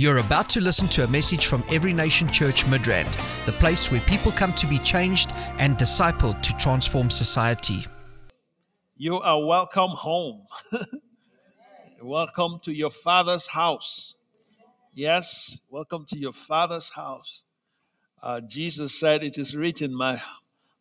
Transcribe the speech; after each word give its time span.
You're 0.00 0.16
about 0.16 0.48
to 0.48 0.62
listen 0.62 0.88
to 0.88 1.04
a 1.04 1.08
message 1.08 1.44
from 1.44 1.62
Every 1.70 1.92
Nation 1.92 2.32
Church 2.32 2.64
Midrand, 2.64 3.20
the 3.44 3.52
place 3.52 3.90
where 3.90 4.00
people 4.00 4.32
come 4.32 4.54
to 4.54 4.66
be 4.66 4.78
changed 4.78 5.30
and 5.58 5.76
discipled 5.76 6.40
to 6.40 6.56
transform 6.56 7.10
society. 7.10 7.86
You 8.96 9.20
are 9.20 9.44
welcome 9.44 9.90
home. 9.90 10.46
welcome 12.02 12.60
to 12.62 12.72
your 12.72 12.88
father's 12.88 13.46
house. 13.46 14.14
Yes, 14.94 15.60
welcome 15.68 16.06
to 16.06 16.16
your 16.16 16.32
father's 16.32 16.88
house. 16.88 17.44
Uh, 18.22 18.40
Jesus 18.40 18.98
said, 18.98 19.22
It 19.22 19.36
is 19.36 19.54
written, 19.54 19.94
my, 19.94 20.18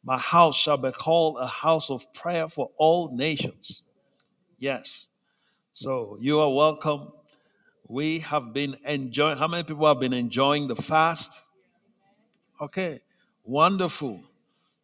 my 0.02 0.18
house 0.18 0.56
shall 0.56 0.78
be 0.78 0.94
called 0.94 1.40
a 1.42 1.48
house 1.48 1.90
of 1.90 2.14
prayer 2.14 2.48
for 2.48 2.72
all 2.78 3.14
nations. 3.14 3.82
Yes. 4.60 5.10
So 5.74 6.18
you 6.22 6.40
are 6.40 6.54
welcome. 6.54 7.12
We 7.92 8.20
have 8.20 8.54
been 8.54 8.78
enjoying, 8.86 9.38
how 9.38 9.48
many 9.48 9.64
people 9.64 9.88
have 9.88 10.00
been 10.00 10.14
enjoying 10.14 10.68
the 10.68 10.76
fast? 10.76 11.42
Okay, 12.62 13.00
wonderful. 13.44 14.22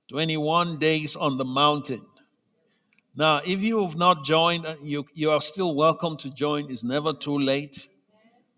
21 0.10 0.80
days 0.80 1.16
on 1.16 1.38
the 1.38 1.46
mountain. 1.46 2.02
Now, 3.16 3.42
if 3.46 3.62
you 3.62 3.84
have 3.86 3.96
not 3.96 4.26
joined, 4.26 4.66
uh, 4.66 4.74
you, 4.82 5.06
you 5.14 5.30
are 5.30 5.42
still 5.44 5.76
welcome 5.76 6.18
to 6.18 6.32
join. 6.32 6.72
It's 6.72 6.84
never 6.84 7.14
too 7.14 7.38
late. 7.38 7.88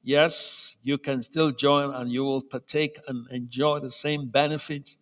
Yes, 0.01 0.77
you 0.81 0.97
can 0.97 1.23
still 1.23 1.51
join 1.51 1.93
and 1.93 2.09
you 2.09 2.23
will 2.23 2.41
partake 2.41 2.97
and 3.09 3.29
enjoy 3.29 3.79
the 3.79 3.91
same 3.91 4.27
benefits 4.27 4.97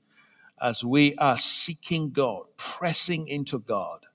as 0.60 0.84
we 0.84 1.14
are 1.18 1.38
seeking 1.38 2.10
God, 2.10 2.46
pressing 2.58 3.27
into 3.27 3.60
God, 3.60 4.08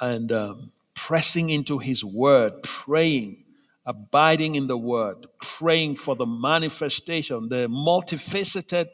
and 0.00 0.32
um, 0.32 0.72
pressing 0.94 1.50
into 1.50 1.76
His 1.76 2.02
Word, 2.02 2.62
praying 2.62 3.43
abiding 3.86 4.54
in 4.54 4.66
the 4.66 4.78
word, 4.78 5.26
praying 5.40 5.96
for 5.96 6.16
the 6.16 6.26
manifestation, 6.26 7.48
the 7.48 7.66
multifaceted 7.68 8.88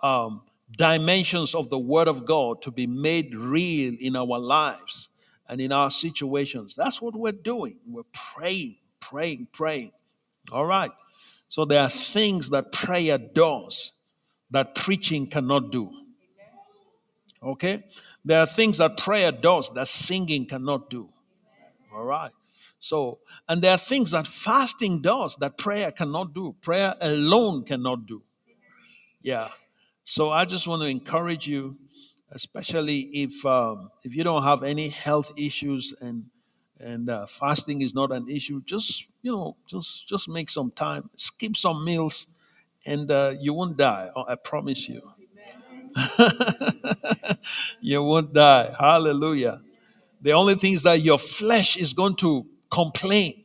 um, 0.00 0.42
dimensions 0.76 1.54
of 1.54 1.70
the 1.70 1.78
word 1.78 2.08
of 2.08 2.24
God 2.24 2.62
to 2.62 2.70
be 2.70 2.86
made 2.86 3.34
real 3.34 3.94
in 4.00 4.16
our 4.16 4.38
lives 4.38 5.08
and 5.48 5.60
in 5.60 5.72
our 5.72 5.90
situations. 5.90 6.74
That's 6.76 7.00
what 7.00 7.16
we're 7.16 7.32
doing. 7.32 7.78
We're 7.86 8.02
praying, 8.12 8.76
praying, 9.00 9.48
praying. 9.52 9.92
All 10.52 10.66
right. 10.66 10.90
So 11.48 11.64
there 11.64 11.80
are 11.80 11.88
things 11.88 12.50
that 12.50 12.72
prayer 12.72 13.18
does 13.18 13.92
that 14.50 14.74
preaching 14.74 15.26
cannot 15.26 15.72
do. 15.72 15.90
Okay? 17.42 17.84
There 18.24 18.40
are 18.40 18.46
things 18.46 18.78
that 18.78 18.98
prayer 18.98 19.32
does 19.32 19.72
that 19.74 19.88
singing 19.88 20.46
cannot 20.46 20.90
do. 20.90 21.08
All 21.94 22.04
right. 22.04 22.32
So, 22.80 23.18
and 23.48 23.60
there 23.62 23.72
are 23.72 23.78
things 23.78 24.12
that 24.12 24.26
fasting 24.26 25.02
does 25.02 25.36
that 25.36 25.58
prayer 25.58 25.90
cannot 25.90 26.34
do. 26.34 26.54
Prayer 26.62 26.94
alone 27.00 27.64
cannot 27.64 28.06
do. 28.06 28.22
Yeah. 29.22 29.48
So 30.04 30.30
I 30.30 30.44
just 30.44 30.66
want 30.66 30.82
to 30.82 30.88
encourage 30.88 31.46
you, 31.46 31.76
especially 32.30 33.00
if 33.12 33.44
um, 33.44 33.90
if 34.04 34.14
you 34.14 34.24
don't 34.24 34.42
have 34.42 34.62
any 34.62 34.88
health 34.88 35.32
issues 35.36 35.94
and 36.00 36.24
and 36.80 37.10
uh, 37.10 37.26
fasting 37.26 37.82
is 37.82 37.94
not 37.94 38.12
an 38.12 38.28
issue, 38.28 38.62
just 38.64 39.06
you 39.22 39.32
know, 39.32 39.56
just 39.66 40.08
just 40.08 40.28
make 40.28 40.48
some 40.48 40.70
time, 40.70 41.10
skip 41.16 41.56
some 41.56 41.84
meals, 41.84 42.28
and 42.86 43.10
uh, 43.10 43.34
you 43.38 43.52
won't 43.52 43.76
die. 43.76 44.10
I 44.28 44.36
promise 44.36 44.88
you. 44.88 45.02
you 47.80 48.02
won't 48.02 48.32
die. 48.32 48.74
Hallelujah. 48.78 49.60
The 50.20 50.32
only 50.32 50.54
thing 50.54 50.72
is 50.74 50.82
that 50.84 51.00
your 51.00 51.18
flesh 51.18 51.76
is 51.76 51.92
going 51.92 52.16
to 52.16 52.46
complain. 52.70 53.44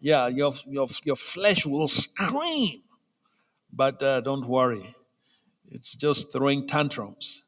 Yeah, 0.00 0.28
your, 0.28 0.54
your, 0.66 0.88
your 1.04 1.16
flesh 1.16 1.66
will 1.66 1.88
scream. 1.88 2.82
But 3.72 4.02
uh, 4.02 4.20
don't 4.20 4.46
worry, 4.46 4.94
it's 5.70 5.94
just 5.94 6.32
throwing 6.32 6.66
tantrums. 6.66 7.42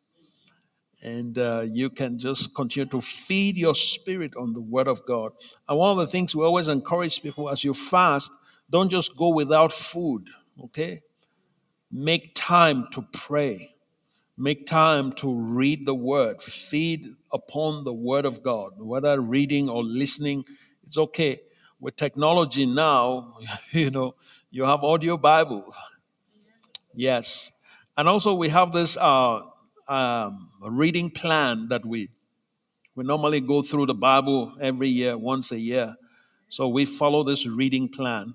And 1.00 1.38
uh, 1.38 1.64
you 1.64 1.90
can 1.90 2.18
just 2.18 2.54
continue 2.54 2.90
to 2.90 3.00
feed 3.00 3.56
your 3.56 3.74
spirit 3.74 4.34
on 4.36 4.52
the 4.52 4.60
Word 4.60 4.88
of 4.88 5.06
God. 5.06 5.32
And 5.68 5.78
one 5.78 5.92
of 5.92 5.96
the 5.98 6.08
things 6.08 6.34
we 6.34 6.44
always 6.44 6.66
encourage 6.66 7.22
people 7.22 7.48
as 7.48 7.62
you 7.62 7.72
fast, 7.72 8.32
don't 8.68 8.90
just 8.90 9.16
go 9.16 9.28
without 9.28 9.72
food, 9.72 10.28
okay? 10.64 11.02
Make 11.92 12.32
time 12.34 12.88
to 12.92 13.02
pray. 13.12 13.76
Make 14.36 14.66
time 14.66 15.12
to 15.12 15.32
read 15.32 15.86
the 15.86 15.94
Word. 15.94 16.42
Feed 16.42 17.14
upon 17.32 17.84
the 17.84 17.92
Word 17.94 18.24
of 18.24 18.42
God, 18.42 18.72
whether 18.78 19.20
reading 19.20 19.68
or 19.68 19.84
listening 19.84 20.44
it's 20.88 20.96
okay. 20.96 21.40
With 21.80 21.96
technology 21.96 22.66
now, 22.66 23.36
you 23.70 23.90
know, 23.90 24.14
you 24.50 24.64
have 24.64 24.82
audio 24.82 25.16
Bibles. 25.16 25.76
Yes. 26.94 27.52
And 27.96 28.08
also 28.08 28.34
we 28.34 28.48
have 28.48 28.72
this 28.72 28.96
uh, 28.96 29.42
um, 29.86 30.48
reading 30.62 31.10
plan 31.10 31.68
that 31.68 31.84
we 31.84 32.08
we 32.96 33.04
normally 33.04 33.40
go 33.40 33.62
through 33.62 33.86
the 33.86 33.94
Bible 33.94 34.54
every 34.60 34.88
year, 34.88 35.16
once 35.16 35.52
a 35.52 35.58
year. 35.58 35.94
So 36.48 36.66
we 36.66 36.84
follow 36.84 37.22
this 37.22 37.46
reading 37.46 37.88
plan. 37.88 38.34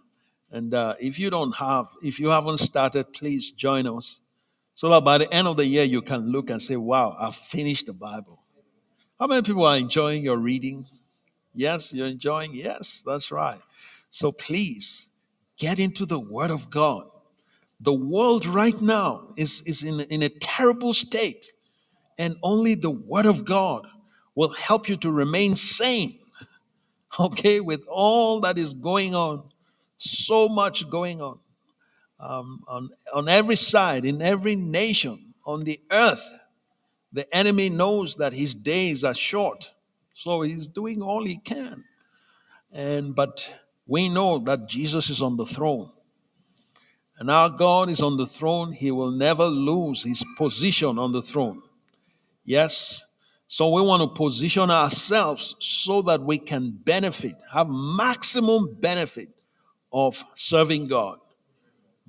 And 0.51 0.73
uh, 0.73 0.95
if 1.01 1.19
you 1.19 1.29
don't 1.29 1.53
have, 1.57 1.87
if 2.01 2.17
you 2.17 2.29
haven't 2.29 2.59
started, 2.59 3.11
please 3.11 3.51
join 3.51 3.87
us. 3.87 4.21
So 4.75 4.87
that 4.89 5.03
by 5.03 5.17
the 5.17 5.33
end 5.33 5.49
of 5.49 5.57
the 5.57 5.65
year, 5.65 5.83
you 5.83 6.01
can 6.01 6.31
look 6.31 6.49
and 6.49 6.61
say, 6.61 6.77
wow, 6.77 7.17
I've 7.19 7.35
finished 7.35 7.87
the 7.87 7.93
Bible. 7.93 8.39
How 9.19 9.27
many 9.27 9.41
people 9.41 9.65
are 9.65 9.75
enjoying 9.75 10.23
your 10.23 10.37
reading? 10.37 10.85
Yes, 11.53 11.93
you're 11.93 12.07
enjoying? 12.07 12.53
Yes, 12.53 13.03
that's 13.05 13.31
right. 13.31 13.61
So 14.09 14.31
please 14.31 15.07
get 15.57 15.79
into 15.79 16.05
the 16.05 16.19
Word 16.19 16.51
of 16.51 16.69
God. 16.69 17.05
The 17.79 17.93
world 17.93 18.45
right 18.45 18.79
now 18.81 19.33
is, 19.35 19.61
is 19.61 19.83
in, 19.83 19.99
in 20.01 20.23
a 20.23 20.29
terrible 20.29 20.93
state, 20.93 21.53
and 22.17 22.35
only 22.43 22.75
the 22.75 22.91
Word 22.91 23.25
of 23.25 23.45
God 23.45 23.87
will 24.35 24.49
help 24.49 24.89
you 24.89 24.97
to 24.97 25.11
remain 25.11 25.55
sane. 25.55 26.19
Okay, 27.19 27.59
with 27.59 27.85
all 27.87 28.39
that 28.39 28.57
is 28.57 28.73
going 28.73 29.13
on, 29.13 29.43
so 29.97 30.49
much 30.49 30.89
going 30.89 31.21
on 31.21 31.37
um, 32.23 32.63
on, 32.67 32.89
on 33.13 33.27
every 33.27 33.57
side, 33.57 34.05
in 34.05 34.21
every 34.21 34.55
nation, 34.55 35.33
on 35.45 35.65
the 35.65 35.79
earth. 35.91 36.33
The 37.11 37.31
enemy 37.35 37.69
knows 37.69 38.15
that 38.15 38.33
his 38.33 38.55
days 38.55 39.03
are 39.03 39.13
short. 39.13 39.71
So 40.13 40.41
he's 40.41 40.67
doing 40.67 41.01
all 41.01 41.23
he 41.23 41.37
can. 41.37 41.83
And 42.71 43.15
but 43.15 43.55
we 43.85 44.09
know 44.09 44.39
that 44.39 44.67
Jesus 44.67 45.09
is 45.09 45.21
on 45.21 45.37
the 45.37 45.45
throne. 45.45 45.91
And 47.19 47.29
our 47.29 47.49
God 47.49 47.89
is 47.89 48.01
on 48.01 48.17
the 48.17 48.25
throne. 48.25 48.71
He 48.71 48.91
will 48.91 49.11
never 49.11 49.45
lose 49.45 50.03
his 50.03 50.25
position 50.37 50.97
on 50.97 51.11
the 51.11 51.21
throne. 51.21 51.61
Yes. 52.43 53.05
So 53.47 53.69
we 53.69 53.81
want 53.81 54.01
to 54.01 54.09
position 54.09 54.71
ourselves 54.71 55.55
so 55.59 56.01
that 56.03 56.21
we 56.21 56.39
can 56.39 56.71
benefit, 56.71 57.35
have 57.53 57.67
maximum 57.69 58.75
benefit 58.79 59.29
of 59.91 60.23
serving 60.33 60.87
God, 60.87 61.19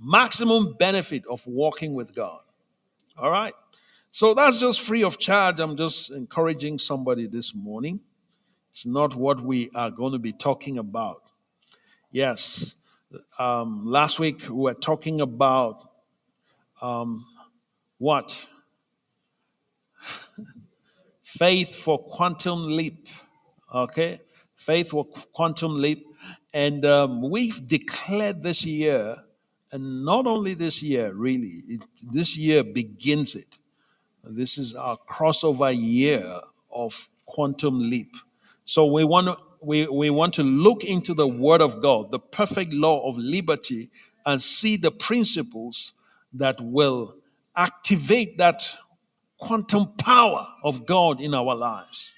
maximum 0.01 0.75
benefit 0.79 1.25
of 1.27 1.47
walking 1.47 1.95
with 1.95 2.15
God. 2.15 2.41
All 3.19 3.31
right. 3.31 3.53
So 4.15 4.33
that's 4.33 4.61
just 4.61 4.81
free 4.81 5.03
of 5.03 5.19
charge. 5.19 5.59
I'm 5.59 5.77
just 5.77 6.13
encouraging 6.13 6.79
somebody 6.79 7.27
this 7.27 7.53
morning. 7.53 7.99
It's 8.71 8.87
not 8.87 9.17
what 9.17 9.41
we 9.41 9.71
are 9.75 9.91
going 9.91 10.13
to 10.13 10.21
be 10.21 10.33
talking 10.33 10.79
about. 10.79 11.25
Yes, 12.13 12.77
um, 13.41 13.85
last 13.85 14.21
week 14.21 14.43
we 14.43 14.55
were 14.55 14.75
talking 14.75 15.21
about 15.21 15.91
um, 16.81 17.27
what? 17.99 18.47
Faith 21.25 21.75
for 21.75 21.99
quantum 21.99 22.69
leap. 22.69 23.09
Okay? 23.75 24.21
Faith 24.55 24.91
for 24.91 25.07
quantum 25.33 25.77
leap. 25.77 26.07
And 26.53 26.85
um, 26.85 27.29
we've 27.29 27.67
declared 27.67 28.45
this 28.45 28.65
year, 28.65 29.17
and 29.73 30.05
not 30.05 30.29
only 30.29 30.55
this 30.55 30.85
year, 30.85 31.13
really, 31.13 31.65
it, 31.67 31.81
this 32.13 32.37
year 32.37 32.63
begins 32.63 33.35
it 33.35 33.59
this 34.27 34.59
is 34.59 34.75
our 34.75 34.99
crossover 35.09 35.75
year 35.77 36.41
of 36.71 37.09
quantum 37.27 37.91
leap. 37.91 38.13
So 38.65 38.87
we 38.87 39.05
want 39.05 39.27
to 39.27 39.37
we, 39.65 39.87
we 39.87 40.11
want 40.11 40.35
to 40.35 40.43
look 40.43 40.85
into 40.85 41.15
the 41.15 41.27
Word 41.27 41.63
of 41.63 41.81
God, 41.81 42.11
the 42.11 42.19
perfect 42.19 42.73
law 42.73 43.09
of 43.09 43.17
liberty, 43.17 43.91
and 44.27 44.41
see 44.41 44.77
the 44.77 44.91
principles 44.91 45.95
that 46.35 46.61
will 46.61 47.17
activate 47.57 48.39
that 48.39 48.63
quantum 49.39 49.95
power 49.97 50.47
of 50.63 50.87
God 50.87 51.21
in 51.21 51.35
our 51.35 51.55
lives, 51.55 52.13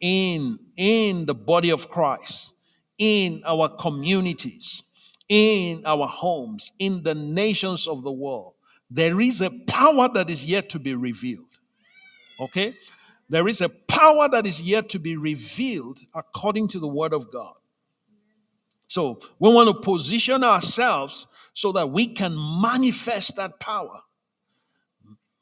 in, 0.00 0.58
in 0.76 1.26
the 1.26 1.34
body 1.34 1.70
of 1.70 1.90
Christ, 1.90 2.52
in 2.98 3.42
our 3.44 3.68
communities, 3.68 4.82
in 5.28 5.82
our 5.84 6.06
homes, 6.06 6.72
in 6.78 7.02
the 7.02 7.14
nations 7.14 7.86
of 7.86 8.02
the 8.02 8.12
world. 8.12 8.54
There 8.90 9.20
is 9.20 9.40
a 9.40 9.50
power 9.50 10.08
that 10.14 10.30
is 10.30 10.44
yet 10.44 10.70
to 10.70 10.78
be 10.78 10.94
revealed. 10.94 11.58
Okay? 12.40 12.74
There 13.28 13.48
is 13.48 13.60
a 13.60 13.68
power 13.68 14.28
that 14.30 14.46
is 14.46 14.62
yet 14.62 14.88
to 14.90 14.98
be 14.98 15.16
revealed 15.16 15.98
according 16.14 16.68
to 16.68 16.78
the 16.78 16.88
word 16.88 17.12
of 17.12 17.30
God. 17.30 17.54
So 18.86 19.20
we 19.38 19.52
want 19.52 19.68
to 19.68 19.82
position 19.82 20.42
ourselves 20.42 21.26
so 21.52 21.72
that 21.72 21.90
we 21.90 22.06
can 22.06 22.34
manifest 22.62 23.36
that 23.36 23.60
power. 23.60 24.00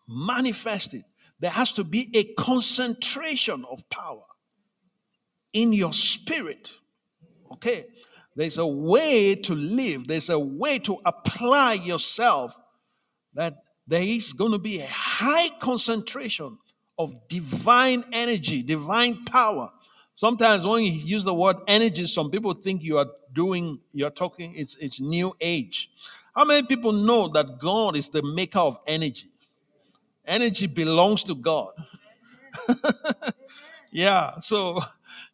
Manifest 0.08 0.94
it. 0.94 1.04
There 1.38 1.50
has 1.50 1.72
to 1.74 1.84
be 1.84 2.10
a 2.14 2.24
concentration 2.34 3.64
of 3.70 3.88
power 3.88 4.24
in 5.52 5.72
your 5.72 5.92
spirit. 5.92 6.72
Okay? 7.52 7.86
There's 8.34 8.58
a 8.58 8.66
way 8.66 9.34
to 9.36 9.54
live, 9.54 10.08
there's 10.08 10.28
a 10.28 10.38
way 10.38 10.78
to 10.80 10.98
apply 11.06 11.74
yourself 11.74 12.54
that 13.36 13.62
there 13.86 14.02
is 14.02 14.32
going 14.32 14.52
to 14.52 14.58
be 14.58 14.80
a 14.80 14.86
high 14.86 15.50
concentration 15.60 16.58
of 16.98 17.28
divine 17.28 18.02
energy, 18.12 18.62
divine 18.62 19.24
power. 19.24 19.70
Sometimes 20.14 20.66
when 20.66 20.82
you 20.82 20.92
use 20.92 21.24
the 21.24 21.34
word 21.34 21.56
energy, 21.68 22.06
some 22.06 22.30
people 22.30 22.54
think 22.54 22.82
you 22.82 22.98
are 22.98 23.06
doing, 23.34 23.78
you're 23.92 24.10
talking, 24.10 24.54
it's, 24.56 24.74
it's 24.76 24.98
new 24.98 25.32
age. 25.40 25.90
How 26.34 26.44
many 26.44 26.66
people 26.66 26.92
know 26.92 27.28
that 27.28 27.58
God 27.58 27.96
is 27.96 28.08
the 28.08 28.22
maker 28.22 28.58
of 28.58 28.78
energy? 28.86 29.28
Energy 30.26 30.66
belongs 30.66 31.22
to 31.24 31.34
God. 31.34 31.72
yeah, 33.92 34.40
so 34.40 34.80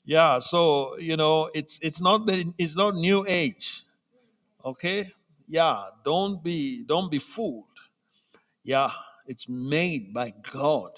yeah, 0.04 0.40
so 0.40 0.98
you 0.98 1.16
know, 1.16 1.48
it's 1.54 1.78
it's 1.80 2.00
not 2.00 2.26
that 2.26 2.52
it's 2.58 2.76
not 2.76 2.94
new 2.94 3.24
age. 3.26 3.84
Okay? 4.64 5.10
Yeah, 5.48 5.84
don't 6.04 6.42
be 6.42 6.84
don't 6.84 7.10
be 7.10 7.18
fooled. 7.18 7.71
Yeah, 8.64 8.90
it's 9.26 9.48
made 9.48 10.14
by 10.14 10.32
God. 10.52 10.92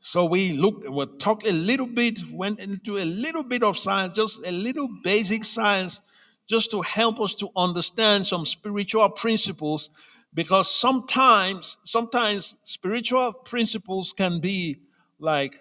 So 0.00 0.24
we 0.24 0.52
look 0.52 0.82
we 0.88 1.06
talked 1.18 1.46
a 1.46 1.52
little 1.52 1.86
bit, 1.86 2.18
went 2.32 2.58
into 2.58 2.98
a 2.98 3.04
little 3.04 3.44
bit 3.44 3.62
of 3.62 3.78
science, 3.78 4.14
just 4.14 4.44
a 4.44 4.50
little 4.50 4.88
basic 5.04 5.44
science, 5.44 6.00
just 6.48 6.72
to 6.72 6.82
help 6.82 7.20
us 7.20 7.34
to 7.36 7.50
understand 7.54 8.26
some 8.26 8.44
spiritual 8.44 9.08
principles. 9.10 9.90
Because 10.34 10.74
sometimes, 10.74 11.76
sometimes 11.84 12.54
spiritual 12.64 13.32
principles 13.32 14.12
can 14.12 14.40
be 14.40 14.78
like 15.20 15.60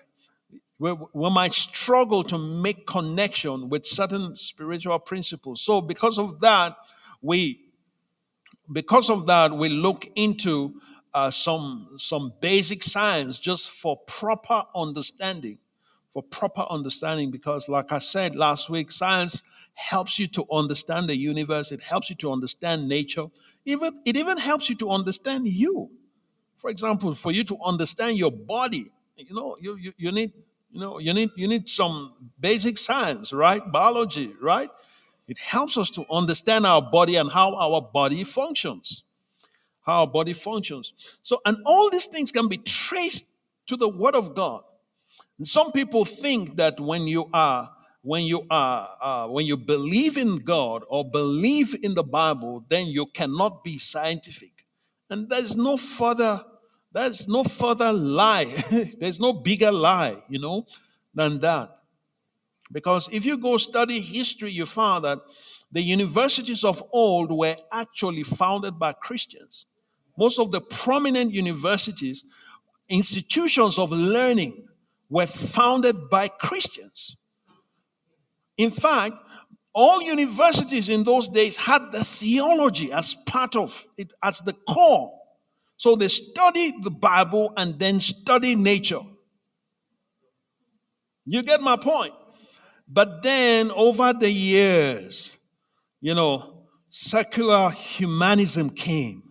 we, 0.80 0.92
we 1.14 1.30
might 1.30 1.54
struggle 1.54 2.24
to 2.24 2.40
make 2.40 2.88
connection 2.88 3.70
with 3.70 3.86
certain 3.86 4.36
spiritual 4.36 4.98
principles. 4.98 5.62
So 5.62 5.82
because 5.82 6.18
of 6.18 6.40
that, 6.42 6.76
we 7.22 7.60
because 8.71 9.09
of 9.09 9.27
that 9.27 9.51
we 9.51 9.69
look 9.69 10.07
into 10.15 10.73
uh, 11.13 11.29
some 11.31 11.88
some 11.97 12.31
basic 12.41 12.83
science 12.83 13.39
just 13.39 13.69
for 13.71 13.97
proper 14.07 14.63
understanding 14.75 15.57
for 16.09 16.23
proper 16.23 16.65
understanding 16.69 17.31
because 17.31 17.68
like 17.69 17.91
i 17.91 17.97
said 17.97 18.35
last 18.35 18.69
week 18.69 18.91
science 18.91 19.44
helps 19.73 20.19
you 20.19 20.27
to 20.27 20.45
understand 20.51 21.07
the 21.07 21.15
universe 21.15 21.71
it 21.71 21.81
helps 21.81 22.09
you 22.09 22.15
to 22.15 22.31
understand 22.31 22.88
nature 22.88 23.27
even 23.65 24.00
it 24.06 24.15
even 24.18 24.38
helps 24.38 24.69
you 24.69 24.75
to 24.75 24.89
understand 24.89 25.47
you 25.47 25.89
for 26.57 26.69
example 26.69 27.13
for 27.13 27.31
you 27.31 27.44
to 27.44 27.57
understand 27.65 28.18
your 28.18 28.31
body 28.31 28.91
you 29.18 29.35
know 29.35 29.57
you, 29.59 29.75
you, 29.77 29.94
you 29.97 30.12
need 30.12 30.31
you 30.71 30.79
know, 30.79 31.00
you 31.00 31.13
need 31.13 31.29
you 31.35 31.47
need 31.47 31.68
some 31.68 32.13
basic 32.39 32.77
science, 32.77 33.33
right? 33.33 33.62
Biology, 33.71 34.33
right? 34.41 34.69
It 35.27 35.38
helps 35.38 35.77
us 35.77 35.89
to 35.91 36.06
understand 36.12 36.65
our 36.65 36.81
body 36.81 37.15
and 37.15 37.31
how 37.31 37.56
our 37.56 37.81
body 37.81 38.23
functions. 38.23 39.03
How 39.81 40.01
our 40.01 40.07
body 40.07 40.33
functions. 40.33 40.94
So, 41.21 41.39
and 41.45 41.57
all 41.65 41.89
these 41.89 42.06
things 42.06 42.31
can 42.31 42.47
be 42.47 42.57
traced 42.57 43.25
to 43.68 43.77
the 43.77 43.89
Word 43.89 44.15
of 44.15 44.35
God. 44.35 44.63
And 45.38 45.47
some 45.47 45.71
people 45.71 46.06
think 46.06 46.57
that 46.57 46.79
when 46.79 47.07
you 47.07 47.29
are 47.33 47.71
when 48.03 48.23
you 48.23 48.45
are 48.50 48.89
uh, 49.00 49.27
when 49.27 49.45
you 49.45 49.57
believe 49.57 50.18
in 50.18 50.38
God 50.38 50.83
or 50.88 51.09
believe 51.09 51.75
in 51.83 51.94
the 51.94 52.03
Bible, 52.03 52.65
then 52.68 52.88
you 52.88 53.06
cannot 53.06 53.63
be 53.63 53.77
scientific. 53.77 54.65
And 55.09 55.29
there's 55.29 55.56
no 55.56 55.77
further 55.77 56.44
there's 56.94 57.27
no 57.27 57.44
further 57.44 57.94
lie. 57.94 58.45
There's 59.00 59.19
no 59.19 59.31
bigger 59.31 59.71
lie, 59.71 60.18
you 60.27 60.39
know, 60.39 60.68
than 61.15 61.39
that. 61.39 61.81
Because 62.71 63.09
if 63.12 63.25
you 63.25 63.38
go 63.38 63.57
study 63.57 64.00
history, 64.00 64.51
you 64.51 64.65
find 64.65 65.03
that 65.03 65.19
the 65.71 65.81
universities 65.81 66.63
of 66.63 66.83
old 66.91 67.31
were 67.31 67.56
actually 67.71 68.23
founded 68.23 68.77
by 68.79 68.94
Christians. 68.94 69.65
Most 70.18 70.39
of 70.39 70.51
the 70.51 70.62
prominent 70.62 71.31
universities, 71.31 72.23
institutions 72.89 73.77
of 73.77 73.91
learning, 73.91 74.68
were 75.09 75.27
founded 75.27 76.09
by 76.09 76.27
Christians. 76.27 77.18
In 78.57 78.69
fact, 78.69 79.15
all 79.73 80.01
universities 80.01 80.89
in 80.89 81.03
those 81.03 81.29
days 81.29 81.56
had 81.56 81.91
the 81.91 82.03
theology 82.03 82.91
as 82.91 83.13
part 83.13 83.56
of 83.56 83.88
it, 83.97 84.12
as 84.21 84.39
the 84.39 84.53
core 84.53 85.18
so 85.81 85.95
they 85.95 86.09
study 86.09 86.75
the 86.79 86.91
Bible 86.91 87.53
and 87.57 87.79
then 87.79 88.00
study 88.01 88.56
nature. 88.56 89.00
You 91.25 91.41
get 91.41 91.59
my 91.59 91.75
point? 91.75 92.13
But 92.94 93.24
then 93.24 93.72
over 93.72 94.12
the 94.12 94.30
years, 94.30 95.38
you 96.02 96.14
know, 96.14 96.66
secular 96.90 97.70
humanism 97.70 98.70
came. 98.70 99.24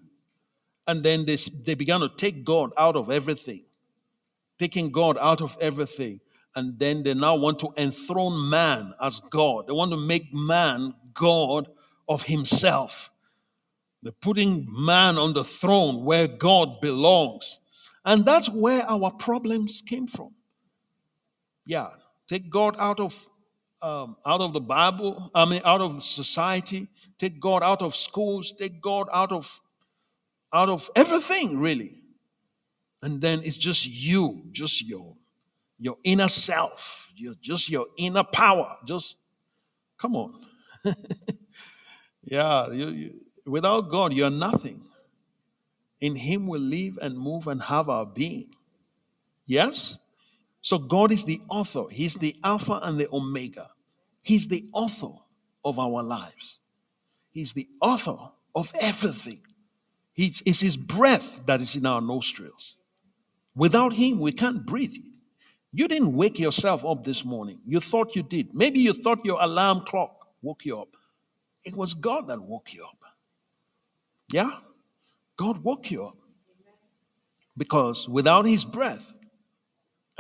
And 0.87 1.05
then 1.05 1.27
they, 1.27 1.37
they 1.37 1.75
began 1.75 2.01
to 2.01 2.09
take 2.09 2.43
God 2.43 2.71
out 2.79 2.97
of 2.97 3.11
everything. 3.11 3.65
Taking 4.59 4.91
God 4.91 5.19
out 5.19 5.43
of 5.43 5.59
everything. 5.61 6.21
And 6.57 6.79
then 6.79 7.03
they 7.03 7.12
now 7.12 7.37
want 7.37 7.59
to 7.61 7.73
enthrone 7.77 8.49
man 8.49 8.95
as 9.01 9.21
God. 9.31 9.67
They 9.67 9.75
want 9.75 9.91
to 9.93 9.99
make 9.99 10.33
man 10.33 10.95
God 11.12 11.69
of 12.09 12.23
himself. 12.23 13.11
They're 14.03 14.12
putting 14.12 14.67
man 14.71 15.19
on 15.19 15.35
the 15.35 15.45
throne 15.45 16.03
where 16.05 16.27
God 16.27 16.81
belongs. 16.81 17.59
And 18.07 18.25
that's 18.25 18.49
where 18.49 18.89
our 18.89 19.11
problems 19.11 19.83
came 19.83 20.07
from. 20.07 20.35
Yeah, 21.67 21.91
take 22.27 22.49
God 22.49 22.75
out 22.79 22.99
of 22.99 23.27
um, 23.82 24.17
out 24.27 24.41
of 24.41 24.53
the 24.53 24.61
Bible, 24.61 25.31
I 25.35 25.44
mean 25.44 25.62
out 25.65 25.81
of 25.81 26.03
society, 26.03 26.88
take 27.19 27.41
God 27.41 27.62
out 27.62 27.82
of 27.82 27.94
schools, 27.97 28.53
take 28.53 28.81
God 28.81 29.09
out 29.12 29.32
of 29.32 29.61
out 30.53 30.69
of 30.69 30.91
everything 30.94 31.59
really. 31.59 31.94
And 33.03 33.21
then 33.21 33.41
it's 33.43 33.56
just 33.56 33.87
you, 33.87 34.43
just 34.53 34.87
your 34.87 35.15
your 35.79 35.97
inner 36.05 36.29
self, 36.29 37.11
your 37.17 37.35
just 37.41 37.71
your 37.71 37.87
inner 37.97 38.25
power. 38.25 38.77
Just 38.85 39.17
come 39.99 40.15
on. 40.17 40.35
yeah, 42.25 42.71
you, 42.71 42.88
you 42.88 43.21
Without 43.47 43.91
God, 43.91 44.12
you're 44.12 44.31
nothing. 44.31 44.83
In 46.00 46.14
Him 46.14 46.47
we 46.47 46.59
live 46.59 46.99
and 47.02 47.19
move 47.19 47.49
and 47.49 47.61
have 47.62 47.88
our 47.88 48.07
being. 48.07 48.54
Yes? 49.47 49.99
So 50.62 50.78
God 50.78 51.11
is 51.11 51.25
the 51.25 51.40
author, 51.49 51.85
He's 51.90 52.14
the 52.14 52.37
Alpha 52.45 52.81
and 52.83 52.99
the 52.99 53.09
Omega. 53.12 53.69
He's 54.23 54.49
the 54.49 54.67
author 54.73 55.12
of 55.65 55.79
our 55.79 56.03
lives, 56.03 56.61
He's 57.31 57.53
the 57.53 57.69
author 57.81 58.17
of 58.55 58.73
everything. 58.81 59.43
He's, 60.12 60.43
it's 60.45 60.61
His 60.61 60.77
breath 60.77 61.41
that 61.47 61.61
is 61.61 61.77
in 61.77 61.87
our 61.87 62.00
nostrils. 62.00 62.77
Without 63.55 63.93
Him, 63.93 64.21
we 64.21 64.33
can't 64.33 64.67
breathe. 64.67 64.95
You 65.73 65.87
didn't 65.87 66.15
wake 66.15 66.39
yourself 66.39 66.85
up 66.85 67.05
this 67.05 67.25
morning. 67.25 67.61
You 67.65 67.81
thought 67.81 68.17
you 68.17 68.23
did. 68.23 68.55
Maybe 68.55 68.81
you 68.81 68.93
thought 68.93 69.25
your 69.25 69.41
alarm 69.41 69.83
clock 69.83 70.27
woke 70.43 70.65
you 70.65 70.81
up. 70.81 70.97
It 71.65 71.77
was 71.77 71.95
God 71.95 72.27
that 72.29 72.43
woke 72.43 72.75
you 72.75 72.85
up. 72.85 72.99
Yeah? 74.33 74.50
God 75.37 75.62
woke 75.62 75.91
you 75.91 76.07
up. 76.07 76.17
Because 77.57 78.09
without 78.09 78.47
his 78.47 78.65
breath, 78.65 79.12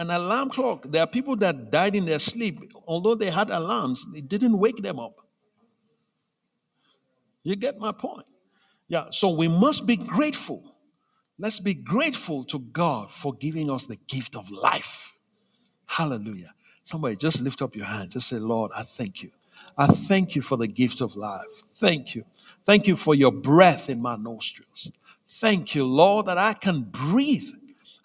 an 0.00 0.10
alarm 0.10 0.48
clock, 0.48 0.86
there 0.88 1.02
are 1.02 1.06
people 1.06 1.36
that 1.36 1.70
died 1.70 1.94
in 1.94 2.06
their 2.06 2.18
sleep, 2.18 2.72
although 2.86 3.14
they 3.14 3.30
had 3.30 3.50
alarms, 3.50 4.06
it 4.14 4.28
didn't 4.28 4.58
wake 4.58 4.78
them 4.82 4.98
up. 4.98 5.20
You 7.42 7.54
get 7.54 7.78
my 7.78 7.92
point? 7.92 8.26
Yeah, 8.88 9.06
so 9.10 9.30
we 9.30 9.46
must 9.46 9.86
be 9.86 9.96
grateful. 9.96 10.74
Let's 11.38 11.60
be 11.60 11.74
grateful 11.74 12.44
to 12.44 12.58
God 12.58 13.10
for 13.10 13.34
giving 13.34 13.70
us 13.70 13.86
the 13.86 13.96
gift 14.08 14.36
of 14.36 14.50
life. 14.50 15.14
Hallelujah. 15.86 16.54
Somebody 16.84 17.16
just 17.16 17.42
lift 17.42 17.60
up 17.60 17.76
your 17.76 17.86
hand. 17.86 18.10
Just 18.10 18.28
say, 18.28 18.36
Lord, 18.36 18.72
I 18.74 18.82
thank 18.82 19.22
you. 19.22 19.30
I 19.76 19.86
thank 19.86 20.34
you 20.34 20.42
for 20.42 20.56
the 20.56 20.66
gift 20.66 21.02
of 21.02 21.14
life. 21.14 21.44
Thank 21.74 22.14
you. 22.14 22.24
Thank 22.64 22.86
you 22.86 22.96
for 22.96 23.14
your 23.14 23.32
breath 23.32 23.90
in 23.90 24.00
my 24.00 24.16
nostrils. 24.16 24.92
Thank 25.26 25.74
you, 25.74 25.84
Lord, 25.84 26.26
that 26.26 26.38
I 26.38 26.54
can 26.54 26.82
breathe. 26.82 27.48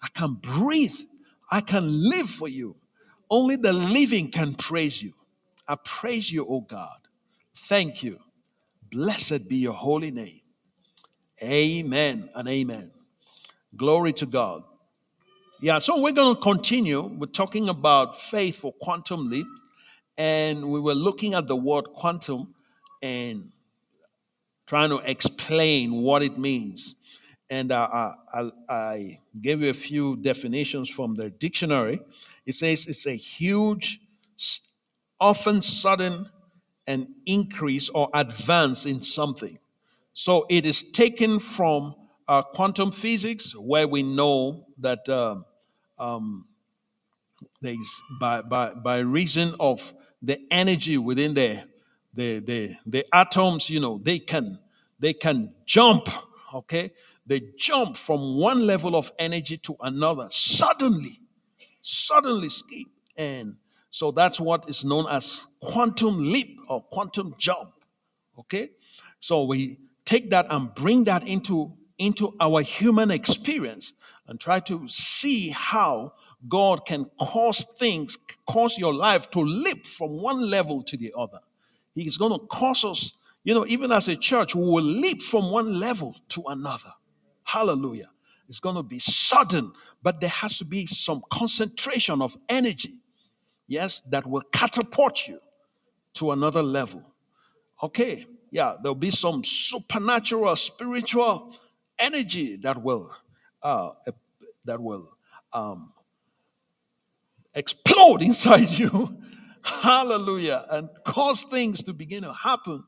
I 0.02 0.08
can 0.08 0.34
breathe. 0.34 0.94
I 1.50 1.60
can 1.60 2.10
live 2.10 2.28
for 2.30 2.48
you. 2.48 2.76
Only 3.30 3.56
the 3.56 3.72
living 3.72 4.30
can 4.30 4.54
praise 4.54 5.02
you. 5.02 5.14
I 5.68 5.76
praise 5.84 6.32
you, 6.32 6.46
O 6.46 6.60
God. 6.60 6.98
Thank 7.56 8.02
you. 8.02 8.18
Blessed 8.90 9.48
be 9.48 9.56
your 9.56 9.74
holy 9.74 10.10
name. 10.10 10.40
Amen 11.42 12.30
and 12.34 12.48
amen. 12.48 12.92
Glory 13.76 14.12
to 14.14 14.26
God. 14.26 14.64
Yeah, 15.60 15.78
so 15.80 16.00
we're 16.02 16.12
going 16.12 16.36
to 16.36 16.40
continue. 16.42 17.02
We're 17.02 17.26
talking 17.26 17.68
about 17.68 18.20
faith 18.20 18.56
for 18.56 18.72
quantum 18.80 19.30
leap. 19.30 19.46
and 20.18 20.70
we 20.70 20.80
were 20.80 20.94
looking 20.94 21.34
at 21.34 21.46
the 21.48 21.56
word 21.56 21.84
quantum 21.94 22.54
and 23.02 23.52
trying 24.66 24.90
to 24.90 24.98
explain 24.98 26.02
what 26.02 26.22
it 26.22 26.38
means. 26.38 26.94
And 27.48 27.70
uh, 27.70 28.14
I, 28.34 28.50
I 28.68 29.18
gave 29.40 29.62
you 29.62 29.70
a 29.70 29.74
few 29.74 30.16
definitions 30.16 30.90
from 30.90 31.14
the 31.14 31.30
dictionary. 31.30 32.00
It 32.44 32.54
says 32.54 32.86
it's 32.86 33.06
a 33.06 33.14
huge, 33.14 34.00
often 35.20 35.62
sudden, 35.62 36.28
an 36.88 37.14
increase 37.24 37.88
or 37.88 38.08
advance 38.14 38.86
in 38.86 39.02
something. 39.02 39.58
So 40.12 40.46
it 40.48 40.66
is 40.66 40.82
taken 40.82 41.40
from 41.40 41.94
uh, 42.28 42.42
quantum 42.42 42.90
physics, 42.90 43.54
where 43.54 43.86
we 43.86 44.02
know 44.02 44.66
that 44.78 45.08
uh, 45.08 45.36
um, 45.98 46.46
there's 47.60 48.02
by, 48.20 48.42
by, 48.42 48.74
by 48.74 48.98
reason 48.98 49.54
of 49.60 49.92
the 50.22 50.40
energy 50.50 50.98
within 50.98 51.34
the, 51.34 51.62
the, 52.14 52.40
the, 52.40 52.74
the 52.86 53.06
atoms, 53.12 53.70
you 53.70 53.80
know, 53.80 53.98
they 53.98 54.18
can, 54.18 54.58
they 54.98 55.12
can 55.12 55.54
jump, 55.64 56.08
okay? 56.54 56.92
They 57.26 57.42
jump 57.58 57.96
from 57.96 58.36
one 58.36 58.66
level 58.66 58.94
of 58.94 59.10
energy 59.18 59.58
to 59.58 59.76
another 59.80 60.28
suddenly, 60.30 61.20
suddenly 61.82 62.48
skip. 62.48 62.86
And 63.16 63.56
so 63.90 64.10
that's 64.10 64.38
what 64.38 64.68
is 64.68 64.84
known 64.84 65.06
as 65.10 65.44
quantum 65.60 66.18
leap 66.18 66.58
or 66.68 66.82
quantum 66.82 67.34
jump, 67.38 67.72
okay? 68.38 68.70
So 69.20 69.44
we 69.44 69.78
take 70.04 70.30
that 70.30 70.46
and 70.50 70.72
bring 70.74 71.04
that 71.04 71.26
into, 71.26 71.72
into 71.98 72.34
our 72.40 72.62
human 72.62 73.10
experience 73.10 73.92
and 74.28 74.38
try 74.38 74.60
to 74.60 74.86
see 74.86 75.48
how 75.48 76.12
God 76.48 76.86
can 76.86 77.06
cause 77.18 77.64
things, 77.78 78.18
cause 78.48 78.78
your 78.78 78.94
life 78.94 79.30
to 79.32 79.40
leap 79.40 79.86
from 79.86 80.20
one 80.20 80.48
level 80.48 80.82
to 80.84 80.96
the 80.96 81.12
other. 81.16 81.40
He's 81.94 82.16
going 82.16 82.38
to 82.38 82.46
cause 82.46 82.84
us, 82.84 83.14
you 83.42 83.54
know, 83.54 83.64
even 83.66 83.90
as 83.90 84.08
a 84.08 84.16
church, 84.16 84.54
we 84.54 84.62
will 84.62 84.82
leap 84.82 85.22
from 85.22 85.50
one 85.50 85.80
level 85.80 86.14
to 86.30 86.42
another. 86.46 86.92
Hallelujah. 87.46 88.10
It's 88.48 88.60
going 88.60 88.74
to 88.74 88.82
be 88.82 88.98
sudden, 88.98 89.72
but 90.02 90.20
there 90.20 90.30
has 90.30 90.58
to 90.58 90.64
be 90.64 90.86
some 90.86 91.22
concentration 91.32 92.20
of 92.20 92.36
energy, 92.48 93.00
yes, 93.68 94.02
that 94.10 94.26
will 94.26 94.42
catapult 94.52 95.26
you 95.28 95.38
to 96.14 96.32
another 96.32 96.62
level. 96.62 97.02
Okay, 97.82 98.26
yeah, 98.50 98.74
there'll 98.82 98.96
be 98.96 99.12
some 99.12 99.44
supernatural, 99.44 100.56
spiritual 100.56 101.56
energy 101.98 102.56
that 102.56 102.82
will, 102.82 103.12
uh, 103.62 103.90
that 104.64 104.80
will 104.80 105.08
um, 105.52 105.92
explode 107.54 108.22
inside 108.22 108.70
you. 108.70 109.16
Hallelujah. 109.62 110.66
And 110.70 110.88
cause 111.04 111.44
things 111.44 111.82
to 111.84 111.92
begin 111.92 112.22
to 112.22 112.32
happen 112.32 112.82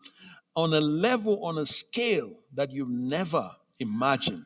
on 0.57 0.75
a 0.75 0.81
level, 0.81 1.45
on 1.45 1.59
a 1.59 1.67
scale 1.67 2.41
that 2.55 2.73
you've 2.73 2.88
never 2.88 3.50
imagined. 3.79 4.45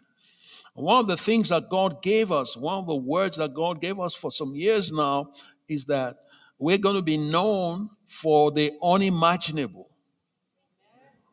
One 0.75 1.01
of 1.01 1.07
the 1.07 1.17
things 1.17 1.51
that 1.51 1.69
God 1.69 2.03
gave 2.03 2.33
us, 2.33 2.57
one 2.57 2.79
of 2.79 2.87
the 2.87 2.97
words 2.97 3.37
that 3.37 3.53
God 3.53 3.81
gave 3.81 4.01
us 4.01 4.15
for 4.15 4.31
some 4.31 4.55
years 4.55 4.91
now, 4.91 5.33
is 5.69 5.85
that 5.87 6.17
we're 6.59 6.79
going 6.79 6.97
to 6.97 7.03
be 7.03 7.17
known 7.17 7.91
for 8.07 8.51
the 8.51 8.73
unimaginable. 8.83 9.89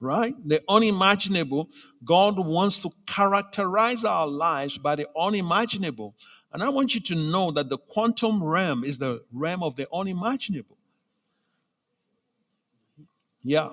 Right? 0.01 0.33
The 0.45 0.61
unimaginable. 0.67 1.69
God 2.03 2.37
wants 2.37 2.81
to 2.83 2.89
characterize 3.05 4.03
our 4.03 4.27
lives 4.27 4.77
by 4.77 4.95
the 4.95 5.07
unimaginable. 5.17 6.15
And 6.51 6.63
I 6.63 6.69
want 6.69 6.95
you 6.95 7.01
to 7.01 7.15
know 7.15 7.51
that 7.51 7.69
the 7.69 7.77
quantum 7.77 8.43
realm 8.43 8.83
is 8.83 8.97
the 8.97 9.23
realm 9.31 9.61
of 9.61 9.75
the 9.75 9.87
unimaginable. 9.93 10.77
Yeah. 13.43 13.69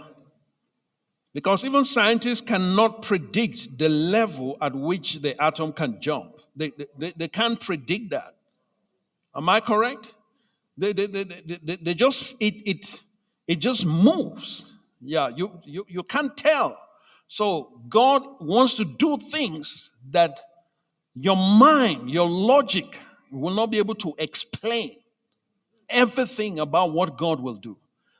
Because 1.37 1.66
even 1.66 1.85
scientists 1.85 2.40
cannot 2.40 3.02
predict 3.02 3.76
the 3.76 3.90
level 3.90 4.57
at 4.62 4.75
which 4.75 5.21
the 5.21 5.38
atom 5.38 5.71
can 5.71 6.00
jump. 6.00 6.33
They, 6.57 6.73
they, 6.97 7.12
they 7.14 7.28
can't 7.28 7.61
predict 7.61 8.12
that. 8.12 8.37
Am 9.35 9.47
I 9.47 9.61
correct? 9.61 10.14
They, 10.78 10.95
they, 10.95 11.05
they, 11.05 11.25
they, 11.25 11.76
they 11.76 11.93
just, 11.93 12.37
it, 12.40 12.66
it, 12.66 13.02
it 13.47 13.57
just 13.57 13.85
moves. 13.85 14.76
Yeah, 15.02 15.28
you, 15.28 15.61
you, 15.66 15.85
you 15.90 16.02
can't 16.05 16.35
tell. 16.35 16.75
So 17.28 17.83
God 17.87 18.23
wants 18.40 18.76
to 18.76 18.87
do 18.87 19.19
things 19.19 19.93
that 20.12 20.40
your 21.14 21.37
mind, 21.37 22.09
your 22.09 22.31
logic 22.31 22.99
will 23.31 23.55
not 23.55 23.71
be 23.71 23.76
able 23.76 23.97
to 23.97 24.14
explain 24.16 24.97
everything 25.90 26.61
about 26.61 26.95
what 26.95 27.19
God 27.19 27.40
will 27.40 27.57
do. 27.57 27.76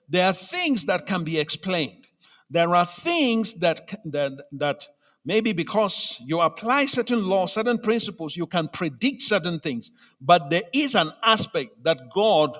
There 0.07 0.27
are 0.27 0.35
things 0.35 0.85
that 0.85 1.07
can 1.07 1.25
be 1.25 1.39
explained. 1.39 2.06
There 2.51 2.75
are 2.75 2.87
things 2.87 3.55
that, 3.55 3.93
that, 4.05 4.33
that 4.53 4.87
maybe 5.25 5.53
because 5.53 6.21
you 6.25 6.41
apply 6.41 6.87
certain 6.87 7.27
laws, 7.29 7.55
certain 7.55 7.79
principles, 7.79 8.37
you 8.37 8.47
can 8.47 8.69
predict 8.69 9.23
certain 9.23 9.59
things. 9.59 9.91
But 10.21 10.51
there 10.51 10.63
is 10.73 10.95
an 10.95 11.11
aspect 11.23 11.83
that 11.83 11.99
God 12.15 12.57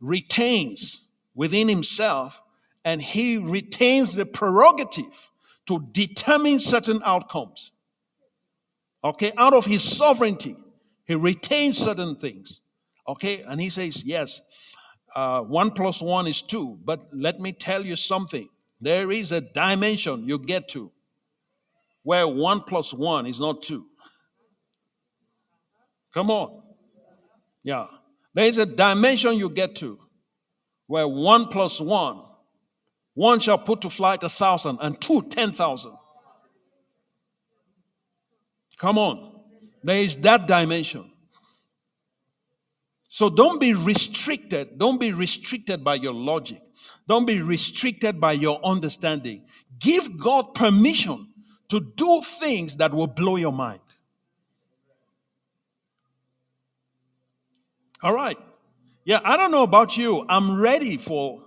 retains 0.00 1.00
within 1.34 1.68
himself, 1.68 2.40
and 2.84 3.00
he 3.00 3.38
retains 3.38 4.14
the 4.14 4.26
prerogative 4.26 5.30
to 5.66 5.88
determine 5.92 6.60
certain 6.60 7.00
outcomes. 7.04 7.72
Okay, 9.02 9.32
out 9.38 9.54
of 9.54 9.64
his 9.64 9.82
sovereignty, 9.82 10.56
he 11.06 11.14
retains 11.14 11.78
certain 11.78 12.16
things. 12.16 12.60
Okay, 13.08 13.42
and 13.42 13.60
he 13.60 13.70
says, 13.70 14.04
Yes, 14.04 14.40
uh, 15.14 15.40
one 15.42 15.70
plus 15.70 16.00
one 16.00 16.26
is 16.26 16.42
two. 16.42 16.78
But 16.84 17.06
let 17.12 17.40
me 17.40 17.52
tell 17.52 17.84
you 17.84 17.96
something 17.96 18.48
there 18.84 19.10
is 19.10 19.32
a 19.32 19.40
dimension 19.40 20.26
you 20.26 20.38
get 20.38 20.68
to 20.68 20.92
where 22.02 22.28
one 22.28 22.60
plus 22.60 22.92
one 22.92 23.26
is 23.26 23.40
not 23.40 23.62
two. 23.62 23.86
Come 26.12 26.30
on. 26.30 26.62
Yeah. 27.62 27.86
There 28.34 28.46
is 28.46 28.58
a 28.58 28.66
dimension 28.66 29.36
you 29.36 29.48
get 29.48 29.76
to 29.76 29.98
where 30.86 31.08
one 31.08 31.46
plus 31.46 31.80
one, 31.80 32.20
one 33.14 33.40
shall 33.40 33.58
put 33.58 33.80
to 33.82 33.90
flight 33.90 34.22
a 34.22 34.28
thousand, 34.28 34.78
and 34.80 35.00
two, 35.00 35.22
ten 35.22 35.52
thousand. 35.52 35.94
Come 38.78 38.98
on. 38.98 39.40
There 39.82 39.98
is 39.98 40.16
that 40.18 40.46
dimension. 40.46 41.10
So 43.08 43.30
don't 43.30 43.60
be 43.60 43.72
restricted. 43.72 44.78
Don't 44.78 44.98
be 44.98 45.12
restricted 45.12 45.84
by 45.84 45.94
your 45.94 46.12
logic. 46.12 46.60
Don't 47.06 47.26
be 47.26 47.40
restricted 47.40 48.20
by 48.20 48.32
your 48.32 48.60
understanding. 48.64 49.44
Give 49.78 50.16
God 50.16 50.54
permission 50.54 51.28
to 51.68 51.80
do 51.80 52.22
things 52.40 52.76
that 52.76 52.92
will 52.92 53.06
blow 53.06 53.36
your 53.36 53.52
mind. 53.52 53.80
All 58.02 58.14
right. 58.14 58.38
Yeah, 59.04 59.20
I 59.24 59.36
don't 59.36 59.50
know 59.50 59.62
about 59.62 59.96
you. 59.96 60.24
I'm 60.28 60.58
ready 60.58 60.96
for 60.96 61.42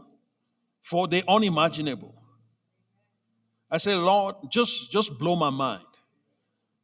for 0.81 1.07
the 1.07 1.23
unimaginable. 1.27 2.15
I 3.69 3.77
say, 3.77 3.95
Lord, 3.95 4.35
just 4.49 4.91
just 4.91 5.17
blow 5.17 5.35
my 5.35 5.49
mind. 5.49 5.83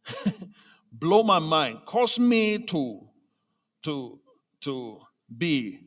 blow 0.93 1.23
my 1.23 1.39
mind, 1.39 1.79
cause 1.85 2.19
me 2.19 2.59
to, 2.59 3.07
to, 3.83 4.19
to 4.61 4.99
be 5.35 5.79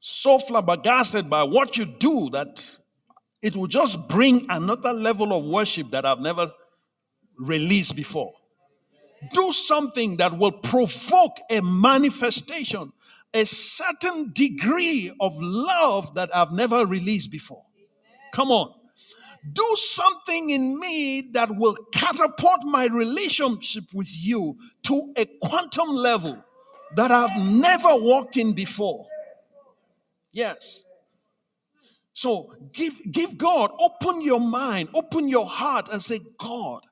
so 0.00 0.38
flabbergasted 0.38 1.28
by 1.28 1.42
what 1.42 1.76
you 1.76 1.84
do 1.84 2.30
that 2.30 2.76
it 3.42 3.56
will 3.56 3.66
just 3.66 4.08
bring 4.08 4.46
another 4.50 4.92
level 4.92 5.32
of 5.32 5.44
worship 5.44 5.90
that 5.92 6.04
I've 6.04 6.20
never 6.20 6.50
released 7.38 7.96
before. 7.96 8.32
Do 9.32 9.52
something 9.52 10.16
that 10.16 10.36
will 10.36 10.52
provoke 10.52 11.36
a 11.50 11.60
manifestation, 11.60 12.92
a 13.32 13.44
certain 13.44 14.32
degree 14.32 15.12
of 15.20 15.34
love 15.38 16.14
that 16.14 16.34
I've 16.34 16.52
never 16.52 16.84
released 16.86 17.30
before. 17.30 17.64
Come 18.32 18.50
on 18.50 18.74
do 19.52 19.74
something 19.76 20.50
in 20.50 20.78
me 20.78 21.22
that 21.32 21.54
will 21.56 21.76
catapult 21.92 22.64
my 22.64 22.86
relationship 22.86 23.84
with 23.94 24.10
you 24.12 24.56
to 24.82 25.12
a 25.16 25.24
quantum 25.42 25.88
level 25.88 26.44
that 26.96 27.10
I've 27.10 27.36
never 27.42 27.88
walked 27.96 28.36
in 28.36 28.52
before. 28.52 29.06
Yes. 30.32 30.84
So 32.12 32.54
give, 32.72 33.00
give 33.10 33.38
God, 33.38 33.70
open 33.78 34.20
your 34.20 34.40
mind, 34.40 34.90
open 34.94 35.28
your 35.28 35.46
heart, 35.46 35.88
and 35.92 36.02
say, 36.02 36.20
God, 36.38 36.82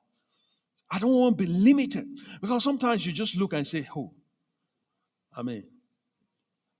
I 0.91 0.99
don't 0.99 1.13
want 1.13 1.37
to 1.37 1.45
be 1.45 1.51
limited. 1.51 2.07
Because 2.41 2.63
sometimes 2.63 3.05
you 3.05 3.11
just 3.11 3.35
look 3.35 3.53
and 3.53 3.65
say, 3.65 3.87
Oh, 3.95 4.11
I 5.35 5.43
mean, 5.43 5.63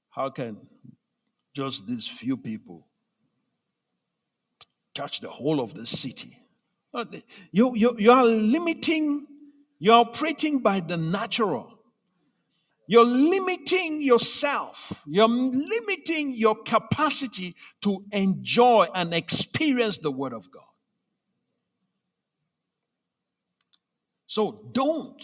how 0.10 0.30
can 0.30 0.68
just 1.54 1.86
these 1.88 2.08
few 2.08 2.38
people 2.38 2.88
touch 4.94 5.22
the 5.22 5.30
whole 5.30 5.62
of 5.62 5.74
the 5.74 5.86
city. 5.86 6.38
You, 7.52 7.76
you, 7.76 7.96
you 7.98 8.12
are 8.12 8.26
limiting, 8.26 9.28
you're 9.78 9.94
operating 9.94 10.60
by 10.60 10.80
the 10.80 10.98
natural. 10.98 11.79
You're 12.90 13.06
limiting 13.06 14.02
yourself. 14.02 14.92
You're 15.06 15.28
limiting 15.28 16.34
your 16.34 16.56
capacity 16.64 17.56
to 17.84 18.04
enjoy 18.12 18.88
and 18.96 19.14
experience 19.14 20.00
the 20.00 20.12
Word 20.12 20.34
of 20.34 20.50
God. 20.50 20.64
So 24.26 24.72
don't. 24.72 25.22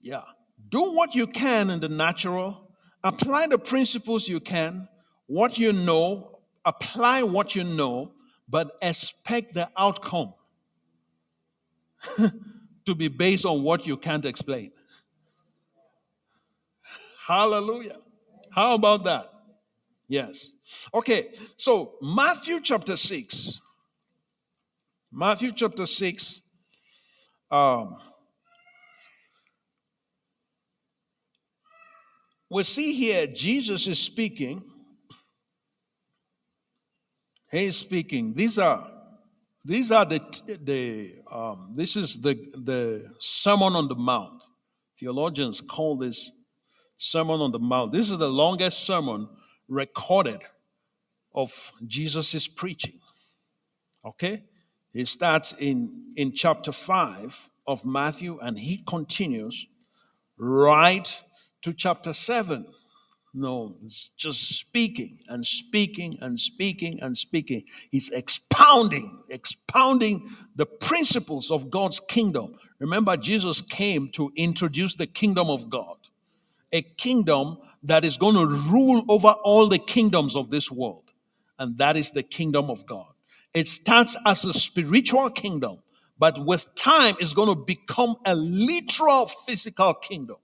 Yeah. 0.00 0.22
Do 0.70 0.90
what 0.90 1.14
you 1.14 1.28
can 1.28 1.70
in 1.70 1.78
the 1.78 1.88
natural. 1.88 2.68
Apply 3.04 3.46
the 3.46 3.58
principles 3.58 4.26
you 4.26 4.40
can, 4.40 4.88
what 5.26 5.56
you 5.56 5.72
know, 5.72 6.40
apply 6.64 7.22
what 7.22 7.54
you 7.54 7.62
know, 7.62 8.10
but 8.48 8.72
expect 8.82 9.54
the 9.54 9.70
outcome 9.78 10.34
to 12.86 12.94
be 12.96 13.06
based 13.06 13.46
on 13.46 13.62
what 13.62 13.86
you 13.86 13.96
can't 13.96 14.24
explain. 14.24 14.72
Hallelujah. 17.26 17.96
How 18.52 18.74
about 18.74 19.04
that? 19.04 19.30
Yes. 20.08 20.52
Okay, 20.92 21.30
so 21.56 21.94
Matthew 22.02 22.60
chapter 22.60 22.96
6. 22.96 23.60
Matthew 25.10 25.52
chapter 25.52 25.86
6. 25.86 26.42
Um, 27.50 27.96
we 32.50 32.62
see 32.62 32.92
here 32.92 33.26
Jesus 33.26 33.86
is 33.86 33.98
speaking. 33.98 34.62
He 37.50 37.64
is 37.64 37.76
speaking. 37.76 38.34
These 38.34 38.58
are 38.58 38.90
these 39.64 39.90
are 39.90 40.04
the 40.04 40.20
the 40.62 41.14
um, 41.30 41.72
this 41.74 41.96
is 41.96 42.20
the 42.20 42.34
the 42.64 43.08
Sermon 43.18 43.74
on 43.74 43.88
the 43.88 43.94
Mount. 43.94 44.42
Theologians 44.98 45.60
call 45.62 45.96
this 45.96 46.30
Sermon 46.96 47.40
on 47.40 47.52
the 47.52 47.58
Mount. 47.58 47.92
This 47.92 48.10
is 48.10 48.18
the 48.18 48.28
longest 48.28 48.84
sermon 48.84 49.28
recorded 49.68 50.40
of 51.34 51.72
Jesus' 51.86 52.46
preaching. 52.46 53.00
Okay? 54.04 54.44
It 54.92 55.08
starts 55.08 55.54
in, 55.58 56.12
in 56.16 56.32
chapter 56.32 56.72
5 56.72 57.48
of 57.66 57.84
Matthew 57.84 58.38
and 58.40 58.58
he 58.58 58.78
continues 58.86 59.66
right 60.38 61.22
to 61.62 61.72
chapter 61.72 62.12
7. 62.12 62.66
No, 63.36 63.74
it's 63.82 64.10
just 64.10 64.56
speaking 64.56 65.18
and 65.28 65.44
speaking 65.44 66.16
and 66.20 66.38
speaking 66.38 67.00
and 67.00 67.18
speaking. 67.18 67.64
He's 67.90 68.10
expounding, 68.10 69.24
expounding 69.28 70.30
the 70.54 70.66
principles 70.66 71.50
of 71.50 71.68
God's 71.68 71.98
kingdom. 71.98 72.54
Remember, 72.78 73.16
Jesus 73.16 73.60
came 73.60 74.08
to 74.10 74.32
introduce 74.36 74.94
the 74.94 75.08
kingdom 75.08 75.50
of 75.50 75.68
God 75.68 75.96
a 76.74 76.82
kingdom 76.82 77.56
that 77.84 78.04
is 78.04 78.18
going 78.18 78.34
to 78.34 78.46
rule 78.46 79.04
over 79.08 79.28
all 79.28 79.68
the 79.68 79.78
kingdoms 79.78 80.36
of 80.36 80.50
this 80.50 80.70
world. 80.70 81.10
And 81.58 81.78
that 81.78 81.96
is 81.96 82.10
the 82.10 82.24
kingdom 82.24 82.68
of 82.68 82.84
God. 82.84 83.06
It 83.54 83.68
starts 83.68 84.16
as 84.26 84.44
a 84.44 84.52
spiritual 84.52 85.30
kingdom, 85.30 85.78
but 86.18 86.44
with 86.44 86.74
time, 86.74 87.14
it's 87.20 87.32
going 87.32 87.48
to 87.48 87.64
become 87.64 88.16
a 88.26 88.34
literal 88.34 89.28
physical 89.28 89.94
kingdom. 89.94 90.36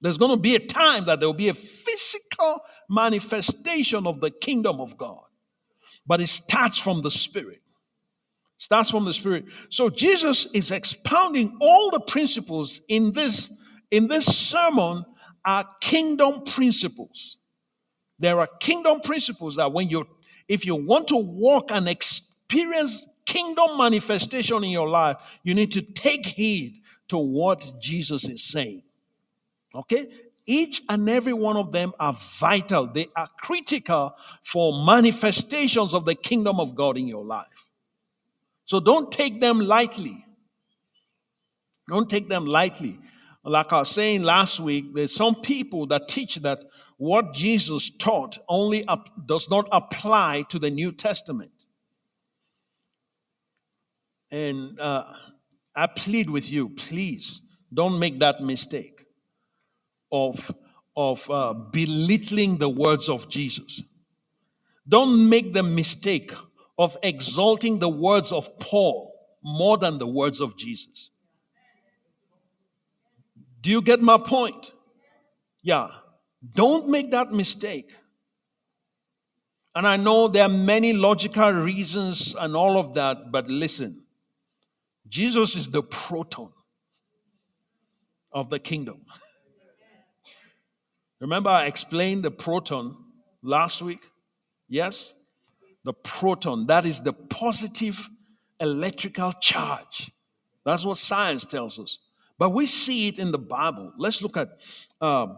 There's 0.00 0.18
going 0.18 0.34
to 0.34 0.40
be 0.40 0.54
a 0.54 0.60
time 0.60 1.06
that 1.06 1.18
there 1.18 1.28
will 1.28 1.34
be 1.34 1.48
a 1.48 1.54
physical 1.54 2.60
manifestation 2.88 4.06
of 4.06 4.20
the 4.20 4.30
kingdom 4.30 4.80
of 4.80 4.96
God. 4.96 5.24
But 6.06 6.20
it 6.20 6.28
starts 6.28 6.78
from 6.78 7.02
the 7.02 7.10
spirit. 7.10 7.62
Starts 8.56 8.90
from 8.90 9.04
the 9.04 9.12
spirit. 9.12 9.46
So 9.70 9.90
Jesus 9.90 10.46
is 10.54 10.70
expounding 10.70 11.56
all 11.60 11.90
the 11.90 12.00
principles 12.00 12.80
in 12.88 13.12
this 13.12 13.50
in 13.90 14.08
this 14.08 14.24
sermon 14.24 15.04
are 15.44 15.68
kingdom 15.80 16.44
principles. 16.44 17.38
There 18.18 18.38
are 18.38 18.48
kingdom 18.60 19.00
principles 19.00 19.56
that 19.56 19.72
when 19.72 19.88
you, 19.88 20.06
if 20.48 20.64
you 20.64 20.76
want 20.76 21.08
to 21.08 21.16
walk 21.16 21.70
and 21.72 21.88
experience 21.88 23.06
kingdom 23.24 23.78
manifestation 23.78 24.62
in 24.64 24.70
your 24.70 24.88
life, 24.88 25.16
you 25.42 25.54
need 25.54 25.72
to 25.72 25.82
take 25.82 26.26
heed 26.26 26.80
to 27.08 27.18
what 27.18 27.72
Jesus 27.80 28.28
is 28.28 28.44
saying. 28.44 28.82
Okay? 29.74 30.08
Each 30.46 30.82
and 30.88 31.08
every 31.08 31.32
one 31.32 31.56
of 31.56 31.72
them 31.72 31.92
are 32.00 32.14
vital. 32.14 32.86
They 32.86 33.08
are 33.14 33.28
critical 33.38 34.16
for 34.42 34.84
manifestations 34.84 35.94
of 35.94 36.04
the 36.04 36.14
kingdom 36.14 36.58
of 36.58 36.74
God 36.74 36.96
in 36.98 37.06
your 37.06 37.24
life. 37.24 37.46
So 38.64 38.80
don't 38.80 39.10
take 39.10 39.40
them 39.40 39.60
lightly. 39.60 40.24
Don't 41.88 42.08
take 42.08 42.28
them 42.28 42.46
lightly. 42.46 42.98
Like 43.44 43.72
I 43.72 43.80
was 43.80 43.90
saying 43.90 44.22
last 44.22 44.60
week, 44.60 44.94
there's 44.94 45.14
some 45.14 45.34
people 45.34 45.86
that 45.88 46.08
teach 46.08 46.36
that 46.36 46.60
what 46.96 47.34
Jesus 47.34 47.90
taught 47.90 48.38
only 48.48 48.86
up, 48.86 49.08
does 49.26 49.50
not 49.50 49.68
apply 49.72 50.44
to 50.50 50.58
the 50.58 50.70
New 50.70 50.92
Testament. 50.92 51.50
And 54.30 54.78
uh, 54.78 55.12
I 55.74 55.88
plead 55.88 56.30
with 56.30 56.50
you, 56.50 56.68
please 56.68 57.42
don't 57.74 57.98
make 57.98 58.20
that 58.20 58.40
mistake 58.40 59.04
of, 60.12 60.54
of 60.96 61.28
uh, 61.28 61.52
belittling 61.52 62.58
the 62.58 62.68
words 62.68 63.08
of 63.08 63.28
Jesus. 63.28 63.82
Don't 64.88 65.28
make 65.28 65.52
the 65.52 65.62
mistake 65.62 66.32
of 66.78 66.96
exalting 67.02 67.78
the 67.78 67.88
words 67.88 68.32
of 68.32 68.58
Paul 68.58 69.12
more 69.42 69.76
than 69.78 69.98
the 69.98 70.06
words 70.06 70.40
of 70.40 70.56
Jesus. 70.56 71.10
Do 73.62 73.70
you 73.70 73.80
get 73.80 74.02
my 74.02 74.18
point? 74.18 74.72
Yeah. 75.62 75.88
Don't 76.54 76.88
make 76.88 77.12
that 77.12 77.32
mistake. 77.32 77.90
And 79.74 79.86
I 79.86 79.96
know 79.96 80.28
there 80.28 80.44
are 80.44 80.48
many 80.48 80.92
logical 80.92 81.50
reasons 81.52 82.36
and 82.38 82.54
all 82.54 82.76
of 82.76 82.94
that, 82.94 83.32
but 83.32 83.48
listen 83.48 84.02
Jesus 85.08 85.56
is 85.56 85.68
the 85.68 85.82
proton 85.82 86.50
of 88.32 88.48
the 88.48 88.58
kingdom. 88.58 89.02
Remember, 91.20 91.50
I 91.50 91.66
explained 91.66 92.22
the 92.22 92.30
proton 92.30 92.96
last 93.42 93.82
week? 93.82 94.00
Yes? 94.68 95.12
The 95.84 95.92
proton, 95.92 96.66
that 96.68 96.86
is 96.86 97.02
the 97.02 97.12
positive 97.12 98.08
electrical 98.58 99.32
charge. 99.34 100.10
That's 100.64 100.84
what 100.84 100.96
science 100.96 101.44
tells 101.44 101.78
us. 101.78 101.98
But 102.42 102.54
we 102.54 102.66
see 102.66 103.06
it 103.06 103.20
in 103.20 103.30
the 103.30 103.38
Bible. 103.38 103.92
Let's 103.96 104.20
look 104.20 104.36
at 104.36 104.58
um, 105.00 105.36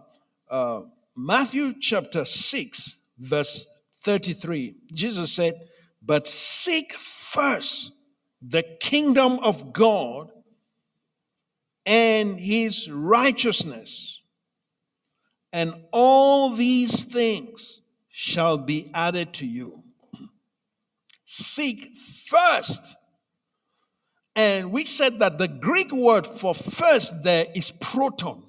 uh, 0.48 0.84
Matthew 1.14 1.74
chapter 1.78 2.24
6, 2.24 2.96
verse 3.18 3.66
33. 4.00 4.74
Jesus 4.90 5.30
said, 5.30 5.68
But 6.00 6.26
seek 6.26 6.94
first 6.94 7.92
the 8.40 8.62
kingdom 8.80 9.38
of 9.42 9.74
God 9.74 10.30
and 11.84 12.40
his 12.40 12.90
righteousness, 12.90 14.22
and 15.52 15.74
all 15.92 16.54
these 16.54 17.04
things 17.04 17.82
shall 18.08 18.56
be 18.56 18.90
added 18.94 19.34
to 19.34 19.46
you. 19.46 19.76
Seek 21.26 21.98
first 21.98 22.96
and 24.36 24.72
we 24.72 24.84
said 24.84 25.20
that 25.20 25.38
the 25.38 25.48
Greek 25.48 25.92
word 25.92 26.26
for 26.26 26.54
first 26.54 27.22
there 27.22 27.46
is 27.54 27.70
proton. 27.70 28.42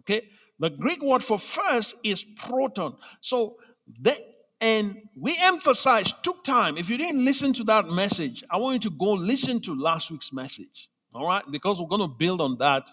Okay? 0.00 0.28
The 0.58 0.70
Greek 0.70 1.02
word 1.02 1.24
for 1.24 1.38
first 1.38 1.96
is 2.04 2.24
proton. 2.24 2.96
So 3.20 3.56
that 4.02 4.18
and 4.60 5.08
we 5.20 5.36
emphasized, 5.40 6.22
took 6.22 6.44
time. 6.44 6.78
If 6.78 6.88
you 6.88 6.96
didn't 6.96 7.24
listen 7.24 7.52
to 7.54 7.64
that 7.64 7.88
message, 7.88 8.44
I 8.48 8.58
want 8.58 8.74
you 8.74 8.90
to 8.90 8.96
go 8.96 9.12
listen 9.14 9.60
to 9.62 9.74
last 9.74 10.08
week's 10.08 10.32
message. 10.32 10.88
All 11.12 11.26
right? 11.26 11.42
Because 11.50 11.80
we're 11.80 11.88
going 11.88 12.08
to 12.08 12.14
build 12.16 12.40
on 12.40 12.56
that. 12.58 12.88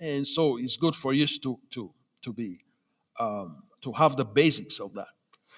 And 0.00 0.26
so 0.26 0.58
it's 0.58 0.76
good 0.76 0.96
for 0.96 1.14
you 1.14 1.26
to 1.26 1.58
to 1.70 1.94
to 2.22 2.32
be 2.32 2.64
um, 3.20 3.62
to 3.82 3.92
have 3.92 4.16
the 4.16 4.24
basics 4.24 4.80
of 4.80 4.94
that. 4.94 5.08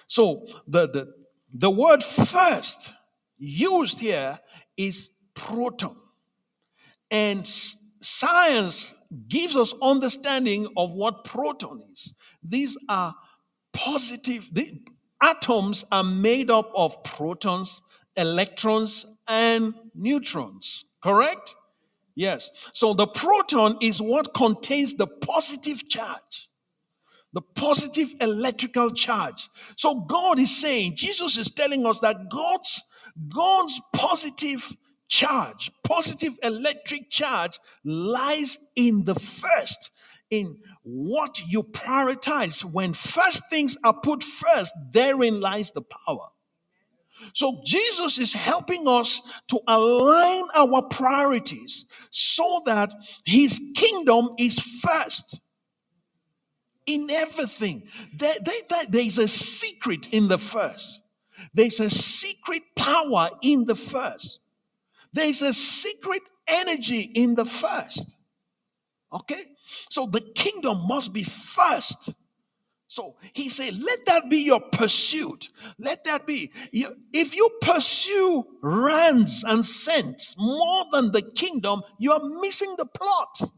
So 0.07 0.47
the 0.67 0.87
the 0.87 1.13
the 1.51 1.71
word 1.71 2.03
first 2.03 2.93
used 3.39 3.99
here 3.99 4.39
is 4.77 5.09
proton. 5.39 5.95
And 7.09 7.47
science 8.01 8.93
gives 9.27 9.55
us 9.55 9.73
understanding 9.81 10.67
of 10.77 10.91
what 10.91 11.23
proton 11.23 11.81
is. 11.93 12.13
These 12.43 12.77
are 12.89 13.15
positive, 13.73 14.47
the 14.51 14.79
atoms 15.23 15.85
are 15.91 16.03
made 16.03 16.51
up 16.51 16.71
of 16.75 17.03
protons, 17.03 17.81
electrons, 18.15 19.05
and 19.27 19.73
neutrons, 19.95 20.85
correct? 21.01 21.55
Yes. 22.15 22.51
So 22.73 22.93
the 22.93 23.07
proton 23.07 23.77
is 23.81 24.01
what 24.01 24.33
contains 24.33 24.95
the 24.95 25.07
positive 25.07 25.87
charge, 25.87 26.49
the 27.31 27.41
positive 27.41 28.13
electrical 28.19 28.89
charge. 28.89 29.49
So 29.77 30.01
God 30.01 30.37
is 30.37 30.55
saying, 30.55 30.97
Jesus 30.97 31.37
is 31.37 31.49
telling 31.49 31.85
us 31.85 31.99
that 32.01 32.29
God's 32.29 32.83
God's 33.27 33.81
positive 33.93 34.71
charge, 35.09 35.71
positive 35.85 36.39
electric 36.43 37.11
charge, 37.11 37.59
lies 37.85 38.59
in 38.77 39.05
the 39.05 39.15
first, 39.15 39.91
in 40.31 40.57
what 40.83 41.41
you 41.47 41.63
prioritize. 41.63 42.63
When 42.65 42.93
first 42.95 43.49
things 43.49 43.77
are 43.85 43.93
put 43.95 44.23
first, 44.23 44.73
therein 44.93 45.41
lies 45.41 45.73
the 45.73 45.83
power. 45.83 46.27
So 47.33 47.61
Jesus 47.65 48.17
is 48.19 48.33
helping 48.33 48.87
us 48.87 49.21
to 49.49 49.59
align 49.67 50.45
our 50.55 50.83
priorities 50.83 51.85
so 52.11 52.61
that 52.65 52.91
his 53.25 53.61
kingdom 53.75 54.31
is 54.39 54.59
first 54.59 55.41
in 56.87 57.09
everything. 57.11 57.83
There, 58.13 58.35
there, 58.43 58.61
there, 58.69 58.85
there's 58.89 59.17
a 59.19 59.27
secret 59.27 60.09
in 60.13 60.27
the 60.27 60.37
first. 60.37 61.01
There's 61.53 61.79
a 61.79 61.89
secret 61.89 62.63
power 62.75 63.29
in 63.43 63.65
the 63.65 63.75
first. 63.75 64.39
There's 65.13 65.41
a 65.41 65.53
secret 65.53 66.21
energy 66.47 67.01
in 67.01 67.35
the 67.35 67.45
first. 67.45 68.15
Okay? 69.11 69.43
So 69.89 70.05
the 70.05 70.21
kingdom 70.21 70.87
must 70.87 71.13
be 71.13 71.23
first. 71.23 72.13
So 72.87 73.17
he 73.33 73.49
said, 73.49 73.77
let 73.79 74.05
that 74.07 74.29
be 74.29 74.37
your 74.37 74.61
pursuit. 74.71 75.49
Let 75.77 76.03
that 76.05 76.25
be. 76.25 76.51
If 76.73 77.35
you 77.35 77.49
pursue 77.61 78.43
rands 78.61 79.43
and 79.47 79.63
cents 79.63 80.35
more 80.39 80.85
than 80.91 81.11
the 81.11 81.21
kingdom, 81.21 81.81
you 81.99 82.11
are 82.11 82.23
missing 82.41 82.73
the 82.77 82.87
plot. 82.87 83.51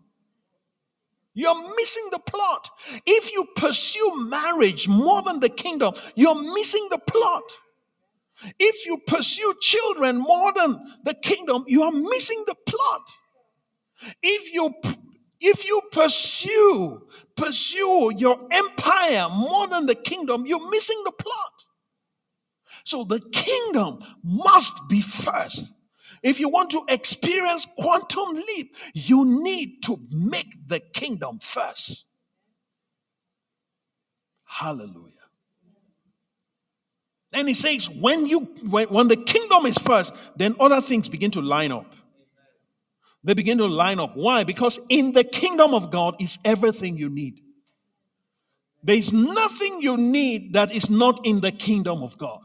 You're 1.34 1.62
missing 1.78 2.10
the 2.12 2.20
plot. 2.20 2.70
If 3.06 3.32
you 3.32 3.46
pursue 3.56 4.26
marriage 4.26 4.90
more 4.90 5.22
than 5.22 5.40
the 5.40 5.48
kingdom, 5.48 5.94
you're 6.16 6.54
missing 6.54 6.86
the 6.92 7.00
plot. 7.00 7.44
If 8.60 8.86
you 8.86 8.98
pursue 9.08 9.54
children 9.62 10.18
more 10.18 10.54
than 10.54 10.78
the 11.04 11.14
kingdom, 11.14 11.66
you 11.68 11.84
are 11.84 11.92
missing 11.92 12.44
the 12.48 12.56
plot. 12.66 13.10
If 14.24 14.54
you 14.54 14.74
if 15.40 15.66
you 15.68 15.82
pursue 15.92 17.08
pursue 17.36 18.12
your 18.16 18.40
empire 18.52 19.28
more 19.36 19.68
than 19.68 19.86
the 19.86 19.96
kingdom, 19.96 20.46
you're 20.46 20.70
missing 20.72 21.02
the 21.06 21.12
plot. 21.12 21.52
So 22.84 23.04
the 23.04 23.20
kingdom 23.32 24.00
must 24.24 24.76
be 24.90 25.02
first. 25.02 25.72
If 26.24 26.40
you 26.40 26.50
want 26.50 26.72
to 26.72 26.84
experience 26.88 27.68
quantum 27.78 28.36
leap, 28.36 28.76
you 28.94 29.44
need 29.44 29.82
to 29.84 30.00
make 30.12 30.68
the 30.68 30.80
kingdom 30.80 31.40
first. 31.40 32.06
Hallelujah. 34.46 35.21
And 37.34 37.48
he 37.48 37.54
says, 37.54 37.90
when 37.90 38.26
you 38.26 38.40
when, 38.70 38.88
when 38.90 39.08
the 39.08 39.16
kingdom 39.16 39.66
is 39.66 39.78
first, 39.78 40.14
then 40.36 40.56
other 40.60 40.82
things 40.82 41.08
begin 41.08 41.32
to 41.32 41.42
line 41.42 41.72
up. 41.72 41.96
They 43.24 43.34
begin 43.34 43.60
to 43.60 43.68
line 43.68 44.00
up. 44.00 44.16
Why? 44.16 44.44
Because 44.44 44.80
in 44.90 45.14
the 45.14 45.24
kingdom 45.24 45.74
of 45.74 45.92
God 45.92 46.16
is 46.20 46.40
everything 46.44 46.98
you 46.98 47.10
need. 47.10 47.40
There 48.84 48.96
is 48.96 49.14
nothing 49.14 49.82
you 49.82 49.96
need 49.96 50.54
that 50.54 50.76
is 50.76 50.90
not 50.90 51.26
in 51.26 51.40
the 51.40 51.52
kingdom 51.52 52.02
of 52.02 52.18
God. 52.18 52.44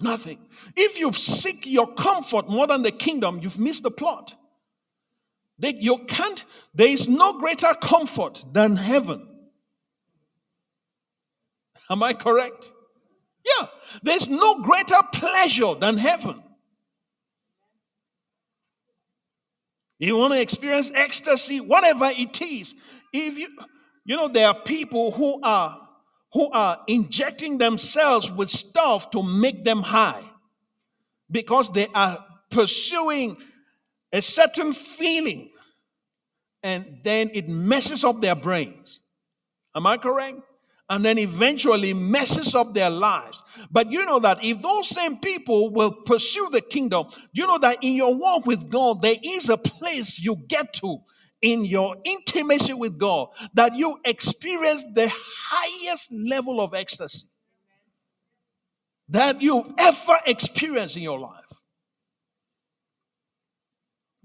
Nothing. 0.00 0.38
If 0.74 0.98
you 0.98 1.12
seek 1.12 1.66
your 1.66 1.92
comfort 1.94 2.48
more 2.48 2.66
than 2.66 2.82
the 2.82 2.90
kingdom, 2.90 3.40
you've 3.42 3.58
missed 3.58 3.82
the 3.82 3.90
plot. 3.90 4.34
You 5.58 5.98
can't, 6.06 6.44
there 6.74 6.88
is 6.88 7.08
no 7.08 7.38
greater 7.38 7.72
comfort 7.80 8.44
than 8.52 8.76
heaven. 8.76 9.35
Am 11.90 12.02
I 12.02 12.12
correct? 12.12 12.72
Yeah. 13.44 13.68
There's 14.02 14.28
no 14.28 14.62
greater 14.62 15.00
pleasure 15.12 15.74
than 15.74 15.96
heaven. 15.96 16.42
You 19.98 20.16
want 20.18 20.34
to 20.34 20.40
experience 20.40 20.90
ecstasy, 20.94 21.60
whatever 21.60 22.06
it 22.06 22.40
is. 22.42 22.74
If 23.12 23.38
you, 23.38 23.48
you 24.04 24.16
know, 24.16 24.28
there 24.28 24.48
are 24.48 24.60
people 24.60 25.10
who 25.12 25.40
are 25.42 25.82
who 26.32 26.50
are 26.50 26.80
injecting 26.86 27.56
themselves 27.56 28.30
with 28.30 28.50
stuff 28.50 29.10
to 29.12 29.22
make 29.22 29.64
them 29.64 29.80
high 29.80 30.22
because 31.30 31.70
they 31.72 31.86
are 31.94 32.18
pursuing 32.50 33.38
a 34.12 34.20
certain 34.20 34.72
feeling 34.74 35.48
and 36.62 36.98
then 37.04 37.30
it 37.32 37.48
messes 37.48 38.04
up 38.04 38.20
their 38.20 38.34
brains. 38.34 39.00
Am 39.74 39.86
I 39.86 39.96
correct? 39.96 40.40
And 40.88 41.04
then 41.04 41.18
eventually 41.18 41.92
messes 41.92 42.54
up 42.54 42.74
their 42.74 42.90
lives. 42.90 43.42
But 43.70 43.90
you 43.90 44.04
know 44.04 44.18
that 44.20 44.44
if 44.44 44.62
those 44.62 44.88
same 44.88 45.18
people 45.18 45.72
will 45.72 45.92
pursue 45.92 46.48
the 46.52 46.60
kingdom, 46.60 47.06
you 47.32 47.46
know 47.46 47.58
that 47.58 47.78
in 47.82 47.94
your 47.94 48.14
walk 48.14 48.46
with 48.46 48.70
God, 48.70 49.02
there 49.02 49.16
is 49.22 49.48
a 49.48 49.56
place 49.56 50.18
you 50.18 50.36
get 50.48 50.72
to 50.74 50.98
in 51.42 51.64
your 51.64 51.96
intimacy 52.04 52.72
with 52.72 52.98
God 52.98 53.28
that 53.54 53.74
you 53.74 53.98
experience 54.04 54.84
the 54.94 55.12
highest 55.48 56.12
level 56.12 56.60
of 56.60 56.74
ecstasy 56.74 57.26
that 59.08 59.40
you've 59.40 59.72
ever 59.78 60.18
experienced 60.26 60.96
in 60.96 61.02
your 61.02 61.18
life. 61.18 61.45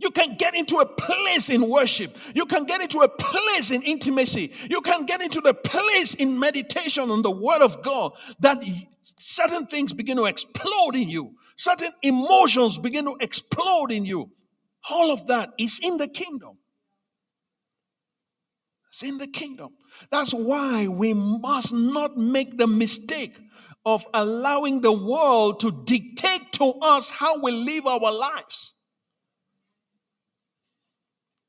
You 0.01 0.09
can 0.09 0.35
get 0.35 0.55
into 0.55 0.77
a 0.77 0.85
place 0.85 1.51
in 1.51 1.69
worship. 1.69 2.17
You 2.33 2.47
can 2.47 2.63
get 2.63 2.81
into 2.81 2.99
a 3.01 3.07
place 3.07 3.69
in 3.69 3.83
intimacy. 3.83 4.51
You 4.67 4.81
can 4.81 5.05
get 5.05 5.21
into 5.21 5.41
the 5.41 5.53
place 5.53 6.15
in 6.15 6.39
meditation 6.39 7.11
on 7.11 7.21
the 7.21 7.29
word 7.29 7.61
of 7.61 7.83
God 7.83 8.13
that 8.39 8.63
certain 9.03 9.67
things 9.67 9.93
begin 9.93 10.17
to 10.17 10.25
explode 10.25 10.95
in 10.95 11.07
you. 11.07 11.35
Certain 11.55 11.91
emotions 12.01 12.79
begin 12.79 13.05
to 13.05 13.15
explode 13.21 13.91
in 13.91 14.03
you. 14.03 14.31
All 14.89 15.11
of 15.11 15.27
that 15.27 15.51
is 15.59 15.79
in 15.83 15.97
the 15.97 16.07
kingdom. 16.07 16.57
It's 18.89 19.03
in 19.03 19.19
the 19.19 19.27
kingdom. 19.27 19.69
That's 20.09 20.33
why 20.33 20.87
we 20.87 21.13
must 21.13 21.71
not 21.73 22.17
make 22.17 22.57
the 22.57 22.65
mistake 22.65 23.39
of 23.85 24.03
allowing 24.15 24.81
the 24.81 24.91
world 24.91 25.59
to 25.59 25.83
dictate 25.85 26.53
to 26.53 26.73
us 26.81 27.11
how 27.11 27.39
we 27.39 27.51
live 27.51 27.85
our 27.85 28.11
lives. 28.11 28.73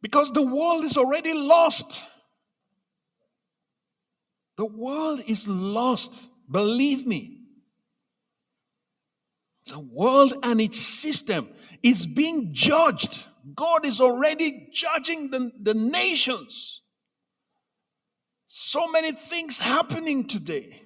Because 0.03 0.33
the 0.33 0.43
world 0.43 0.85
is 0.85 0.97
already 0.97 1.33
lost. 1.33 2.05
The 4.57 4.67
world 4.67 5.23
is 5.27 5.49
lost. 5.49 6.29
Believe 6.51 7.07
me. 7.07 7.39
The 9.67 9.79
world 9.79 10.35
and 10.43 10.61
its 10.61 10.81
system 10.81 11.49
is 11.83 12.07
being 12.07 12.53
judged. 12.53 13.23
God 13.55 13.87
is 13.87 14.01
already 14.01 14.69
judging 14.73 15.31
the, 15.31 15.53
the 15.61 15.75
nations. 15.75 16.81
So 18.49 18.91
many 18.91 19.13
things 19.13 19.59
happening 19.59 20.27
today. 20.27 20.83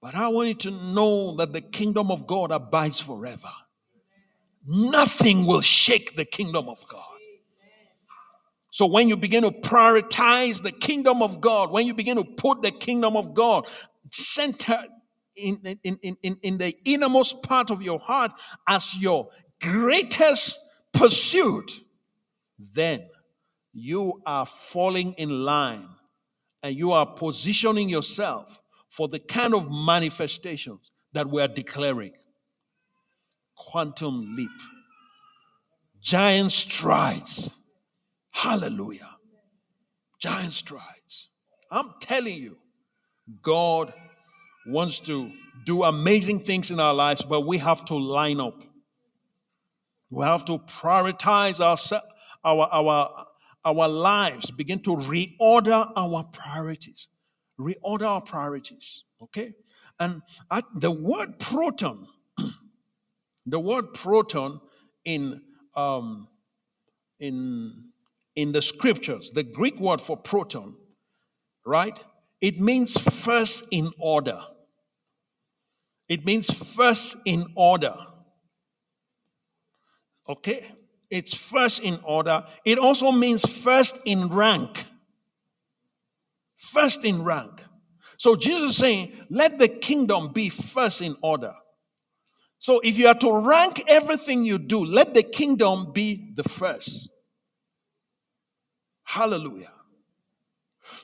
But 0.00 0.14
I 0.14 0.28
want 0.28 0.48
you 0.48 0.54
to 0.54 0.70
know 0.92 1.36
that 1.36 1.52
the 1.52 1.60
kingdom 1.60 2.10
of 2.10 2.26
God 2.26 2.50
abides 2.50 2.98
forever. 2.98 3.50
Nothing 4.66 5.46
will 5.46 5.60
shake 5.60 6.16
the 6.16 6.24
kingdom 6.24 6.68
of 6.68 6.86
God. 6.88 7.11
So 8.72 8.86
when 8.86 9.06
you 9.06 9.18
begin 9.18 9.42
to 9.42 9.50
prioritize 9.50 10.62
the 10.62 10.72
kingdom 10.72 11.20
of 11.20 11.42
God, 11.42 11.70
when 11.70 11.86
you 11.86 11.92
begin 11.92 12.16
to 12.16 12.24
put 12.24 12.62
the 12.62 12.70
kingdom 12.70 13.18
of 13.18 13.34
God 13.34 13.66
center 14.10 14.86
in, 15.36 15.58
in, 15.84 15.98
in, 16.02 16.16
in, 16.22 16.36
in 16.42 16.58
the 16.58 16.74
innermost 16.86 17.42
part 17.42 17.70
of 17.70 17.82
your 17.82 17.98
heart 17.98 18.32
as 18.66 18.96
your 18.98 19.28
greatest 19.60 20.58
pursuit, 20.94 21.70
then 22.72 23.06
you 23.74 24.22
are 24.24 24.46
falling 24.46 25.12
in 25.18 25.44
line 25.44 25.88
and 26.62 26.74
you 26.74 26.92
are 26.92 27.06
positioning 27.06 27.90
yourself 27.90 28.58
for 28.88 29.06
the 29.06 29.18
kind 29.18 29.54
of 29.54 29.70
manifestations 29.70 30.90
that 31.12 31.28
we 31.28 31.42
are 31.42 31.48
declaring. 31.48 32.14
Quantum 33.54 34.34
leap, 34.34 34.50
giant 36.00 36.52
strides 36.52 37.50
Hallelujah. 38.32 39.16
Giant 40.20 40.52
strides. 40.52 41.28
I'm 41.70 41.94
telling 42.00 42.36
you, 42.36 42.58
God 43.42 43.92
wants 44.66 45.00
to 45.00 45.30
do 45.64 45.84
amazing 45.84 46.40
things 46.40 46.70
in 46.70 46.80
our 46.80 46.94
lives, 46.94 47.22
but 47.22 47.42
we 47.42 47.58
have 47.58 47.84
to 47.86 47.94
line 47.94 48.40
up. 48.40 48.62
We 50.10 50.24
have 50.24 50.44
to 50.46 50.58
prioritize 50.58 51.60
our, 51.60 51.78
our, 52.44 52.68
our, 52.72 53.26
our 53.64 53.88
lives, 53.88 54.50
begin 54.50 54.80
to 54.80 54.96
reorder 54.96 55.90
our 55.96 56.24
priorities. 56.24 57.08
Reorder 57.58 58.06
our 58.06 58.20
priorities. 58.20 59.04
Okay? 59.22 59.54
And 59.98 60.22
I, 60.50 60.62
the 60.74 60.90
word 60.90 61.38
proton, 61.38 62.06
the 63.46 63.60
word 63.60 63.94
proton 63.94 64.60
in 65.04 65.40
um, 65.74 66.28
in 67.18 67.91
in 68.34 68.52
the 68.52 68.62
scriptures, 68.62 69.30
the 69.34 69.42
Greek 69.42 69.78
word 69.78 70.00
for 70.00 70.16
proton, 70.16 70.76
right? 71.66 72.02
It 72.40 72.60
means 72.60 72.96
first 72.96 73.64
in 73.70 73.90
order. 73.98 74.40
It 76.08 76.24
means 76.24 76.50
first 76.50 77.16
in 77.24 77.46
order. 77.56 77.94
Okay? 80.28 80.66
it's 81.12 81.34
first 81.34 81.82
in 81.82 81.98
order. 82.04 82.42
It 82.64 82.78
also 82.78 83.12
means 83.12 83.44
first 83.44 83.98
in 84.06 84.28
rank. 84.28 84.86
First 86.56 87.04
in 87.04 87.22
rank. 87.22 87.62
So 88.16 88.34
Jesus 88.34 88.78
saying, 88.78 89.12
let 89.28 89.58
the 89.58 89.68
kingdom 89.68 90.32
be 90.32 90.48
first 90.48 91.02
in 91.02 91.14
order. 91.22 91.52
So 92.58 92.80
if 92.82 92.96
you 92.96 93.08
are 93.08 93.18
to 93.18 93.30
rank 93.30 93.84
everything 93.86 94.46
you 94.46 94.56
do, 94.56 94.82
let 94.82 95.12
the 95.12 95.22
kingdom 95.22 95.92
be 95.92 96.32
the 96.34 96.44
first. 96.44 97.10
Hallelujah. 99.12 99.70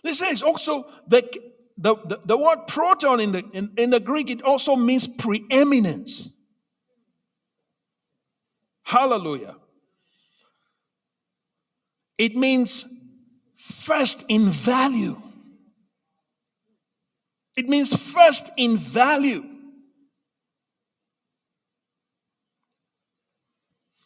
This 0.03 0.23
is 0.23 0.43
also 0.43 0.89
the, 1.09 1.29
the, 1.77 1.95
the, 1.95 2.19
the 2.25 2.39
word 2.39 2.61
proton 2.67 3.21
in 3.21 3.33
the, 3.33 3.45
in, 3.53 3.71
in 3.77 3.91
the 3.91 4.01
Greek, 4.01 4.31
it 4.31 4.41
also 4.41 4.77
means 4.77 5.07
preeminence. 5.07 6.33
Hallelujah. 8.83 9.57
It 12.17 12.35
means 12.35 12.87
first 13.57 14.25
in 14.29 14.49
value. 14.49 15.21
It 17.59 17.69
means 17.69 17.95
first 17.95 18.51
in 18.57 18.79
value. 18.79 19.45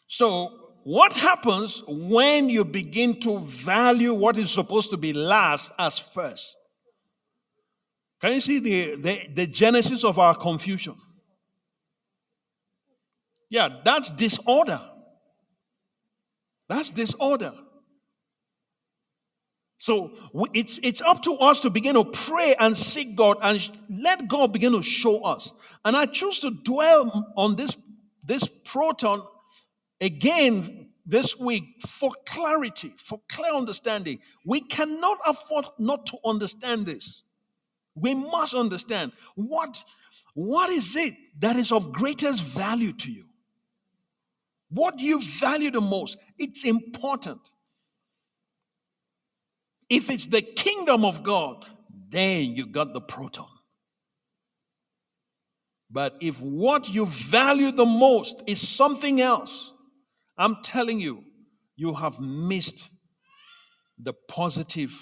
So, 0.07 0.62
what 0.83 1.13
happens 1.13 1.81
when 1.87 2.49
you 2.49 2.65
begin 2.65 3.19
to 3.21 3.39
value 3.39 4.13
what 4.13 4.37
is 4.37 4.51
supposed 4.51 4.89
to 4.89 4.97
be 4.97 5.13
last 5.13 5.71
as 5.79 5.97
first? 5.97 6.55
Can 8.19 8.33
you 8.33 8.41
see 8.41 8.59
the, 8.59 8.95
the, 8.95 9.27
the 9.33 9.47
genesis 9.47 10.03
of 10.03 10.19
our 10.19 10.35
confusion? 10.35 10.95
Yeah, 13.49 13.69
that's 13.83 14.11
disorder. 14.11 14.79
That's 16.67 16.91
disorder. 16.91 17.53
So 19.77 20.11
it's, 20.53 20.79
it's 20.81 21.01
up 21.01 21.21
to 21.23 21.33
us 21.33 21.61
to 21.61 21.69
begin 21.69 21.95
to 21.95 22.05
pray 22.05 22.55
and 22.57 22.75
seek 22.75 23.15
God 23.15 23.37
and 23.41 23.69
let 23.89 24.27
God 24.27 24.53
begin 24.53 24.71
to 24.71 24.81
show 24.81 25.21
us. 25.23 25.51
And 25.83 25.95
I 25.95 26.05
choose 26.05 26.39
to 26.39 26.51
dwell 26.51 27.33
on 27.35 27.57
this, 27.57 27.77
this 28.23 28.47
proton 28.63 29.21
again 30.03 30.89
this 31.05 31.37
week 31.37 31.63
for 31.87 32.11
clarity, 32.25 32.93
for 32.97 33.19
clear 33.29 33.53
understanding. 33.53 34.19
We 34.45 34.61
cannot 34.61 35.17
afford 35.25 35.65
not 35.79 36.05
to 36.07 36.17
understand 36.25 36.85
this. 36.85 37.23
We 37.95 38.13
must 38.13 38.53
understand 38.53 39.11
what, 39.35 39.83
what 40.33 40.69
is 40.69 40.95
it 40.95 41.13
that 41.39 41.55
is 41.55 41.71
of 41.71 41.91
greatest 41.91 42.43
value 42.43 42.93
to 42.93 43.11
you? 43.11 43.25
What 44.69 44.99
you 44.99 45.21
value 45.21 45.71
the 45.71 45.81
most? 45.81 46.17
It's 46.39 46.65
important. 46.65 47.41
If 49.89 50.09
it's 50.09 50.27
the 50.27 50.41
kingdom 50.41 51.05
of 51.05 51.21
God, 51.21 51.65
then 52.09 52.55
you 52.55 52.65
got 52.65 52.93
the 52.93 53.01
proton. 53.01 53.47
But 55.91 56.17
if 56.21 56.41
what 56.41 56.89
you 56.89 57.05
value 57.05 57.71
the 57.71 57.85
most 57.85 58.41
is 58.47 58.67
something 58.67 59.21
else, 59.21 59.72
I'm 60.37 60.61
telling 60.63 60.99
you, 60.99 61.23
you 61.75 61.93
have 61.93 62.19
missed 62.19 62.89
the 63.99 64.13
positive 64.27 64.93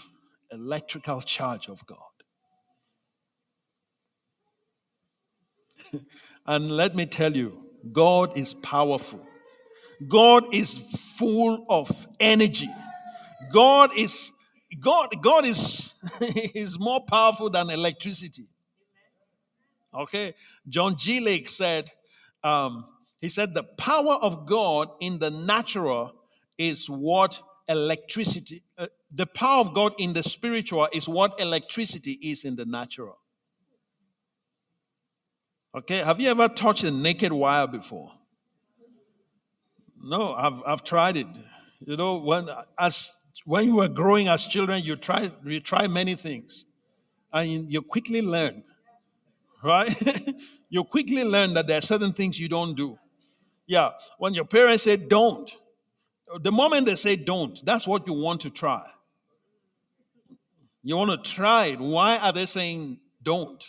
electrical 0.52 1.22
charge 1.22 1.70
of 1.70 1.86
God. 1.86 1.98
and 6.46 6.72
let 6.72 6.96
me 6.96 7.06
tell 7.06 7.36
you, 7.36 7.66
God 7.92 8.38
is 8.38 8.54
powerful. 8.54 9.26
God 10.08 10.54
is 10.54 10.78
full 11.18 11.66
of 11.70 12.08
energy. 12.20 12.70
God 13.52 13.98
is 13.98 14.32
God, 14.80 15.10
God 15.22 15.46
is, 15.46 15.96
is 16.22 16.80
more 16.80 17.04
powerful 17.06 17.50
than 17.50 17.70
electricity. 17.70 18.48
Okay. 19.94 20.34
John 20.70 20.96
G. 20.98 21.20
Lake 21.20 21.50
said, 21.50 21.92
um, 22.44 22.86
he 23.22 23.30
said, 23.30 23.54
the 23.54 23.64
power 23.64 24.16
of 24.16 24.48
God 24.48 24.90
in 25.00 25.20
the 25.20 25.30
natural 25.30 26.14
is 26.58 26.90
what 26.90 27.42
electricity, 27.70 28.64
uh, 28.78 28.88
the 29.14 29.28
power 29.28 29.62
of 29.62 29.74
God 29.74 29.94
in 30.00 30.14
the 30.14 30.24
spiritual 30.24 30.88
is 30.92 31.08
what 31.08 31.40
electricity 31.40 32.14
is 32.14 32.44
in 32.44 32.56
the 32.56 32.66
natural. 32.66 33.18
Okay. 35.74 35.98
Have 35.98 36.20
you 36.20 36.30
ever 36.30 36.50
touched 36.50 36.84
a 36.84 36.92
naked 36.92 37.32
wire 37.32 37.68
before? 37.68 38.12
No, 40.04 40.34
I've, 40.34 40.62
I've 40.66 40.84
tried 40.84 41.16
it. 41.16 41.28
You 41.80 41.96
know, 41.96 42.18
when 42.18 42.48
as 42.78 43.12
when 43.46 43.66
you 43.66 43.76
were 43.76 43.88
growing 43.88 44.28
as 44.28 44.46
children, 44.46 44.84
you 44.84 44.96
try 44.96 45.32
you 45.46 45.60
try 45.60 45.88
many 45.88 46.16
things, 46.16 46.66
and 47.32 47.72
you 47.72 47.82
quickly 47.82 48.22
learn, 48.22 48.64
right? 49.64 49.96
you 50.70 50.84
quickly 50.84 51.24
learn 51.24 51.54
that 51.54 51.68
there 51.68 51.78
are 51.78 51.82
certain 51.82 52.14
things 52.14 52.40
you 52.40 52.50
don't 52.50 52.76
do. 52.76 52.98
Yeah, 53.72 53.92
when 54.18 54.34
your 54.34 54.44
parents 54.44 54.84
say 54.84 54.98
don't, 54.98 55.50
the 56.42 56.52
moment 56.52 56.88
they 56.88 56.96
say 56.96 57.16
don't, 57.16 57.58
that's 57.66 57.88
what 57.88 58.06
you 58.06 58.12
want 58.12 58.42
to 58.42 58.50
try. 58.50 58.84
You 60.84 60.98
want 60.98 61.12
to 61.12 61.32
try 61.32 61.68
it. 61.68 61.80
Why 61.80 62.18
are 62.18 62.34
they 62.34 62.48
saying 62.48 63.00
don't? 63.24 63.64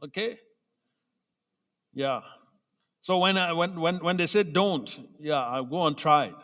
Okay? 0.00 0.38
Yeah. 1.92 2.20
So 3.00 3.18
when 3.18 3.36
I, 3.36 3.52
when 3.52 3.80
when 3.80 3.96
when 3.96 4.16
they 4.16 4.28
say 4.28 4.44
don't, 4.44 4.96
yeah, 5.18 5.42
I'll 5.42 5.64
go 5.64 5.88
and 5.88 5.98
try 5.98 6.26
it. 6.26 6.34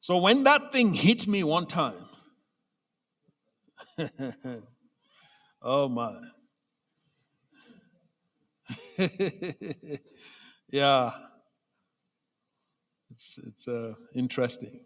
So 0.00 0.16
when 0.16 0.42
that 0.42 0.72
thing 0.72 0.92
hit 0.92 1.28
me 1.28 1.44
one 1.44 1.66
time, 1.66 2.04
oh 5.62 5.88
my. 5.88 6.20
yeah. 10.76 11.10
It's 13.10 13.38
it's 13.46 13.66
uh, 13.66 13.94
interesting. 14.14 14.80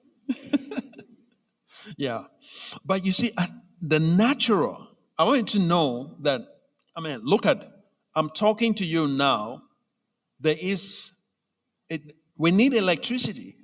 yeah. 1.96 2.24
But 2.84 3.04
you 3.04 3.12
see, 3.12 3.32
the 3.82 3.98
natural, 3.98 4.86
I 5.18 5.24
want 5.24 5.52
you 5.52 5.60
to 5.60 5.66
know 5.66 6.16
that, 6.20 6.42
I 6.96 7.00
mean, 7.00 7.20
look 7.24 7.44
at, 7.44 7.58
I'm 8.14 8.30
talking 8.30 8.74
to 8.74 8.84
you 8.84 9.08
now. 9.08 9.62
There 10.38 10.56
is, 10.58 11.10
it, 11.88 12.14
we 12.36 12.52
need 12.52 12.72
electricity 12.74 13.56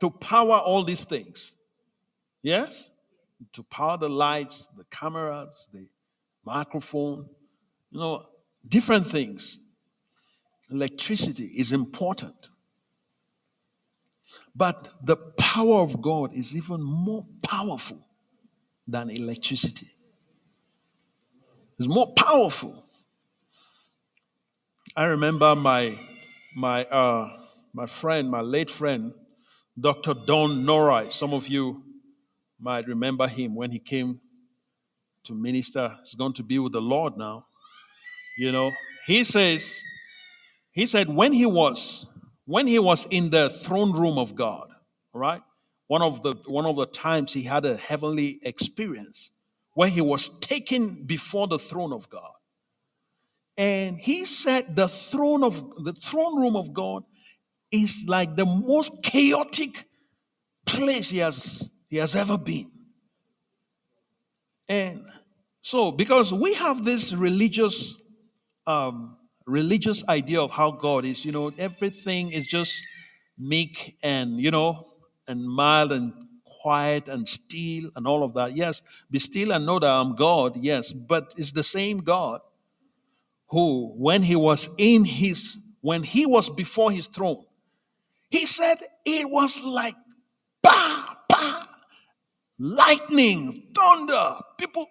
to 0.00 0.10
power 0.10 0.56
all 0.56 0.82
these 0.82 1.04
things. 1.04 1.54
Yes? 2.42 2.90
To 3.52 3.62
power 3.62 3.96
the 3.98 4.08
lights, 4.08 4.68
the 4.76 4.84
cameras, 4.90 5.68
the 5.72 5.88
microphone, 6.44 7.28
you 7.92 8.00
know, 8.00 8.26
different 8.68 9.06
things. 9.06 9.58
Electricity 10.72 11.46
is 11.56 11.72
important. 11.72 12.50
But 14.54 14.92
the 15.04 15.16
power 15.16 15.80
of 15.80 16.00
God 16.00 16.34
is 16.34 16.54
even 16.56 16.82
more 16.82 17.26
powerful 17.42 17.98
than 18.86 19.10
electricity. 19.10 19.88
It's 21.78 21.88
more 21.88 22.12
powerful. 22.14 22.84
I 24.96 25.04
remember 25.04 25.54
my 25.56 25.98
my 26.54 26.84
uh, 26.84 27.30
my 27.72 27.86
friend, 27.86 28.30
my 28.30 28.40
late 28.40 28.70
friend, 28.70 29.12
Dr. 29.78 30.14
Don 30.14 30.64
Norai. 30.64 31.10
Some 31.10 31.32
of 31.32 31.48
you 31.48 31.82
might 32.60 32.86
remember 32.86 33.26
him 33.26 33.54
when 33.54 33.70
he 33.70 33.78
came 33.78 34.20
to 35.24 35.34
minister. 35.34 35.96
He's 36.02 36.14
going 36.14 36.34
to 36.34 36.42
be 36.42 36.58
with 36.58 36.72
the 36.72 36.80
Lord 36.80 37.16
now. 37.16 37.46
You 38.38 38.52
know, 38.52 38.70
he 39.06 39.24
says, 39.24 39.82
he 40.72 40.86
said 40.86 41.08
when 41.08 41.32
he 41.32 41.46
was 41.46 42.06
when 42.44 42.66
he 42.66 42.78
was 42.78 43.06
in 43.10 43.30
the 43.30 43.48
throne 43.48 43.92
room 43.92 44.18
of 44.18 44.34
God, 44.34 44.68
right? 45.14 45.42
One 45.86 46.02
of 46.02 46.22
the 46.22 46.34
one 46.46 46.66
of 46.66 46.76
the 46.76 46.86
times 46.86 47.32
he 47.32 47.42
had 47.42 47.64
a 47.64 47.76
heavenly 47.76 48.40
experience 48.42 49.30
where 49.74 49.88
he 49.88 50.00
was 50.00 50.28
taken 50.40 51.04
before 51.04 51.46
the 51.46 51.58
throne 51.58 51.92
of 51.92 52.08
God. 52.10 52.32
And 53.56 53.98
he 53.98 54.24
said 54.24 54.76
the 54.76 54.88
throne 54.88 55.44
of 55.44 55.84
the 55.84 55.92
throne 55.92 56.40
room 56.40 56.56
of 56.56 56.72
God 56.72 57.04
is 57.70 58.04
like 58.06 58.36
the 58.36 58.46
most 58.46 59.02
chaotic 59.02 59.86
place 60.66 61.10
he 61.10 61.18
has, 61.18 61.68
he 61.88 61.96
has 61.96 62.14
ever 62.14 62.38
been. 62.38 62.70
And 64.68 65.04
so, 65.62 65.90
because 65.92 66.32
we 66.32 66.54
have 66.54 66.84
this 66.84 67.12
religious, 67.12 67.94
um, 68.66 69.16
religious 69.46 70.04
idea 70.08 70.40
of 70.40 70.50
how 70.50 70.70
God 70.72 71.04
is, 71.04 71.24
you 71.24 71.32
know, 71.32 71.52
everything 71.58 72.32
is 72.32 72.46
just 72.46 72.82
meek 73.38 73.96
and, 74.02 74.40
you 74.40 74.50
know, 74.50 74.88
and 75.28 75.44
mild 75.44 75.92
and 75.92 76.12
quiet 76.44 77.08
and 77.08 77.28
still 77.28 77.90
and 77.96 78.06
all 78.06 78.22
of 78.22 78.34
that. 78.34 78.56
Yes, 78.56 78.82
be 79.10 79.18
still 79.18 79.52
and 79.52 79.66
know 79.66 79.78
that 79.78 79.90
I'm 79.90 80.16
God, 80.16 80.56
yes, 80.56 80.92
but 80.92 81.34
it's 81.36 81.52
the 81.52 81.64
same 81.64 81.98
God 81.98 82.40
who, 83.48 83.94
when 83.96 84.22
he 84.22 84.36
was 84.36 84.68
in 84.78 85.04
his, 85.04 85.56
when 85.80 86.02
he 86.02 86.26
was 86.26 86.50
before 86.50 86.90
his 86.90 87.06
throne, 87.06 87.44
He 88.30 88.46
said 88.46 88.78
it 89.04 89.28
was 89.28 89.62
like 89.62 89.94
bah, 90.62 91.16
bah, 91.28 91.66
lightning, 92.58 93.68
thunder. 93.74 94.36
People, 94.58 94.86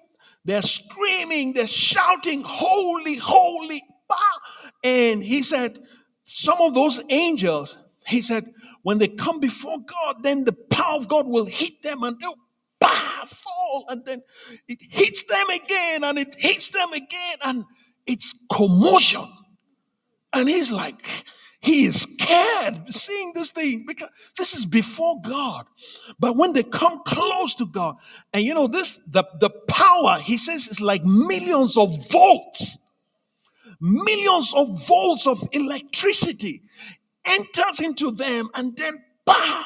they're 0.45 0.61
screaming, 0.61 1.53
they're 1.53 1.67
shouting, 1.67 2.43
holy, 2.45 3.15
holy, 3.15 3.83
bah. 4.11 4.49
And 4.83 5.23
he 5.23 5.43
said, 5.43 5.79
some 6.25 6.59
of 6.61 6.73
those 6.73 7.01
angels, 7.09 7.77
he 8.05 8.21
said, 8.21 8.51
when 8.83 8.97
they 8.97 9.07
come 9.07 9.39
before 9.39 9.79
God, 9.79 10.23
then 10.23 10.45
the 10.45 10.53
power 10.53 10.97
of 10.97 11.07
God 11.07 11.27
will 11.27 11.45
hit 11.45 11.81
them 11.83 12.03
and 12.03 12.19
they'll 12.19 12.37
bah, 12.79 13.25
fall. 13.25 13.85
And 13.89 14.05
then 14.05 14.21
it 14.67 14.79
hits 14.81 15.23
them 15.23 15.49
again 15.49 16.03
and 16.03 16.17
it 16.17 16.35
hits 16.37 16.69
them 16.69 16.93
again. 16.93 17.37
And 17.43 17.65
it's 18.05 18.33
commotion. 18.51 19.27
And 20.33 20.49
he's 20.49 20.71
like, 20.71 21.05
he 21.61 21.85
is 21.85 22.01
scared 22.01 22.81
seeing 22.89 23.33
this 23.35 23.51
thing 23.51 23.85
because 23.87 24.09
this 24.37 24.55
is 24.55 24.65
before 24.65 25.21
God. 25.21 25.67
But 26.19 26.35
when 26.35 26.53
they 26.53 26.63
come 26.63 27.01
close 27.05 27.53
to 27.55 27.67
God, 27.67 27.97
and 28.33 28.43
you 28.43 28.55
know, 28.55 28.67
this 28.67 28.99
the, 29.07 29.23
the 29.39 29.51
power, 29.67 30.17
he 30.19 30.37
says, 30.37 30.67
is 30.67 30.81
like 30.81 31.03
millions 31.03 31.77
of 31.77 32.09
volts. 32.09 32.79
Millions 33.81 34.53
of 34.53 34.87
volts 34.87 35.25
of 35.25 35.43
electricity 35.51 36.61
enters 37.25 37.79
into 37.79 38.11
them, 38.11 38.49
and 38.53 38.77
then 38.77 39.03
bah, 39.25 39.65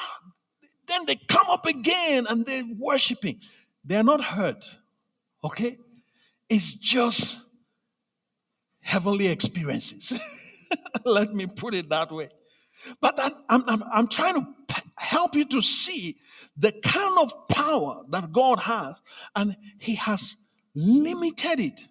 then 0.88 1.02
they 1.06 1.16
come 1.16 1.48
up 1.50 1.66
again 1.66 2.26
and 2.30 2.46
they're 2.46 2.64
worshiping. 2.78 3.42
They're 3.84 4.04
not 4.04 4.24
hurt. 4.24 4.78
Okay? 5.44 5.78
It's 6.50 6.74
just 6.74 7.40
heavenly 8.82 9.28
experiences. 9.28 10.20
Let 11.06 11.34
me 11.34 11.48
put 11.48 11.74
it 11.74 11.90
that 11.90 12.12
way. 12.12 12.30
But 13.02 13.20
I'm, 13.20 13.64
I'm, 13.68 13.84
I'm 13.92 14.08
trying 14.08 14.36
to 14.36 14.48
help 14.98 15.36
you 15.36 15.46
to 15.46 15.62
see 15.62 16.18
the 16.58 16.72
kind 16.72 17.18
of 17.20 17.48
power 17.48 18.04
that 18.10 18.32
God 18.32 18.60
has, 18.60 18.96
and 19.36 19.56
He 19.80 19.96
has 19.96 20.38
limited 20.74 21.60
it 21.60 21.88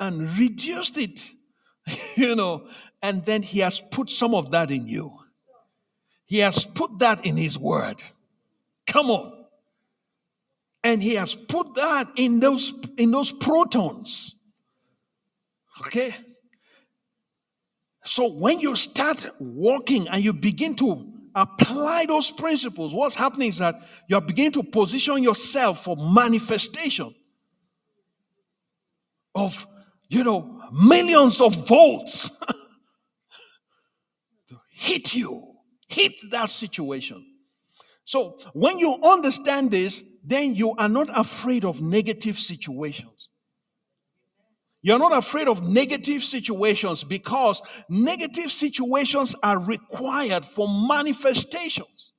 and 0.00 0.36
reduced 0.38 0.98
it, 0.98 1.32
you 2.16 2.34
know, 2.34 2.66
and 3.02 3.24
then 3.24 3.42
He 3.42 3.60
has 3.60 3.80
put 3.80 4.10
some 4.10 4.34
of 4.34 4.50
that 4.50 4.70
in 4.70 4.88
you. 4.88 5.12
He 6.26 6.38
has 6.38 6.64
put 6.64 6.98
that 6.98 7.24
in 7.26 7.36
His 7.36 7.58
Word. 7.58 8.02
Come 8.86 9.10
on. 9.10 9.32
And 10.82 11.02
He 11.02 11.14
has 11.14 11.34
put 11.34 11.74
that 11.74 12.08
in 12.16 12.40
those 12.40 12.72
in 12.96 13.10
those 13.10 13.30
protons. 13.30 14.34
Okay? 15.82 16.14
So 18.04 18.28
when 18.28 18.60
you 18.60 18.74
start 18.76 19.26
walking 19.38 20.08
and 20.08 20.24
you 20.24 20.32
begin 20.32 20.74
to 20.76 21.06
apply 21.34 22.06
those 22.06 22.30
principles, 22.30 22.94
what's 22.94 23.14
happening 23.14 23.48
is 23.48 23.58
that 23.58 23.82
you're 24.08 24.20
beginning 24.20 24.52
to 24.52 24.62
position 24.62 25.22
yourself 25.22 25.84
for 25.84 25.96
manifestation 25.96 27.14
of, 29.34 29.66
you 30.10 30.24
know, 30.24 30.60
millions 30.72 31.40
of 31.40 31.66
volts 31.66 32.28
to 34.48 34.60
hit 34.72 35.14
you, 35.14 35.54
hit 35.88 36.12
that 36.32 36.50
situation. 36.50 37.24
So 38.04 38.38
when 38.52 38.80
you 38.80 38.98
understand 39.04 39.70
this, 39.70 40.02
then 40.24 40.54
you 40.54 40.74
are 40.76 40.88
not 40.88 41.08
afraid 41.16 41.64
of 41.64 41.80
negative 41.80 42.38
situations. 42.38 43.28
You're 44.82 44.98
not 44.98 45.16
afraid 45.16 45.46
of 45.46 45.62
negative 45.62 46.24
situations 46.24 47.04
because 47.04 47.62
negative 47.88 48.50
situations 48.50 49.36
are 49.42 49.60
required 49.60 50.44
for 50.44 50.66
manifestations. 50.88 52.12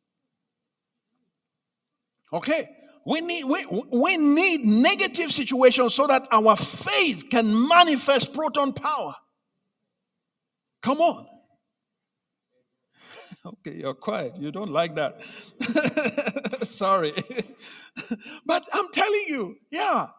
Okay? 2.31 2.69
We 3.05 3.21
need, 3.21 3.45
we, 3.45 3.65
we 3.91 4.17
need 4.17 4.61
negative 4.65 5.31
situations 5.31 5.95
so 5.95 6.07
that 6.07 6.27
our 6.31 6.55
faith 6.55 7.25
can 7.29 7.67
manifest 7.67 8.33
proton 8.33 8.73
power. 8.73 9.15
Come 10.81 10.99
on. 11.01 11.27
Okay, 13.43 13.77
you're 13.77 13.95
quiet. 13.95 14.35
You 14.37 14.51
don't 14.51 14.69
like 14.69 14.93
that. 14.97 15.23
Sorry. 16.67 17.11
but 18.45 18.69
I'm 18.71 18.85
telling 18.93 19.23
you, 19.27 19.55
yeah, 19.71 20.09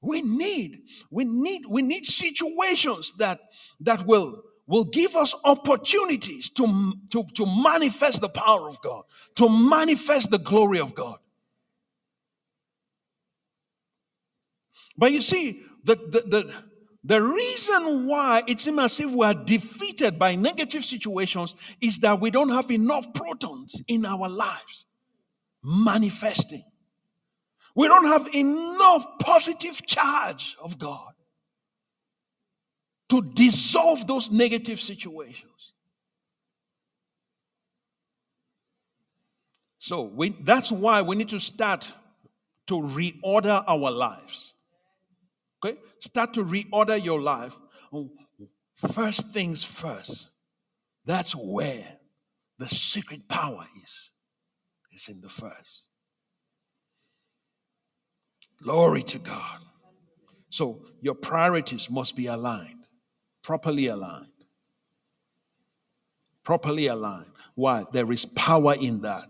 we 0.00 0.22
need, 0.22 0.82
we 1.10 1.24
need, 1.24 1.62
we 1.68 1.82
need 1.82 2.06
situations 2.06 3.12
that 3.18 3.40
that 3.80 4.06
will 4.06 4.44
will 4.70 4.84
give 4.84 5.16
us 5.16 5.34
opportunities 5.44 6.48
to, 6.48 6.92
to, 7.10 7.24
to 7.34 7.44
manifest 7.44 8.20
the 8.20 8.28
power 8.28 8.68
of 8.68 8.80
God, 8.80 9.02
to 9.34 9.48
manifest 9.48 10.30
the 10.30 10.38
glory 10.38 10.78
of 10.78 10.94
God. 10.94 11.18
But 15.00 15.12
you 15.12 15.22
see, 15.22 15.62
the, 15.82 15.96
the, 15.96 16.20
the, 16.26 16.54
the 17.04 17.22
reason 17.22 18.06
why 18.06 18.42
it 18.46 18.60
seems 18.60 18.78
as 18.78 19.00
if 19.00 19.10
we 19.10 19.24
are 19.24 19.32
defeated 19.32 20.18
by 20.18 20.34
negative 20.34 20.84
situations 20.84 21.54
is 21.80 22.00
that 22.00 22.20
we 22.20 22.30
don't 22.30 22.50
have 22.50 22.70
enough 22.70 23.14
protons 23.14 23.80
in 23.88 24.04
our 24.04 24.28
lives 24.28 24.84
manifesting. 25.64 26.64
We 27.74 27.88
don't 27.88 28.04
have 28.04 28.28
enough 28.34 29.06
positive 29.20 29.86
charge 29.86 30.54
of 30.62 30.78
God 30.78 31.14
to 33.08 33.22
dissolve 33.22 34.06
those 34.06 34.30
negative 34.30 34.80
situations. 34.80 35.72
So 39.78 40.02
we, 40.02 40.36
that's 40.42 40.70
why 40.70 41.00
we 41.00 41.16
need 41.16 41.30
to 41.30 41.40
start 41.40 41.90
to 42.66 42.74
reorder 42.74 43.64
our 43.66 43.90
lives. 43.90 44.52
Start 46.00 46.34
to 46.34 46.44
reorder 46.44 47.02
your 47.02 47.20
life. 47.20 47.54
Oh, 47.92 48.10
first 48.74 49.28
things 49.28 49.62
first. 49.62 50.30
That's 51.04 51.34
where 51.34 51.98
the 52.58 52.68
secret 52.68 53.28
power 53.28 53.66
is. 53.82 54.10
It's 54.92 55.08
in 55.08 55.20
the 55.20 55.28
first. 55.28 55.84
Glory 58.62 59.02
to 59.04 59.18
God. 59.18 59.60
So 60.50 60.84
your 61.00 61.14
priorities 61.14 61.88
must 61.88 62.16
be 62.16 62.26
aligned, 62.26 62.86
properly 63.42 63.86
aligned. 63.86 64.26
Properly 66.42 66.86
aligned. 66.86 67.30
Why? 67.54 67.84
There 67.92 68.10
is 68.10 68.24
power 68.24 68.74
in 68.74 69.02
that. 69.02 69.28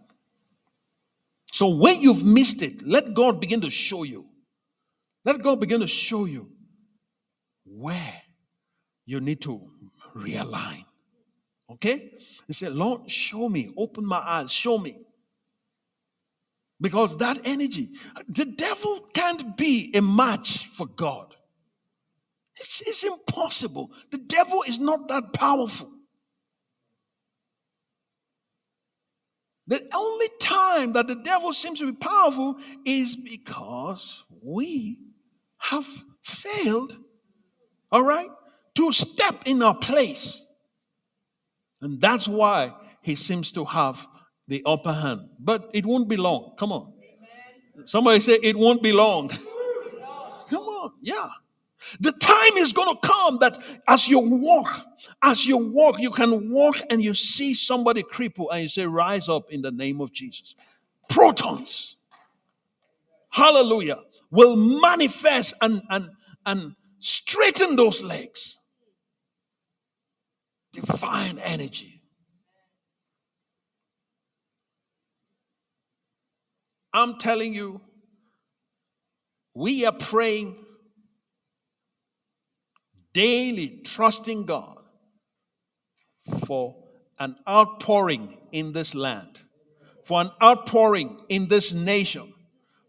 So 1.53 1.69
when 1.69 2.01
you've 2.01 2.25
missed 2.25 2.63
it, 2.63 2.87
let 2.87 3.13
God 3.15 3.41
begin 3.41 3.61
to 3.63 3.71
show 3.71 4.05
you. 4.05 4.27
Let 5.25 5.43
God 5.43 5.61
begin 5.61 5.81
to 5.81 5.87
show 5.87 6.25
you 6.25 6.51
where 7.71 8.23
you 9.07 9.21
need 9.21 9.41
to 9.43 9.61
realign. 10.17 10.85
Okay? 11.71 12.13
He 12.47 12.53
said, 12.53 12.73
Lord, 12.73 13.11
show 13.11 13.49
me, 13.49 13.73
open 13.77 14.05
my 14.05 14.23
eyes, 14.25 14.51
show 14.51 14.79
me. 14.79 14.97
Because 16.81 17.17
that 17.19 17.41
energy, 17.45 17.91
the 18.29 18.47
devil 18.47 19.07
can't 19.13 19.57
be 19.57 19.93
a 19.95 20.01
match 20.01 20.67
for 20.69 20.87
God. 20.87 21.35
It's, 22.57 22.81
it's 22.81 23.05
impossible. 23.05 23.93
The 24.11 24.19
devil 24.19 24.65
is 24.67 24.79
not 24.79 25.09
that 25.09 25.33
powerful. 25.33 25.91
The 29.67 29.87
only 29.95 30.29
time 30.41 30.95
that 30.95 31.07
the 31.07 31.15
devil 31.15 31.53
seems 31.53 31.79
to 31.79 31.93
be 31.93 31.97
powerful 31.97 32.57
is 32.85 33.15
because 33.15 34.25
we 34.43 34.99
have 35.59 35.87
failed, 36.23 36.99
all 37.92 38.03
right, 38.03 38.29
to 38.76 38.92
step 38.92 39.42
in 39.46 39.62
our 39.62 39.76
place. 39.76 40.44
And 41.81 42.00
that's 42.00 42.29
why 42.29 42.74
he 43.03 43.14
seems 43.14 43.53
to 43.53 43.64
have 43.64 44.07
the 44.48 44.62
upper 44.66 44.92
hand. 44.92 45.29
But 45.38 45.70
it 45.72 45.87
won't 45.87 46.09
be 46.09 46.16
long. 46.16 46.55
Come 46.59 46.72
on. 46.72 46.92
Somebody 47.85 48.20
say 48.20 48.38
it 48.42 48.57
won't 48.57 48.82
be 48.82 48.93
long. 48.93 49.28
Come 50.49 50.62
on. 50.62 50.93
Yeah. 51.01 51.28
The 52.01 52.12
time 52.12 52.57
is 52.59 52.72
going 52.72 52.95
to 52.95 53.01
come 53.07 53.38
that 53.38 53.59
as 53.88 54.07
you 54.07 54.18
walk, 54.18 54.68
as 55.22 55.47
you 55.47 55.57
walk, 55.57 55.99
you 55.99 56.11
can 56.11 56.51
walk 56.51 56.76
and 56.91 57.03
you 57.03 57.14
see 57.14 57.55
somebody 57.55 58.03
cripple 58.03 58.49
and 58.53 58.62
you 58.62 58.68
say, 58.68 58.86
Rise 58.86 59.28
up 59.28 59.51
in 59.51 59.62
the 59.62 59.70
name 59.70 60.01
of 60.01 60.12
Jesus. 60.12 60.55
Protons. 61.09 61.97
Hallelujah. 63.30 63.99
Will 64.30 64.57
manifest 64.57 65.55
and, 65.62 65.80
and, 65.88 66.11
and 66.45 66.74
straighten 67.01 67.76
those 67.76 68.03
legs. 68.03 68.59
Divine 70.72 71.38
energy. 71.40 72.01
I'm 76.92 77.18
telling 77.18 77.55
you, 77.55 77.80
we 79.55 79.84
are 79.84 79.92
praying 79.92 80.57
daily, 83.12 83.80
trusting 83.84 84.44
God 84.44 84.78
for 86.46 86.76
an 87.18 87.36
outpouring 87.48 88.38
in 88.53 88.72
this 88.72 88.94
land, 88.94 89.40
for 90.05 90.20
an 90.20 90.30
outpouring 90.42 91.20
in 91.28 91.48
this 91.48 91.72
nation, 91.72 92.32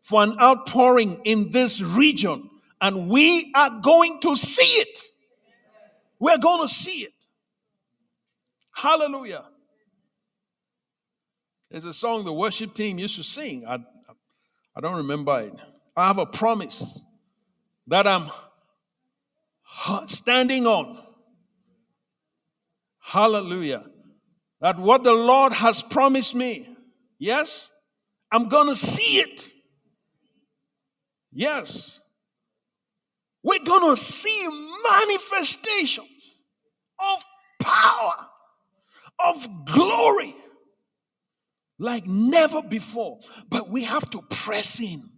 for 0.02 0.24
an 0.24 0.36
outpouring 0.40 1.22
in 1.24 1.52
this 1.52 1.82
region. 1.82 2.50
And 2.82 3.08
we 3.08 3.52
are 3.56 3.80
going 3.80 4.20
to 4.22 4.36
see 4.36 4.64
it. 4.64 4.98
We're 6.20 6.40
going 6.40 6.68
to 6.68 6.74
see 6.74 7.04
it. 7.04 7.14
Hallelujah. 8.74 9.46
There's 11.70 11.86
a 11.86 11.94
song 11.94 12.26
the 12.26 12.34
worship 12.34 12.74
team 12.74 13.00
used 13.00 13.16
to 13.16 13.24
sing. 13.24 13.66
I, 13.66 13.80
I 14.76 14.82
don't 14.82 14.98
remember 14.98 15.40
it. 15.42 15.54
I 15.96 16.08
have 16.08 16.18
a 16.18 16.26
promise 16.26 17.00
that 17.88 18.08
I'm 18.08 18.30
standing 20.08 20.68
on. 20.68 21.02
Hallelujah. 23.00 23.86
That 24.60 24.80
what 24.80 25.04
the 25.04 25.14
Lord 25.14 25.54
has 25.54 25.82
promised 25.82 26.36
me, 26.36 26.68
yes, 27.20 27.72
I'm 28.32 28.50
going 28.50 28.68
to 28.68 28.76
see 28.76 29.20
it. 29.20 29.52
Yes. 31.32 32.01
We're 33.44 33.64
going 33.64 33.96
to 33.96 34.00
see 34.00 34.48
manifestations 34.92 36.08
of 37.00 37.26
power, 37.60 38.28
of 39.20 39.66
glory 39.66 40.36
like 41.80 42.06
never 42.06 42.62
before. 42.62 43.20
But 43.50 43.70
we 43.70 43.84
have 43.84 44.10
to 44.12 44.22
press 44.30 44.80
in. 44.80 45.10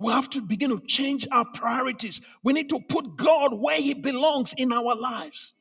We 0.00 0.12
have 0.12 0.28
to 0.30 0.42
begin 0.42 0.70
to 0.70 0.84
change 0.86 1.28
our 1.30 1.46
priorities. 1.54 2.20
We 2.42 2.52
need 2.52 2.68
to 2.70 2.80
put 2.88 3.16
God 3.16 3.54
where 3.54 3.80
He 3.80 3.94
belongs 3.94 4.52
in 4.58 4.72
our 4.72 4.96
lives. 4.96 5.54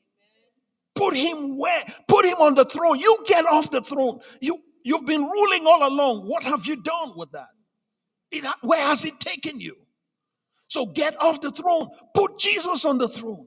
Put 0.96 1.16
Him 1.16 1.58
where? 1.60 1.84
Put 2.08 2.26
Him 2.26 2.38
on 2.40 2.56
the 2.56 2.66
throne. 2.66 2.98
You 3.00 3.24
get 3.28 3.46
off 3.46 3.70
the 3.70 3.82
throne. 3.82 4.20
You, 4.40 4.58
you've 4.84 5.06
been 5.06 5.24
ruling 5.24 5.68
all 5.68 5.88
along. 5.88 6.28
What 6.28 6.42
have 6.44 6.66
you 6.66 6.78
done 6.78 7.14
with 7.16 7.32
that? 7.34 7.50
It, 8.32 8.44
where 8.62 8.82
has 8.82 9.06
it 9.06 9.20
taken 9.20 9.60
you? 9.60 9.76
So 10.72 10.86
get 10.86 11.22
off 11.22 11.42
the 11.42 11.52
throne. 11.52 11.90
Put 12.14 12.40
Jesus 12.40 12.86
on 12.86 12.98
the 12.98 13.10
throne. 13.10 13.46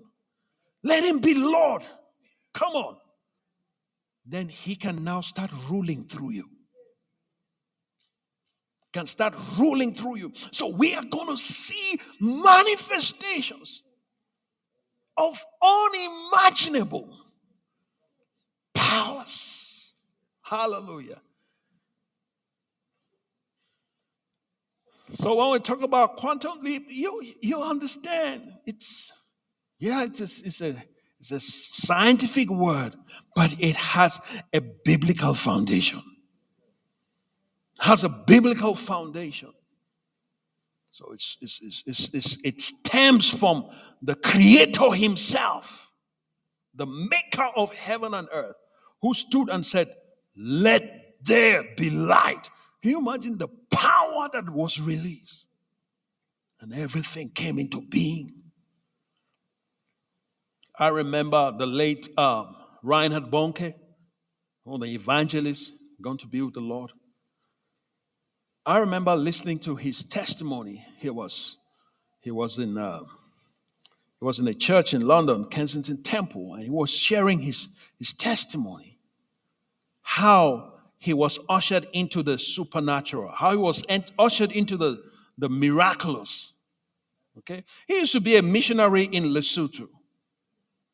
Let 0.82 1.04
Him 1.04 1.20
be 1.20 1.32
Lord. 1.32 1.82
Come 2.52 2.74
on. 2.74 2.98
Then 4.26 4.46
He 4.46 4.76
can 4.76 5.02
now 5.02 5.22
start 5.22 5.50
ruling 5.70 6.04
through 6.04 6.32
you 6.32 6.50
can 8.92 9.06
start 9.08 9.34
ruling 9.58 9.92
through 9.92 10.16
you. 10.18 10.32
So 10.52 10.68
we 10.68 10.94
are 10.94 11.02
going 11.02 11.26
to 11.26 11.36
see 11.36 11.98
manifestations 12.20 13.82
of 15.16 15.36
unimaginable 15.60 17.12
powers. 18.72 19.94
Hallelujah. 20.42 21.20
So 25.14 25.34
when 25.34 25.50
we 25.52 25.58
talk 25.60 25.82
about 25.82 26.16
quantum 26.16 26.60
leap, 26.62 26.86
you 26.88 27.22
you 27.40 27.62
understand 27.62 28.52
it's 28.66 29.12
yeah, 29.78 30.04
it's 30.04 30.20
a, 30.20 30.46
it's 30.46 30.60
a 30.60 30.74
it's 31.20 31.30
a 31.30 31.40
scientific 31.40 32.50
word, 32.50 32.96
but 33.34 33.54
it 33.58 33.76
has 33.76 34.20
a 34.52 34.60
biblical 34.60 35.34
foundation 35.34 36.02
has 37.84 38.04
a 38.04 38.08
biblical 38.08 38.74
foundation. 38.74 39.52
So 40.90 41.12
it's, 41.12 41.36
it's, 41.40 41.60
it's, 41.62 41.82
it's, 41.86 42.08
it's, 42.14 42.38
it 42.44 42.60
stems 42.60 43.28
from 43.28 43.68
the 44.00 44.14
Creator 44.14 44.92
Himself, 44.92 45.90
the 46.74 46.86
Maker 46.86 47.50
of 47.56 47.72
heaven 47.74 48.14
and 48.14 48.28
earth, 48.32 48.56
who 49.02 49.12
stood 49.12 49.48
and 49.50 49.66
said, 49.66 49.94
Let 50.36 51.16
there 51.22 51.64
be 51.76 51.90
light. 51.90 52.48
Can 52.85 52.91
you 52.91 52.99
imagine 52.99 53.39
the 53.39 53.49
power 53.70 54.28
that 54.35 54.51
was 54.51 54.78
released? 54.78 55.47
And 56.61 56.74
everything 56.74 57.30
came 57.30 57.59
into 57.59 57.80
being. 57.80 58.30
I 60.78 60.89
remember 60.89 61.51
the 61.57 61.64
late 61.64 62.11
um, 62.18 62.55
Reinhard 62.82 63.30
Bonnke, 63.30 63.72
one 64.64 64.82
of 64.82 64.87
the 64.87 64.95
evangelists, 64.95 65.72
going 66.03 66.18
to 66.18 66.26
be 66.26 66.43
with 66.43 66.53
the 66.53 66.61
Lord. 66.61 66.93
I 68.66 68.76
remember 68.80 69.16
listening 69.16 69.61
to 69.61 69.76
his 69.76 70.05
testimony. 70.05 70.85
He 70.99 71.09
was, 71.09 71.57
he 72.20 72.32
was 72.32 72.59
in, 72.59 72.76
uh, 72.76 72.99
he 72.99 74.26
was 74.26 74.41
in 74.41 74.47
a 74.47 74.53
church 74.53 74.93
in 74.93 75.07
London, 75.07 75.47
Kensington 75.47 76.03
Temple, 76.03 76.53
and 76.53 76.62
he 76.62 76.70
was 76.70 76.91
sharing 76.91 77.39
his, 77.39 77.66
his 77.99 78.12
testimony. 78.12 78.99
How 80.03 80.73
he 81.05 81.12
was 81.12 81.38
ushered 81.50 81.86
into 81.92 82.22
the 82.22 82.38
supernatural, 82.38 83.30
how 83.30 83.50
he 83.50 83.59
was 83.59 83.84
ushered 84.18 84.50
into 84.52 84.78
the, 84.78 85.02
the 85.36 85.50
miraculous. 85.50 86.55
Okay? 87.36 87.62
He 87.86 87.98
used 87.98 88.12
to 88.12 88.22
be 88.22 88.36
a 88.36 88.42
missionary 88.42 89.05
in 89.05 89.24
Lesotho. 89.24 89.88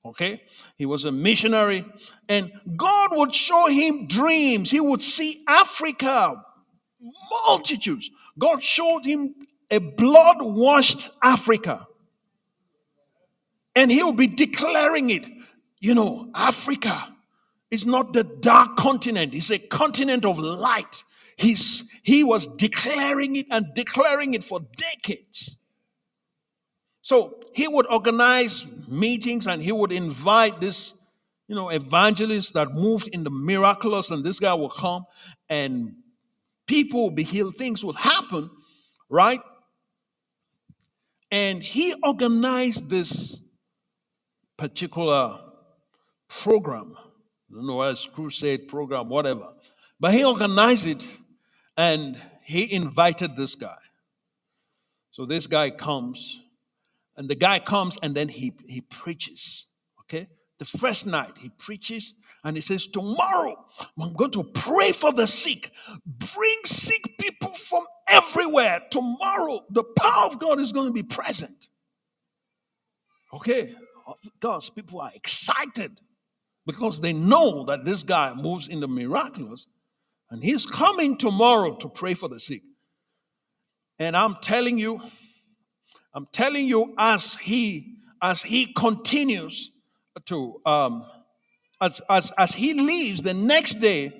Okay? 0.05 0.43
He 0.77 0.85
was 0.85 1.05
a 1.05 1.13
missionary, 1.13 1.85
and 2.29 2.51
God 2.77 3.11
would 3.13 3.33
show 3.33 3.69
him 3.69 4.09
dreams. 4.09 4.69
He 4.69 4.81
would 4.81 5.01
see 5.01 5.45
Africa 5.47 6.43
multitudes. 7.47 8.11
God 8.37 8.65
showed 8.65 9.05
him 9.05 9.37
a 9.71 9.79
blood 9.79 10.39
washed 10.41 11.09
Africa. 11.23 11.87
And 13.77 13.93
he'll 13.93 14.11
be 14.11 14.27
declaring 14.27 15.11
it. 15.11 15.25
You 15.79 15.95
know, 15.95 16.31
Africa 16.35 17.15
is 17.71 17.87
not 17.87 18.13
the 18.13 18.25
dark 18.25 18.77
continent, 18.77 19.35
it's 19.35 19.51
a 19.51 19.59
continent 19.59 20.25
of 20.25 20.39
light. 20.39 21.05
He's, 21.37 21.85
he 22.03 22.23
was 22.23 22.47
declaring 22.47 23.37
it 23.37 23.47
and 23.51 23.67
declaring 23.75 24.35
it 24.35 24.45
for 24.45 24.61
decades. 24.77 25.57
So 27.03 27.41
he 27.55 27.67
would 27.67 27.87
organize 27.91 28.67
meetings 28.87 29.47
and 29.47 29.63
he 29.63 29.73
would 29.73 29.91
invite 29.91 30.61
this, 30.61 30.93
you 31.49 31.55
know, 31.55 31.71
evangelists 31.71 32.53
that 32.53 32.75
moved 32.75 33.09
in 33.09 33.25
the 33.25 33.31
miraculous, 33.31 34.11
and 34.11 34.23
this 34.23 34.39
guy 34.39 34.55
will 34.55 34.69
come 34.69 35.05
and 35.49 35.95
people 36.67 37.05
will 37.05 37.11
be 37.11 37.23
healed, 37.23 37.57
things 37.57 37.83
will 37.85 37.95
happen, 37.95 38.51
right? 39.09 39.41
And 41.31 41.63
he 41.63 41.95
organized 42.05 42.89
this 42.89 43.41
particular 44.57 45.41
program. 46.29 46.97
I 47.51 47.57
don't 47.57 47.67
know 47.67 47.77
whether 47.77 47.93
it's 47.93 48.07
crusade 48.07 48.69
program, 48.69 49.09
whatever. 49.09 49.49
But 49.99 50.13
he 50.15 50.25
organized 50.25 50.87
it 50.87 51.07
and 51.77 52.17
he 52.45 52.73
invited 52.73 53.37
this 53.37 53.55
guy. 53.55 53.77
So 55.11 55.27
this 55.27 55.47
guy 55.47 55.71
comes, 55.71 56.41
and 57.17 57.29
the 57.29 57.35
guy 57.35 57.59
comes 57.59 57.99
and 58.03 58.15
then 58.15 58.29
he, 58.29 58.55
he 58.67 58.81
preaches. 58.81 59.67
Okay? 60.03 60.29
The 60.59 60.65
first 60.65 61.07
night 61.07 61.33
he 61.39 61.49
preaches 61.49 62.15
and 62.45 62.57
he 62.57 62.61
says, 62.61 62.87
Tomorrow 62.87 63.57
I'm 63.99 64.13
going 64.13 64.31
to 64.33 64.45
pray 64.45 64.93
for 64.93 65.13
the 65.13 65.27
sick. 65.27 65.73
Bring 66.07 66.61
sick 66.65 67.19
people 67.19 67.53
from 67.55 67.85
everywhere. 68.09 68.81
Tomorrow 68.91 69.65
the 69.71 69.85
power 69.85 70.27
of 70.27 70.39
God 70.39 70.61
is 70.61 70.73
going 70.73 70.87
to 70.87 70.93
be 70.93 71.03
present. 71.03 71.69
Okay, 73.35 73.75
God's 74.39 74.71
people 74.71 75.01
are 75.01 75.11
excited 75.15 76.01
because 76.67 77.01
they 77.01 77.13
know 77.13 77.65
that 77.65 77.85
this 77.85 78.03
guy 78.03 78.35
moves 78.35 78.69
in 78.69 78.81
the 78.81 78.89
miraculous 78.89 79.67
and 80.31 80.43
he's 80.43 80.67
coming 80.67 81.17
tomorrow 81.17 81.75
to 81.77 81.89
pray 81.89 82.15
for 82.15 82.29
the 82.29 82.39
sick. 82.39 82.63
And 83.99 84.17
I'm 84.17 84.37
telling 84.43 84.79
you, 84.79 85.01
I'm 86.15 86.27
telling 86.33 86.67
you, 86.67 86.95
as 86.99 87.37
he 87.37 87.97
as 88.23 88.43
he 88.43 88.73
continues 88.73 89.71
to 90.27 90.61
um, 90.67 91.05
as, 91.81 92.01
as, 92.11 92.33
as 92.37 92.53
he 92.53 92.75
leaves 92.75 93.23
the 93.23 93.35
next 93.35 93.77
day, 93.77 94.13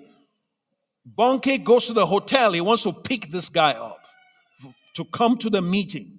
Bonnke 1.17 1.63
goes 1.63 1.87
to 1.87 1.93
the 1.93 2.07
hotel. 2.07 2.53
He 2.53 2.61
wants 2.61 2.85
to 2.85 2.93
pick 2.93 3.31
this 3.31 3.49
guy 3.49 3.73
up 3.73 4.01
to 4.95 5.05
come 5.05 5.37
to 5.39 5.51
the 5.51 5.63
meeting. 5.63 6.19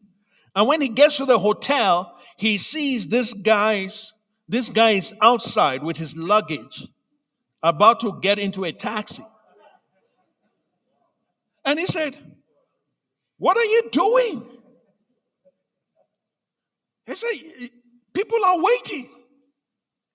And 0.55 0.67
when 0.67 0.81
he 0.81 0.89
gets 0.89 1.17
to 1.17 1.25
the 1.25 1.39
hotel, 1.39 2.17
he 2.37 2.57
sees 2.57 3.07
this 3.07 3.33
guy's 3.33 4.13
this 4.51 4.69
guy 4.69 4.91
is 4.91 5.13
outside 5.21 5.81
with 5.81 5.95
his 5.95 6.17
luggage, 6.17 6.85
about 7.63 8.01
to 8.01 8.19
get 8.19 8.37
into 8.37 8.65
a 8.65 8.73
taxi. 8.73 9.23
And 11.63 11.79
he 11.79 11.85
said, 11.85 12.17
What 13.37 13.55
are 13.55 13.63
you 13.63 13.89
doing? 13.93 14.59
He 17.05 17.15
said, 17.15 17.29
People 18.13 18.43
are 18.43 18.61
waiting. 18.61 19.09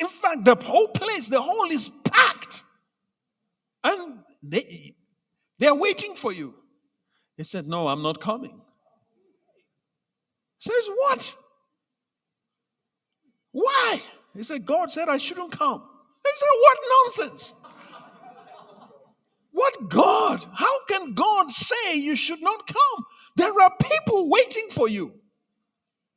In 0.01 0.09
fact, 0.09 0.45
the 0.45 0.55
whole 0.55 0.89
place, 0.89 1.29
the 1.29 1.41
hall 1.41 1.71
is 1.71 1.89
packed. 2.05 2.63
And 3.85 4.19
they, 4.43 4.97
they're 5.59 5.75
waiting 5.75 6.15
for 6.15 6.31
you. 6.31 6.55
He 7.39 7.45
said, 7.45 7.67
No, 7.67 7.89
I'm 7.89 8.03
not 8.03 8.21
coming. 8.21 8.61
Says, 10.59 10.91
What? 10.95 11.35
Why? 13.53 14.03
He 14.37 14.45
said, 14.45 14.67
God 14.67 14.91
said 14.93 15.09
I 15.09 15.17
shouldn't 15.17 15.57
come. 15.57 15.83
He 16.25 16.31
said, 16.37 16.49
What 16.61 16.79
nonsense? 17.29 17.55
What 19.53 19.89
God? 19.89 20.45
How 20.53 20.85
can 20.85 21.15
God 21.15 21.51
say 21.51 21.97
you 21.97 22.15
should 22.15 22.43
not 22.43 22.67
come? 22.67 23.07
There 23.37 23.53
are 23.63 23.73
people 23.81 24.29
waiting 24.29 24.69
for 24.71 24.89
you. 24.89 25.15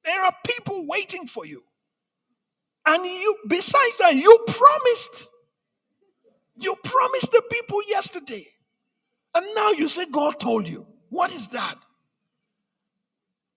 There 0.04 0.22
are 0.22 0.34
people 0.46 0.86
waiting 0.88 1.26
for 1.26 1.46
you. 1.46 1.62
And 2.86 3.06
you, 3.06 3.36
besides 3.48 3.98
that, 4.00 4.16
you 4.16 4.38
promised. 4.48 5.30
You 6.60 6.76
promised 6.84 7.32
the 7.32 7.44
people 7.50 7.80
yesterday. 7.88 8.48
And 9.34 9.46
now 9.56 9.72
you 9.72 9.88
say 9.88 10.06
God 10.06 10.40
told 10.40 10.68
you. 10.68 10.86
What 11.10 11.32
is 11.32 11.48
that? 11.50 11.76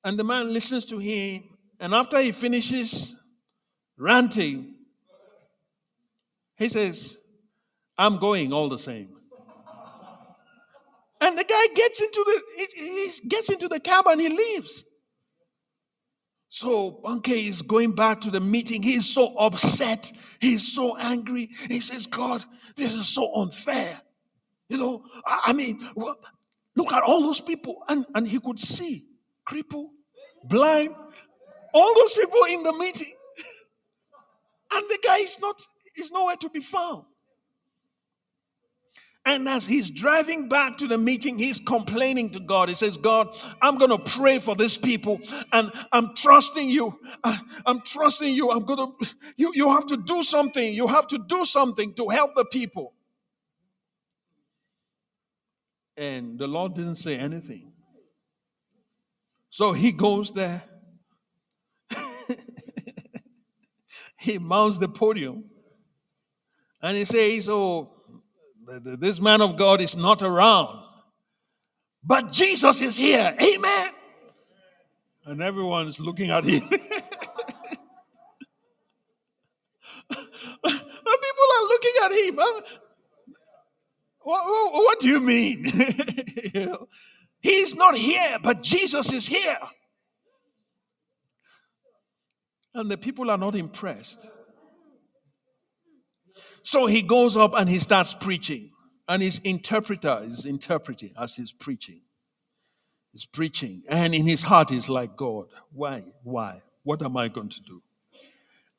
And 0.04 0.16
the 0.16 0.24
man 0.24 0.52
listens 0.52 0.84
to 0.86 0.98
him. 0.98 1.42
And 1.80 1.94
after 1.94 2.20
he 2.20 2.30
finishes 2.30 3.16
ranting, 4.02 4.74
he 6.56 6.68
says, 6.68 7.16
I'm 7.96 8.18
going 8.18 8.52
all 8.52 8.68
the 8.68 8.78
same. 8.78 9.08
And 11.20 11.38
the 11.38 11.44
guy 11.44 11.66
gets 11.74 12.02
into 12.02 12.24
the 12.26 12.42
he, 12.56 13.10
he 13.10 13.28
gets 13.28 13.48
into 13.50 13.68
the 13.68 13.78
cab 13.78 14.06
and 14.08 14.20
he 14.20 14.28
leaves. 14.28 14.84
So 16.48 17.00
Bonnke 17.02 17.48
is 17.48 17.62
going 17.62 17.94
back 17.94 18.20
to 18.22 18.30
the 18.30 18.40
meeting. 18.40 18.82
He's 18.82 19.08
so 19.08 19.34
upset. 19.36 20.12
He's 20.40 20.74
so 20.74 20.96
angry. 20.98 21.48
He 21.68 21.80
says, 21.80 22.06
God, 22.06 22.44
this 22.76 22.94
is 22.94 23.08
so 23.08 23.32
unfair. 23.36 24.00
You 24.68 24.78
know, 24.78 25.04
I, 25.24 25.40
I 25.46 25.52
mean, 25.52 25.80
look 26.76 26.92
at 26.92 27.02
all 27.04 27.22
those 27.22 27.40
people. 27.40 27.84
And, 27.88 28.04
and 28.14 28.28
he 28.28 28.38
could 28.38 28.60
see 28.60 29.06
cripple, 29.48 29.90
blind, 30.44 30.94
all 31.72 31.94
those 31.94 32.14
people 32.14 32.40
in 32.50 32.64
the 32.64 32.72
meeting. 32.74 33.14
And 34.74 34.84
the 34.88 34.98
guy 35.02 35.18
is 35.18 35.38
not, 35.40 35.60
is 35.96 36.10
nowhere 36.10 36.36
to 36.36 36.48
be 36.48 36.60
found. 36.60 37.04
And 39.24 39.48
as 39.48 39.64
he's 39.64 39.88
driving 39.88 40.48
back 40.48 40.78
to 40.78 40.88
the 40.88 40.98
meeting, 40.98 41.38
he's 41.38 41.60
complaining 41.60 42.30
to 42.30 42.40
God. 42.40 42.68
He 42.68 42.74
says, 42.74 42.96
God, 42.96 43.28
I'm 43.60 43.78
going 43.78 43.90
to 43.90 43.98
pray 43.98 44.40
for 44.40 44.56
these 44.56 44.76
people 44.76 45.20
and 45.52 45.70
I'm 45.92 46.16
trusting 46.16 46.68
you. 46.68 46.98
I, 47.22 47.40
am 47.66 47.82
trusting 47.82 48.34
you. 48.34 48.50
I'm 48.50 48.64
going 48.64 48.78
to, 48.78 49.14
you, 49.36 49.52
you 49.54 49.70
have 49.70 49.86
to 49.86 49.96
do 49.96 50.24
something. 50.24 50.74
You 50.74 50.88
have 50.88 51.06
to 51.08 51.18
do 51.18 51.44
something 51.44 51.94
to 51.94 52.08
help 52.08 52.34
the 52.34 52.44
people. 52.46 52.94
And 55.96 56.36
the 56.36 56.48
Lord 56.48 56.74
didn't 56.74 56.96
say 56.96 57.16
anything. 57.16 57.72
So 59.50 59.72
he 59.72 59.92
goes 59.92 60.32
there. 60.32 60.62
he 64.22 64.38
mounts 64.38 64.78
the 64.78 64.88
podium 64.88 65.44
and 66.80 66.96
he 66.96 67.04
says, 67.04 67.48
Oh, 67.48 67.90
this 68.64 69.20
man 69.20 69.40
of 69.40 69.56
God 69.56 69.80
is 69.80 69.96
not 69.96 70.22
around, 70.22 70.84
but 72.04 72.30
Jesus 72.30 72.80
is 72.80 72.96
here. 72.96 73.34
Amen. 73.42 73.90
And 75.24 75.42
everyone's 75.42 75.98
looking 75.98 76.30
at 76.30 76.44
him. 76.44 76.68
people 76.68 76.78
are 81.56 81.66
looking 81.68 81.92
at 82.04 82.12
him. 82.12 82.38
Uh, 82.38 82.60
what, 84.20 84.46
what, 84.46 84.72
what 84.72 85.00
do 85.00 85.08
you 85.08 85.20
mean? 85.20 85.64
He's 87.40 87.74
not 87.74 87.96
here, 87.96 88.38
but 88.40 88.62
Jesus 88.62 89.12
is 89.12 89.26
here. 89.26 89.58
And 92.74 92.90
the 92.90 92.96
people 92.96 93.30
are 93.30 93.38
not 93.38 93.54
impressed. 93.54 94.28
So 96.62 96.86
he 96.86 97.02
goes 97.02 97.36
up 97.36 97.54
and 97.56 97.68
he 97.68 97.78
starts 97.78 98.14
preaching. 98.14 98.70
And 99.08 99.22
his 99.22 99.40
interpreter 99.40 100.20
is 100.22 100.46
interpreting 100.46 101.12
as 101.18 101.36
he's 101.36 101.52
preaching. 101.52 102.00
He's 103.12 103.26
preaching. 103.26 103.82
And 103.88 104.14
in 104.14 104.26
his 104.26 104.42
heart, 104.42 104.70
he's 104.70 104.88
like, 104.88 105.16
God, 105.16 105.48
why? 105.72 106.02
Why? 106.22 106.62
What 106.82 107.02
am 107.02 107.16
I 107.16 107.28
going 107.28 107.50
to 107.50 107.60
do? 107.60 107.82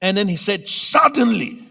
And 0.01 0.17
then 0.17 0.27
he 0.27 0.35
said, 0.35 0.67
Suddenly. 0.67 1.67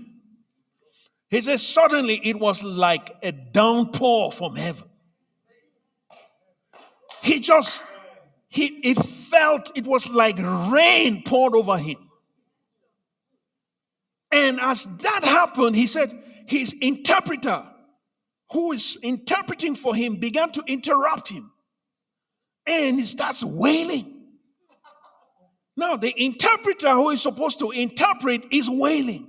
He 1.28 1.40
says, 1.40 1.66
Suddenly 1.66 2.20
it 2.22 2.38
was 2.38 2.62
like 2.62 3.10
a 3.22 3.32
downpour 3.32 4.32
from 4.32 4.54
heaven. 4.54 4.88
He 7.22 7.40
just, 7.40 7.82
he, 8.48 8.80
he 8.82 8.94
felt 8.94 9.76
it 9.76 9.86
was 9.86 10.08
like 10.10 10.38
rain 10.38 11.22
poured 11.24 11.54
over 11.54 11.78
him. 11.78 11.96
And 14.32 14.58
as 14.60 14.84
that 14.84 15.24
happened, 15.24 15.76
he 15.76 15.86
said 15.86 16.18
his 16.46 16.74
interpreter, 16.80 17.68
who 18.50 18.72
is 18.72 18.98
interpreting 19.02 19.74
for 19.74 19.94
him, 19.94 20.16
began 20.16 20.50
to 20.52 20.62
interrupt 20.66 21.28
him. 21.28 21.52
And 22.66 22.98
he 22.98 23.04
starts 23.04 23.44
wailing. 23.44 24.08
Now, 25.76 25.96
the 25.96 26.12
interpreter 26.16 26.90
who 26.90 27.10
is 27.10 27.22
supposed 27.22 27.58
to 27.60 27.70
interpret 27.70 28.44
is 28.50 28.68
wailing. 28.68 29.28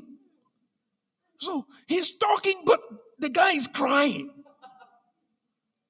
So 1.39 1.65
he's 1.87 2.15
talking, 2.15 2.63
but 2.65 2.79
the 3.19 3.29
guy 3.29 3.51
is 3.51 3.67
crying. 3.67 4.29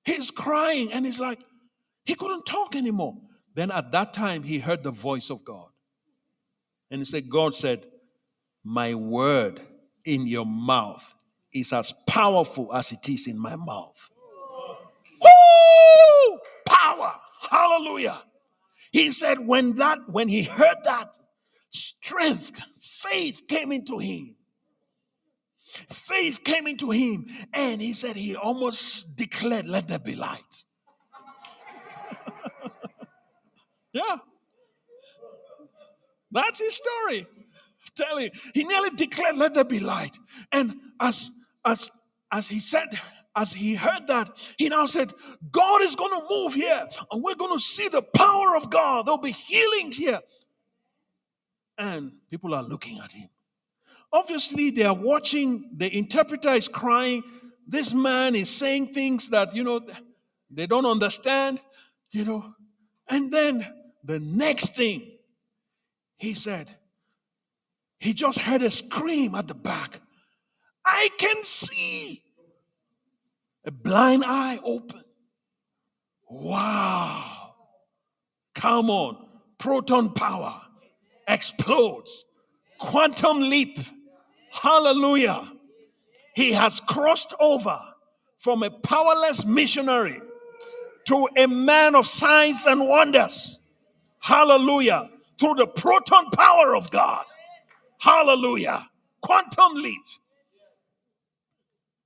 He's 0.06 0.32
crying, 0.32 0.92
and 0.92 1.06
he's 1.06 1.20
like, 1.20 1.40
he 2.06 2.16
couldn't 2.16 2.46
talk 2.46 2.76
anymore. 2.76 3.16
Then 3.56 3.72
at 3.72 3.92
that 3.92 4.14
time, 4.14 4.44
he 4.44 4.60
heard 4.60 4.84
the 4.84 4.92
voice 4.92 5.30
of 5.30 5.46
God. 5.46 5.70
And 6.92 7.00
he 7.00 7.06
said, 7.06 7.30
God 7.30 7.56
said, 7.56 7.86
my 8.64 8.96
word 8.96 9.62
in 10.06 10.28
your 10.28 10.46
mouth 10.46 11.14
is 11.54 11.74
as 11.74 11.94
powerful 12.08 12.74
as 12.74 12.92
it 12.92 13.08
is 13.10 13.28
in 13.28 13.38
my 13.38 13.56
mouth. 13.56 14.10
Woo! 15.22 16.40
Power. 16.66 17.14
Hallelujah. 17.50 18.22
He 18.92 19.12
said, 19.12 19.40
when 19.40 19.76
that, 19.76 20.00
when 20.08 20.28
he 20.28 20.44
heard 20.44 20.78
that, 20.86 21.18
strength, 21.70 22.60
faith 22.80 23.48
came 23.48 23.72
into 23.72 23.98
him. 23.98 24.36
Faith 25.90 26.44
came 26.44 26.68
into 26.68 26.92
him, 26.92 27.26
and 27.52 27.82
he 27.82 27.94
said 27.94 28.16
he 28.16 28.36
almost 28.36 29.16
declared, 29.16 29.66
Let 29.68 29.88
there 29.88 29.98
be 29.98 30.14
light. 30.14 30.66
yeah. 33.92 34.18
That's 36.32 36.60
his 36.60 36.76
story 36.76 37.26
telling 37.96 38.26
you, 38.26 38.30
he 38.54 38.64
nearly 38.64 38.90
declared, 38.92 39.38
Let 39.38 39.54
there 39.54 39.64
be 39.64 39.80
light. 39.80 40.18
And 40.52 40.76
as 41.00 41.32
as 41.66 41.90
as 42.32 42.48
he 42.48 42.60
said, 42.60 42.88
as 43.36 43.54
he 43.54 43.74
heard 43.76 44.08
that, 44.08 44.30
he 44.58 44.70
now 44.70 44.86
said, 44.86 45.12
God 45.52 45.82
is 45.82 45.96
going 45.96 46.20
to 46.20 46.26
move 46.30 46.54
here, 46.54 46.88
and 47.12 47.24
we're 47.24 47.36
going 47.36 47.58
to 47.58 47.64
see 47.64 47.88
the 47.88 48.02
power 48.02 48.56
of 48.56 48.70
God. 48.70 49.06
There'll 49.06 49.18
be 49.18 49.32
healings 49.32 49.98
here. 49.98 50.20
And 51.78 52.14
people 52.30 52.54
are 52.54 52.64
looking 52.64 53.00
at 53.00 53.12
him. 53.12 53.30
Obviously, 54.12 54.70
they 54.70 54.84
are 54.84 54.96
watching, 54.96 55.72
the 55.76 55.96
interpreter 55.96 56.50
is 56.50 56.68
crying. 56.68 57.24
This 57.68 57.94
man 57.94 58.36
is 58.36 58.50
saying 58.50 58.94
things 58.94 59.30
that, 59.30 59.56
you 59.56 59.64
know, 59.64 59.82
they 60.52 60.68
don't 60.68 60.86
understand, 60.86 61.60
you 62.12 62.24
know. 62.24 62.54
And 63.10 63.32
then 63.32 63.66
the 64.04 64.20
next 64.20 64.76
thing, 64.76 65.18
he 66.18 66.36
said, 66.36 66.70
he 68.04 68.14
just 68.14 68.38
heard 68.38 68.62
a 68.62 68.70
scream 68.70 69.34
at 69.34 69.48
the 69.48 69.56
back. 69.56 70.02
I 70.86 71.10
can 71.18 71.42
see. 71.42 72.22
A 73.64 73.72
blind 73.72 74.26
eye 74.28 74.60
open. 74.62 75.02
Wow. 76.30 77.54
Come 78.56 78.90
on. 78.90 79.26
Proton 79.58 80.14
power 80.14 80.54
explodes. 81.30 82.26
Quantum 82.78 83.40
leap. 83.40 83.80
Hallelujah. 84.52 85.54
He 86.36 86.52
has 86.52 86.82
crossed 86.82 87.34
over 87.40 87.80
from 88.40 88.64
a 88.64 88.70
powerless 88.70 89.46
missionary 89.46 90.20
to 91.06 91.30
a 91.38 91.48
man 91.48 91.96
of 91.96 92.06
signs 92.06 92.66
and 92.66 92.86
wonders. 92.86 93.60
Hallelujah. 94.20 95.10
Through 95.40 95.56
the 95.56 95.68
proton 95.68 96.26
power 96.32 96.76
of 96.76 96.92
God. 96.92 97.24
Hallelujah. 98.04 98.86
Quantum 99.22 99.76
leap. 99.76 100.02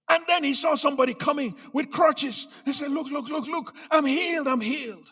And 0.10 0.24
then 0.28 0.43
he 0.43 0.54
saw 0.54 0.76
somebody 0.76 1.16
coming 1.16 1.56
with 1.74 1.91
crutches. 1.91 2.48
He 2.66 2.74
said, 2.74 2.91
Look, 2.91 3.10
look, 3.10 3.28
look, 3.30 3.48
look, 3.48 3.76
I'm 3.89 4.06
healed, 4.06 4.48
I'm 4.48 4.62
healed. 4.62 5.10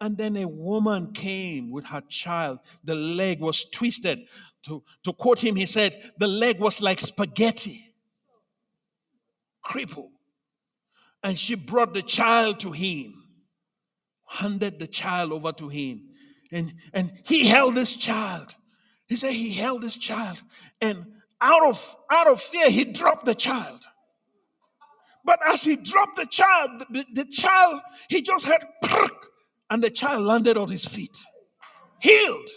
And 0.00 0.16
then 0.16 0.36
a 0.36 0.46
woman 0.46 1.12
came 1.12 1.70
with 1.70 1.86
her 1.86 2.02
child. 2.08 2.58
The 2.82 2.96
leg 2.96 3.40
was 3.40 3.64
twisted. 3.64 4.26
To, 4.64 4.82
to 5.04 5.12
quote 5.12 5.42
him, 5.42 5.54
he 5.54 5.66
said, 5.66 6.12
The 6.18 6.26
leg 6.26 6.58
was 6.58 6.80
like 6.80 7.00
spaghetti, 7.00 7.94
crippled. 9.62 10.10
And 11.22 11.38
she 11.38 11.54
brought 11.54 11.94
the 11.94 12.02
child 12.02 12.58
to 12.60 12.72
him, 12.72 13.22
handed 14.26 14.80
the 14.80 14.88
child 14.88 15.32
over 15.32 15.52
to 15.52 15.68
him. 15.68 16.08
And, 16.50 16.74
and 16.92 17.12
he 17.24 17.46
held 17.46 17.76
this 17.76 17.94
child. 17.94 18.56
He 19.08 19.16
said 19.16 19.32
he 19.32 19.52
held 19.52 19.82
this 19.82 19.96
child 19.96 20.42
and 20.80 21.06
out 21.40 21.64
of 21.64 21.96
out 22.10 22.28
of 22.28 22.42
fear 22.42 22.70
he 22.70 22.84
dropped 22.84 23.24
the 23.24 23.34
child. 23.34 23.80
But 25.24 25.40
as 25.46 25.62
he 25.62 25.76
dropped 25.76 26.16
the 26.16 26.26
child, 26.26 26.84
the, 26.90 27.04
the 27.12 27.24
child, 27.24 27.80
he 28.08 28.22
just 28.22 28.46
heard 28.46 28.64
had, 28.82 29.10
and 29.70 29.82
the 29.82 29.90
child 29.90 30.24
landed 30.24 30.56
on 30.56 30.70
his 30.70 30.84
feet, 30.84 31.16
healed. 32.00 32.48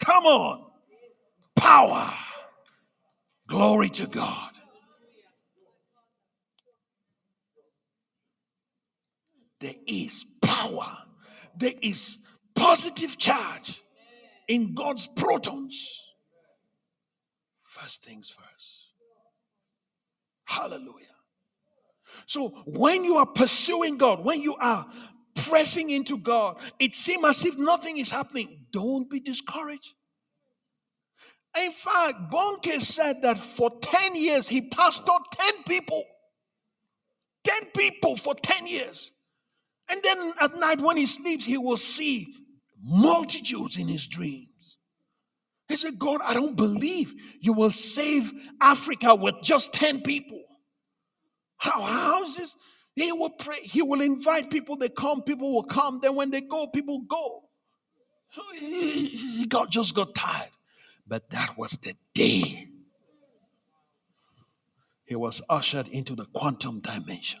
Come 0.00 0.24
on. 0.24 0.64
Power. 1.54 2.12
Glory 3.46 3.88
to 3.90 4.06
God. 4.06 4.52
There 9.60 9.74
is 9.86 10.24
power. 10.40 10.96
There 11.56 11.74
is 11.82 12.18
positive 12.54 13.18
charge 13.18 13.82
in 14.48 14.74
God's 14.74 15.06
protons. 15.06 16.02
First 17.64 18.02
things 18.04 18.30
first. 18.30 18.86
Hallelujah. 20.44 21.06
So 22.26 22.48
when 22.66 23.04
you 23.04 23.16
are 23.16 23.26
pursuing 23.26 23.98
God, 23.98 24.24
when 24.24 24.40
you 24.40 24.56
are 24.56 24.86
pressing 25.34 25.90
into 25.90 26.18
God, 26.18 26.56
it 26.78 26.94
seems 26.94 27.24
as 27.24 27.44
if 27.44 27.58
nothing 27.58 27.98
is 27.98 28.10
happening. 28.10 28.66
Don't 28.72 29.10
be 29.10 29.20
discouraged. 29.20 29.94
In 31.62 31.72
fact, 31.72 32.30
Bonnke 32.30 32.80
said 32.80 33.22
that 33.22 33.38
for 33.38 33.70
10 33.80 34.16
years 34.16 34.48
he 34.48 34.62
pastored 34.62 35.22
10 35.32 35.64
people. 35.64 36.04
10 37.44 37.66
people 37.76 38.16
for 38.16 38.34
10 38.34 38.66
years. 38.66 39.10
And 39.88 40.02
then 40.02 40.32
at 40.40 40.58
night 40.58 40.80
when 40.80 40.96
he 40.96 41.06
sleeps, 41.06 41.44
he 41.44 41.58
will 41.58 41.76
see 41.76 42.34
multitudes 42.82 43.76
in 43.78 43.88
his 43.88 44.06
dreams. 44.06 44.78
He 45.68 45.76
said, 45.76 45.98
God, 45.98 46.20
I 46.22 46.34
don't 46.34 46.56
believe 46.56 47.14
you 47.40 47.52
will 47.52 47.70
save 47.70 48.32
Africa 48.60 49.14
with 49.14 49.34
just 49.42 49.74
10 49.74 50.02
people. 50.02 50.42
How, 51.58 52.22
is 52.24 52.36
this? 52.36 52.56
He 52.94 53.12
will 53.12 53.30
pray, 53.30 53.60
he 53.62 53.82
will 53.82 54.00
invite 54.00 54.50
people, 54.50 54.76
they 54.76 54.88
come, 54.88 55.22
people 55.22 55.52
will 55.52 55.64
come. 55.64 55.98
Then 56.00 56.14
when 56.14 56.30
they 56.30 56.40
go, 56.40 56.66
people 56.68 57.00
go. 57.00 57.42
So 58.30 58.42
he, 58.58 59.06
he 59.06 59.46
got 59.46 59.70
just 59.70 59.94
got 59.94 60.14
tired. 60.14 60.50
But 61.06 61.30
that 61.30 61.56
was 61.58 61.72
the 61.72 61.94
day 62.14 62.68
he 65.04 65.14
was 65.14 65.40
ushered 65.48 65.88
into 65.88 66.14
the 66.14 66.26
quantum 66.26 66.80
dimension. 66.80 67.40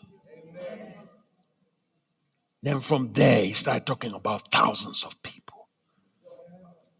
Then 2.66 2.80
from 2.80 3.12
there, 3.12 3.44
he 3.44 3.52
started 3.52 3.86
talking 3.86 4.12
about 4.12 4.50
thousands 4.50 5.04
of 5.04 5.22
people. 5.22 5.68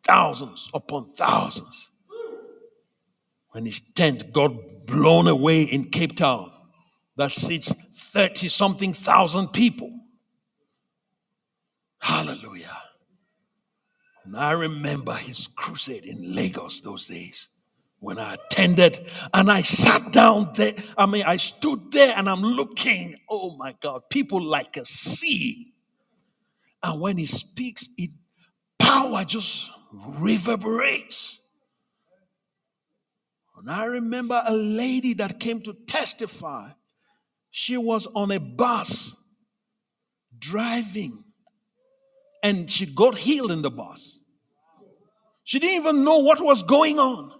Thousands 0.04 0.70
upon 0.72 1.12
thousands. 1.14 1.90
When 3.48 3.66
his 3.66 3.80
tent 3.80 4.32
got 4.32 4.52
blown 4.86 5.26
away 5.26 5.62
in 5.62 5.90
Cape 5.90 6.14
Town, 6.14 6.52
that 7.16 7.32
seats 7.32 7.72
30 8.12 8.46
something 8.46 8.92
thousand 8.92 9.48
people. 9.48 9.90
Hallelujah. 11.98 12.78
And 14.24 14.36
I 14.36 14.52
remember 14.52 15.14
his 15.14 15.48
crusade 15.48 16.04
in 16.04 16.32
Lagos 16.32 16.80
those 16.80 17.08
days 17.08 17.48
when 18.06 18.20
I 18.20 18.34
attended 18.34 19.10
and 19.34 19.50
I 19.50 19.62
sat 19.62 20.12
down 20.12 20.52
there. 20.54 20.74
I 20.96 21.06
mean, 21.06 21.24
I 21.24 21.38
stood 21.38 21.90
there 21.90 22.14
and 22.16 22.28
I'm 22.28 22.40
looking. 22.40 23.16
Oh 23.28 23.56
my 23.56 23.74
God, 23.80 24.02
people 24.10 24.40
like 24.40 24.76
a 24.76 24.84
sea. 24.84 25.74
And 26.84 27.00
when 27.00 27.18
he 27.18 27.26
speaks, 27.26 27.88
it 27.98 28.10
power 28.78 29.24
just 29.24 29.72
reverberates. 29.90 31.40
And 33.56 33.68
I 33.68 33.86
remember 33.86 34.40
a 34.46 34.54
lady 34.54 35.14
that 35.14 35.40
came 35.40 35.60
to 35.62 35.72
testify. 35.72 36.68
She 37.50 37.76
was 37.76 38.06
on 38.14 38.30
a 38.30 38.38
bus 38.38 39.16
driving 40.38 41.24
and 42.44 42.70
she 42.70 42.86
got 42.86 43.16
healed 43.16 43.50
in 43.50 43.62
the 43.62 43.70
bus. 43.72 44.20
She 45.42 45.58
didn't 45.58 45.82
even 45.82 46.04
know 46.04 46.18
what 46.18 46.40
was 46.40 46.62
going 46.62 47.00
on. 47.00 47.32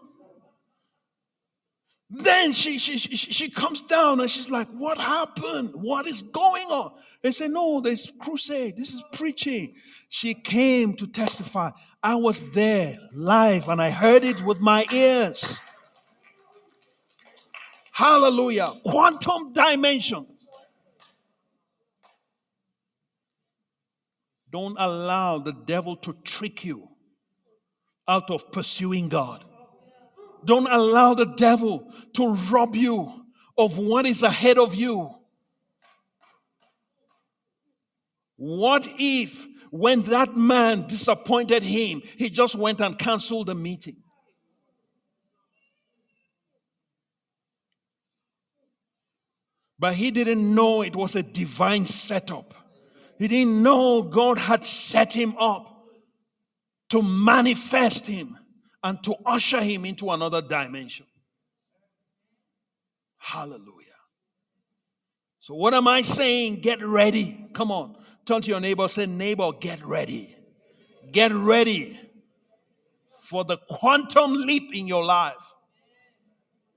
Then 2.09 2.53
she, 2.53 2.79
she, 2.79 2.99
she, 2.99 3.17
she 3.17 3.51
comes 3.51 3.83
down 3.83 4.21
and 4.21 4.31
she's 4.31 4.49
like, 4.49 4.69
What 4.69 4.97
happened? 4.99 5.71
What 5.75 6.07
is 6.07 6.23
going 6.23 6.63
on? 6.65 6.93
They 7.23 7.33
say, 7.33 7.49
No, 7.49 7.81
there's 7.81 8.13
crusade. 8.21 8.77
This 8.77 8.95
is 8.95 9.03
preaching. 9.13 9.75
She 10.09 10.35
came 10.35 10.95
to 10.95 11.07
testify. 11.09 11.71
I 12.03 12.15
was 12.15 12.45
there 12.53 12.97
live 13.13 13.69
and 13.69 13.83
I 13.83 13.91
heard 13.91 14.25
it 14.25 14.41
with 14.43 14.61
my 14.61 14.87
ears. 14.93 15.59
Hallelujah. 17.91 18.73
Quantum 18.85 19.53
dimensions. 19.53 20.49
Don't 24.53 24.77
allow 24.79 25.39
the 25.39 25.53
devil 25.53 25.97
to 25.97 26.13
trick 26.23 26.65
you 26.65 26.89
out 28.07 28.31
of 28.31 28.53
pursuing 28.53 29.09
God. 29.09 29.45
Don't 30.47 30.69
allow 30.69 31.15
the 31.15 31.27
devil 31.27 31.93
to 32.15 32.35
rob 32.51 32.77
you 32.77 33.27
of 33.59 33.79
what 33.79 34.07
is 34.07 34.23
ahead 34.23 34.59
of 34.59 34.75
you. 34.75 35.11
What 38.37 38.87
if, 38.99 39.47
when 39.71 40.03
that 40.03 40.37
man 40.37 40.87
disappointed 40.87 41.63
him, 41.63 42.01
he 42.17 42.31
just 42.31 42.55
went 42.55 42.81
and 42.81 42.97
canceled 42.97 43.49
the 43.49 43.55
meeting? 43.55 43.97
But 49.79 49.95
he 49.95 50.11
didn't 50.11 50.55
know 50.55 50.83
it 50.83 50.95
was 50.95 51.17
a 51.17 51.23
divine 51.23 51.87
setup. 51.87 52.55
He 53.19 53.27
didn't 53.27 53.63
know 53.63 54.03
God 54.03 54.39
had 54.39 54.65
set 54.65 55.13
him 55.13 55.35
up 55.39 55.85
to 56.91 57.03
manifest 57.03 58.07
him 58.07 58.39
and 58.87 59.03
to 59.03 59.17
usher 59.27 59.61
him 59.61 59.85
into 59.85 60.11
another 60.11 60.41
dimension. 60.41 61.07
Hallelujah. 63.19 63.87
So, 65.41 65.55
what 65.55 65.75
am 65.75 65.89
I 65.89 66.03
saying? 66.03 66.61
Get 66.61 66.87
ready. 66.87 67.49
Come 67.53 67.73
on. 67.73 67.97
Turn 68.25 68.43
to 68.43 68.49
your 68.49 68.61
neighbor, 68.61 68.87
say, 68.87 69.07
Neighbor, 69.07 69.51
get 69.61 69.85
ready. 69.85 70.37
Get 71.11 71.33
ready 71.35 71.99
for 73.19 73.43
the 73.45 73.57
quantum 73.69 74.33
leap 74.33 74.73
in 74.73 74.87
your 74.87 75.05
life. 75.05 75.35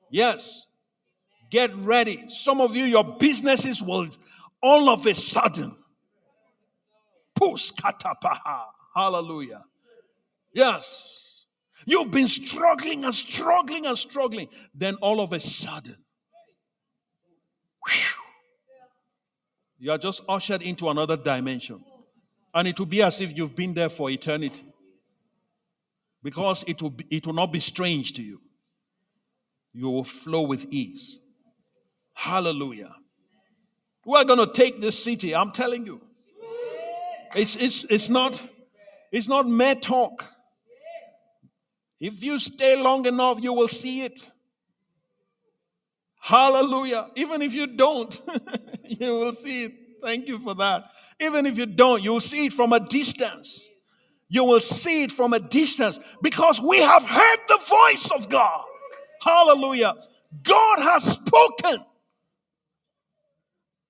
Yes. 0.09 0.65
Get 1.51 1.75
ready. 1.75 2.27
Some 2.29 2.59
of 2.59 2.75
you, 2.75 2.85
your 2.85 3.03
businesses 3.03 3.83
will 3.83 4.07
all 4.63 4.89
of 4.89 5.05
a 5.05 5.13
sudden. 5.13 5.75
Push 7.35 7.71
katapaha. 7.73 8.65
Hallelujah. 8.95 9.63
Yes. 10.53 11.18
You've 11.85 12.11
been 12.11 12.27
struggling 12.27 13.05
and 13.05 13.15
struggling 13.15 13.85
and 13.85 13.97
struggling. 13.97 14.49
Then 14.73 14.95
all 14.95 15.21
of 15.21 15.33
a 15.33 15.39
sudden, 15.39 15.97
whew, 17.87 18.19
you 19.79 19.91
are 19.91 19.97
just 19.97 20.21
ushered 20.27 20.61
into 20.61 20.89
another 20.89 21.15
dimension. 21.15 21.83
And 22.53 22.67
it 22.67 22.77
will 22.77 22.85
be 22.85 23.01
as 23.01 23.21
if 23.21 23.37
you've 23.37 23.55
been 23.55 23.73
there 23.73 23.89
for 23.89 24.09
eternity. 24.09 24.65
Because 26.21 26.65
it 26.67 26.81
will, 26.81 26.89
be, 26.89 27.05
it 27.09 27.25
will 27.25 27.33
not 27.33 27.53
be 27.53 27.61
strange 27.61 28.13
to 28.13 28.23
you. 28.23 28.41
You 29.71 29.89
will 29.89 30.03
flow 30.03 30.41
with 30.41 30.65
ease. 30.69 31.19
Hallelujah. 32.13 32.93
We're 34.05 34.25
going 34.25 34.39
to 34.39 34.51
take 34.51 34.81
this 34.81 35.01
city, 35.01 35.33
I'm 35.33 35.51
telling 35.51 35.85
you. 35.85 36.01
It's, 37.35 37.55
it's, 37.55 37.85
it's, 37.89 38.09
not, 38.09 38.41
it's 39.11 39.27
not 39.27 39.47
mere 39.47 39.75
talk. 39.75 40.25
If 41.99 42.23
you 42.23 42.39
stay 42.39 42.81
long 42.81 43.05
enough, 43.05 43.43
you 43.43 43.53
will 43.53 43.67
see 43.67 44.03
it. 44.03 44.29
Hallelujah. 46.19 47.09
Even 47.15 47.41
if 47.41 47.53
you 47.53 47.67
don't, 47.67 48.21
you 48.85 49.15
will 49.15 49.33
see 49.33 49.65
it. 49.65 49.73
Thank 50.01 50.27
you 50.27 50.39
for 50.39 50.55
that. 50.55 50.85
Even 51.19 51.45
if 51.45 51.57
you 51.57 51.65
don't, 51.65 52.01
you 52.01 52.13
will 52.13 52.19
see 52.21 52.45
it 52.45 52.53
from 52.53 52.71
a 52.71 52.79
distance. 52.79 53.67
You 54.29 54.43
will 54.43 54.61
see 54.61 55.03
it 55.03 55.11
from 55.11 55.33
a 55.33 55.39
distance 55.39 55.99
because 56.21 56.61
we 56.61 56.77
have 56.77 57.03
heard 57.03 57.39
the 57.47 57.59
voice 57.67 58.11
of 58.11 58.29
God. 58.29 58.63
Hallelujah. 59.21 59.95
God 60.43 60.79
has 60.79 61.03
spoken. 61.03 61.83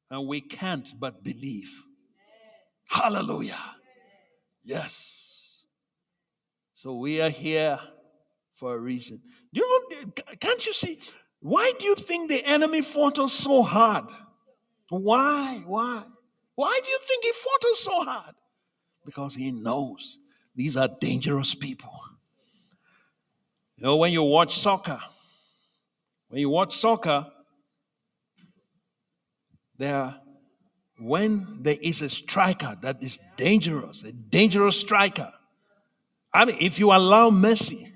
And 0.09 0.27
we 0.27 0.41
can't 0.41 0.91
but 0.99 1.23
believe. 1.23 1.71
Hallelujah. 2.87 3.59
Yes. 4.63 5.67
So 6.73 6.95
we 6.95 7.21
are 7.21 7.29
here 7.29 7.79
for 8.59 8.75
a 8.75 8.77
reason. 8.77 9.21
You 9.51 9.89
can't 10.39 10.65
you 10.65 10.73
see? 10.73 10.99
Why 11.39 11.71
do 11.79 11.85
you 11.85 11.95
think 11.95 12.29
the 12.29 12.45
enemy 12.45 12.81
fought 12.81 13.17
us 13.17 13.31
so 13.31 13.63
hard? 13.63 14.05
Why? 14.89 15.63
Why? 15.65 16.03
Why 16.55 16.79
do 16.83 16.89
you 16.89 16.99
think 17.07 17.23
he 17.23 17.31
fought 17.31 17.71
us 17.71 17.79
so 17.79 18.03
hard? 18.03 18.35
Because 19.05 19.33
he 19.33 19.51
knows 19.51 20.19
these 20.55 20.75
are 20.75 20.89
dangerous 20.99 21.55
people. 21.55 21.89
You 23.77 23.85
know, 23.85 23.95
when 23.95 24.11
you 24.11 24.23
watch 24.23 24.59
soccer, 24.59 24.99
when 26.27 26.41
you 26.41 26.49
watch 26.49 26.75
soccer, 26.75 27.25
there, 29.77 30.15
when 30.97 31.59
there 31.61 31.77
is 31.81 32.01
a 32.01 32.09
striker 32.09 32.77
that 32.81 33.01
is 33.01 33.17
dangerous, 33.37 34.03
a 34.03 34.11
dangerous 34.11 34.75
striker, 34.75 35.31
I 36.33 36.43
mean, 36.43 36.57
if 36.59 36.77
you 36.77 36.91
allow 36.91 37.29
Messi 37.29 37.88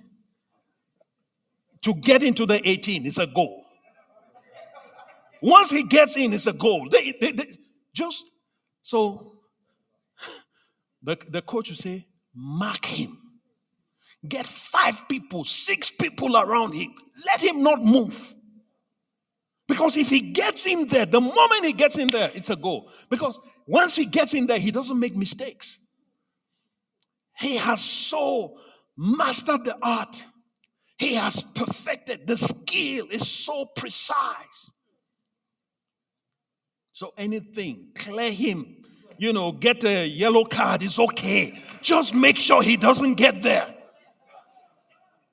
to 1.83 1.93
get 1.93 2.23
into 2.23 2.45
the 2.45 2.67
18, 2.67 3.05
it's 3.05 3.17
a 3.17 3.27
goal. 3.27 3.65
Once 5.41 5.69
he 5.69 5.83
gets 5.83 6.15
in, 6.15 6.33
it's 6.33 6.47
a 6.47 6.53
goal. 6.53 6.87
They, 6.89 7.13
they, 7.19 7.31
they 7.31 7.57
just 7.93 8.25
so 8.81 9.33
the, 11.03 11.17
the 11.29 11.41
coach 11.41 11.69
will 11.69 11.75
say, 11.75 12.07
mark 12.33 12.85
him. 12.85 13.17
Get 14.25 14.45
five 14.45 15.07
people, 15.09 15.43
six 15.43 15.91
people 15.91 16.37
around 16.37 16.73
him. 16.73 16.93
Let 17.25 17.41
him 17.41 17.61
not 17.61 17.83
move. 17.83 18.33
Because 19.67 19.97
if 19.97 20.09
he 20.09 20.21
gets 20.21 20.65
in 20.65 20.87
there, 20.87 21.05
the 21.05 21.19
moment 21.19 21.65
he 21.65 21.73
gets 21.73 21.97
in 21.97 22.09
there, 22.09 22.31
it's 22.33 22.49
a 22.49 22.55
goal. 22.55 22.89
Because 23.09 23.37
once 23.67 23.95
he 23.95 24.05
gets 24.05 24.33
in 24.33 24.45
there, 24.45 24.59
he 24.59 24.71
doesn't 24.71 24.99
make 24.99 25.15
mistakes. 25.15 25.77
He 27.37 27.57
has 27.57 27.81
so 27.81 28.57
mastered 28.97 29.65
the 29.65 29.77
art. 29.81 30.25
He 31.03 31.15
has 31.15 31.41
perfected 31.41 32.27
the 32.27 32.37
skill 32.37 33.07
is 33.11 33.27
so 33.27 33.65
precise. 33.65 34.71
So 36.93 37.13
anything, 37.17 37.89
clear 37.93 38.31
him. 38.31 38.77
You 39.17 39.33
know, 39.33 39.51
get 39.51 39.83
a 39.83 40.07
yellow 40.07 40.45
card 40.45 40.81
is 40.81 40.97
okay. 40.97 41.59
Just 41.81 42.15
make 42.15 42.37
sure 42.37 42.63
he 42.63 42.77
doesn't 42.77 43.15
get 43.15 43.41
there. 43.41 43.75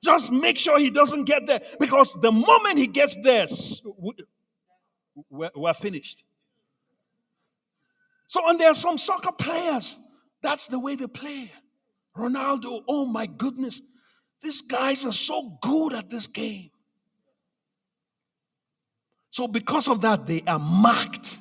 Just 0.03 0.29
make 0.29 0.57
sure 0.57 0.77
he 0.77 0.89
doesn't 0.89 1.23
get 1.23 1.47
there 1.47 1.61
because 1.79 2.17
the 2.21 2.33
moment 2.33 2.77
he 2.77 2.87
gets 2.87 3.15
there, 3.23 3.47
we're, 5.29 5.51
we're 5.55 5.73
finished. 5.73 6.25
So, 8.27 8.41
and 8.49 8.59
there 8.59 8.71
are 8.71 8.75
some 8.75 8.97
soccer 8.97 9.31
players, 9.31 9.95
that's 10.41 10.67
the 10.67 10.79
way 10.79 10.95
they 10.95 11.07
play. 11.07 11.49
Ronaldo, 12.17 12.81
oh 12.89 13.05
my 13.05 13.25
goodness, 13.25 13.81
these 14.41 14.61
guys 14.61 15.05
are 15.05 15.11
so 15.13 15.57
good 15.61 15.93
at 15.93 16.09
this 16.09 16.27
game. 16.27 16.71
So, 19.29 19.47
because 19.47 19.87
of 19.87 20.01
that, 20.01 20.27
they 20.27 20.43
are 20.45 20.59
marked. 20.59 21.37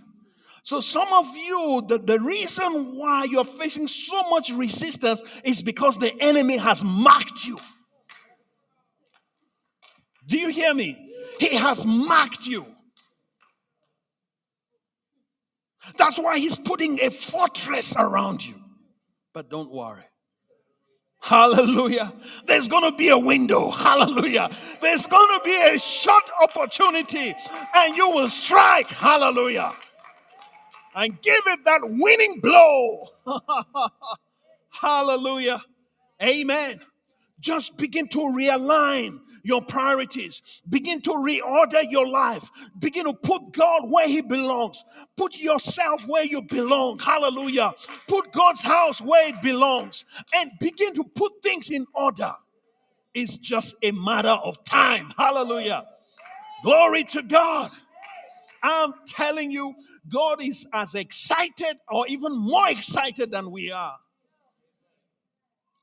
So, 0.63 0.81
some 0.81 1.09
of 1.13 1.37
you, 1.37 1.83
the, 1.89 1.99
the 1.99 2.21
reason 2.21 2.97
why 2.97 3.25
you're 3.25 3.45
facing 3.45 3.89
so 3.89 4.23
much 4.31 4.51
resistance 4.51 5.23
is 5.43 5.63
because 5.63 5.99
the 5.99 6.15
enemy 6.21 6.57
has 6.57 6.85
marked 6.85 7.45
you. 7.45 7.59
Do 10.27 10.39
you 10.39 10.49
hear 10.49 10.73
me? 10.73 10.97
He 11.41 11.57
has 11.57 11.85
marked 11.85 12.47
you. 12.47 12.67
That's 15.97 16.19
why 16.19 16.39
he's 16.39 16.59
putting 16.59 17.01
a 17.01 17.11
fortress 17.11 17.97
around 17.97 18.47
you. 18.47 18.55
But 19.33 19.51
don't 19.51 19.73
worry. 19.73 20.05
Hallelujah. 21.23 22.13
There's 22.47 22.69
going 22.69 22.91
to 22.91 22.97
be 22.97 23.11
a 23.11 23.19
window. 23.19 23.71
Hallelujah. 23.73 24.51
There's 24.83 25.07
going 25.07 25.39
to 25.39 25.45
be 25.45 25.55
a 25.75 25.79
short 25.79 26.31
opportunity 26.43 27.35
and 27.77 27.97
you 27.97 28.11
will 28.11 28.29
strike. 28.29 28.91
Hallelujah. 28.91 29.75
And 30.95 31.21
give 31.23 31.43
it 31.47 31.65
that 31.67 31.81
winning 31.85 32.41
blow. 32.41 33.09
Hallelujah. 34.71 35.63
Amen. 36.23 36.81
Just 37.41 37.77
begin 37.79 38.09
to 38.09 38.19
realign 38.19 39.21
your 39.43 39.63
priorities. 39.63 40.43
Begin 40.69 41.01
to 41.03 41.11
reorder 41.11 41.83
your 41.91 42.07
life. 42.07 42.49
Begin 42.79 43.07
to 43.07 43.13
put 43.15 43.53
God 43.53 43.91
where 43.91 44.09
He 44.09 44.21
belongs. 44.21 44.85
Put 45.17 45.39
yourself 45.39 46.07
where 46.07 46.25
you 46.25 46.43
belong. 46.43 46.99
Hallelujah. 46.99 47.73
Put 48.09 48.33
God's 48.33 48.63
house 48.63 49.01
where 49.01 49.29
it 49.29 49.41
belongs. 49.43 50.05
And 50.35 50.51
begin 50.61 50.95
to 50.95 51.05
put 51.05 51.43
things 51.43 51.71
in 51.71 51.87
order. 51.95 52.33
It's 53.15 53.39
just 53.39 53.75
a 53.83 53.93
matter 53.93 54.29
of 54.29 54.63
time. 54.65 55.13
Hallelujah. 55.17 55.85
Glory 56.63 57.05
to 57.05 57.23
God. 57.23 57.71
I'm 58.63 58.93
telling 59.07 59.51
you, 59.51 59.75
God 60.13 60.43
is 60.43 60.67
as 60.73 60.95
excited 60.95 61.79
or 61.89 62.07
even 62.09 62.37
more 62.37 62.69
excited 62.69 63.31
than 63.31 63.51
we 63.51 63.73
are 63.73 63.97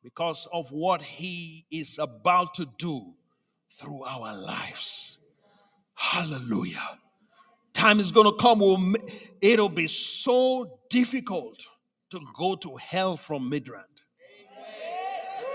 because 0.03 0.47
of 0.53 0.71
what 0.71 1.01
He 1.01 1.65
is 1.71 1.97
about 1.99 2.55
to 2.55 2.67
do 2.77 3.13
through 3.77 4.03
our 4.03 4.35
lives. 4.35 5.19
Hallelujah. 5.95 6.97
Time 7.73 7.99
is 7.99 8.11
going 8.11 8.25
to 8.25 8.35
come, 8.37 8.59
Will 8.59 8.95
it'll 9.41 9.69
be 9.69 9.87
so 9.87 10.79
difficult 10.89 11.61
to 12.09 12.19
go 12.35 12.55
to 12.55 12.75
hell 12.77 13.17
from 13.17 13.51
Midrand. 13.51 13.83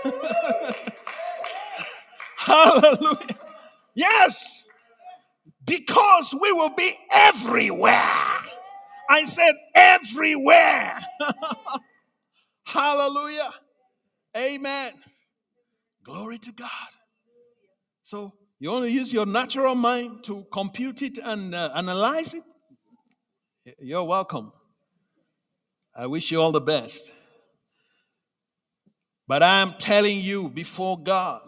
Hallelujah. 2.37 3.37
Yes, 3.95 4.65
because 5.65 6.33
we 6.39 6.51
will 6.51 6.73
be 6.75 6.97
everywhere. 7.11 8.09
I 9.09 9.25
said 9.25 9.55
everywhere. 9.75 10.99
Hallelujah. 12.63 13.51
Amen. 14.35 14.93
Glory 16.03 16.37
to 16.39 16.51
God. 16.51 16.69
So 18.13 18.31
you 18.59 18.69
want 18.69 18.85
to 18.85 18.91
use 18.91 19.11
your 19.11 19.25
natural 19.25 19.73
mind 19.73 20.23
to 20.25 20.45
compute 20.51 21.01
it 21.01 21.17
and 21.17 21.55
uh, 21.55 21.71
analyze 21.75 22.35
it? 22.35 22.43
You're 23.79 24.03
welcome. 24.03 24.51
I 25.95 26.05
wish 26.05 26.29
you 26.29 26.39
all 26.39 26.51
the 26.51 26.61
best. 26.61 27.11
But 29.27 29.41
I'm 29.41 29.73
telling 29.79 30.19
you 30.19 30.47
before 30.47 30.99
God, 31.01 31.41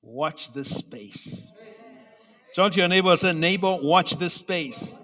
watch 0.00 0.50
this 0.54 0.70
space. 0.70 1.52
Turn 2.54 2.70
to 2.70 2.78
your 2.78 2.88
neighbor 2.88 3.10
and 3.10 3.18
say, 3.18 3.34
Neighbor, 3.34 3.76
watch 3.82 4.16
this 4.16 4.32
space. 4.32 4.94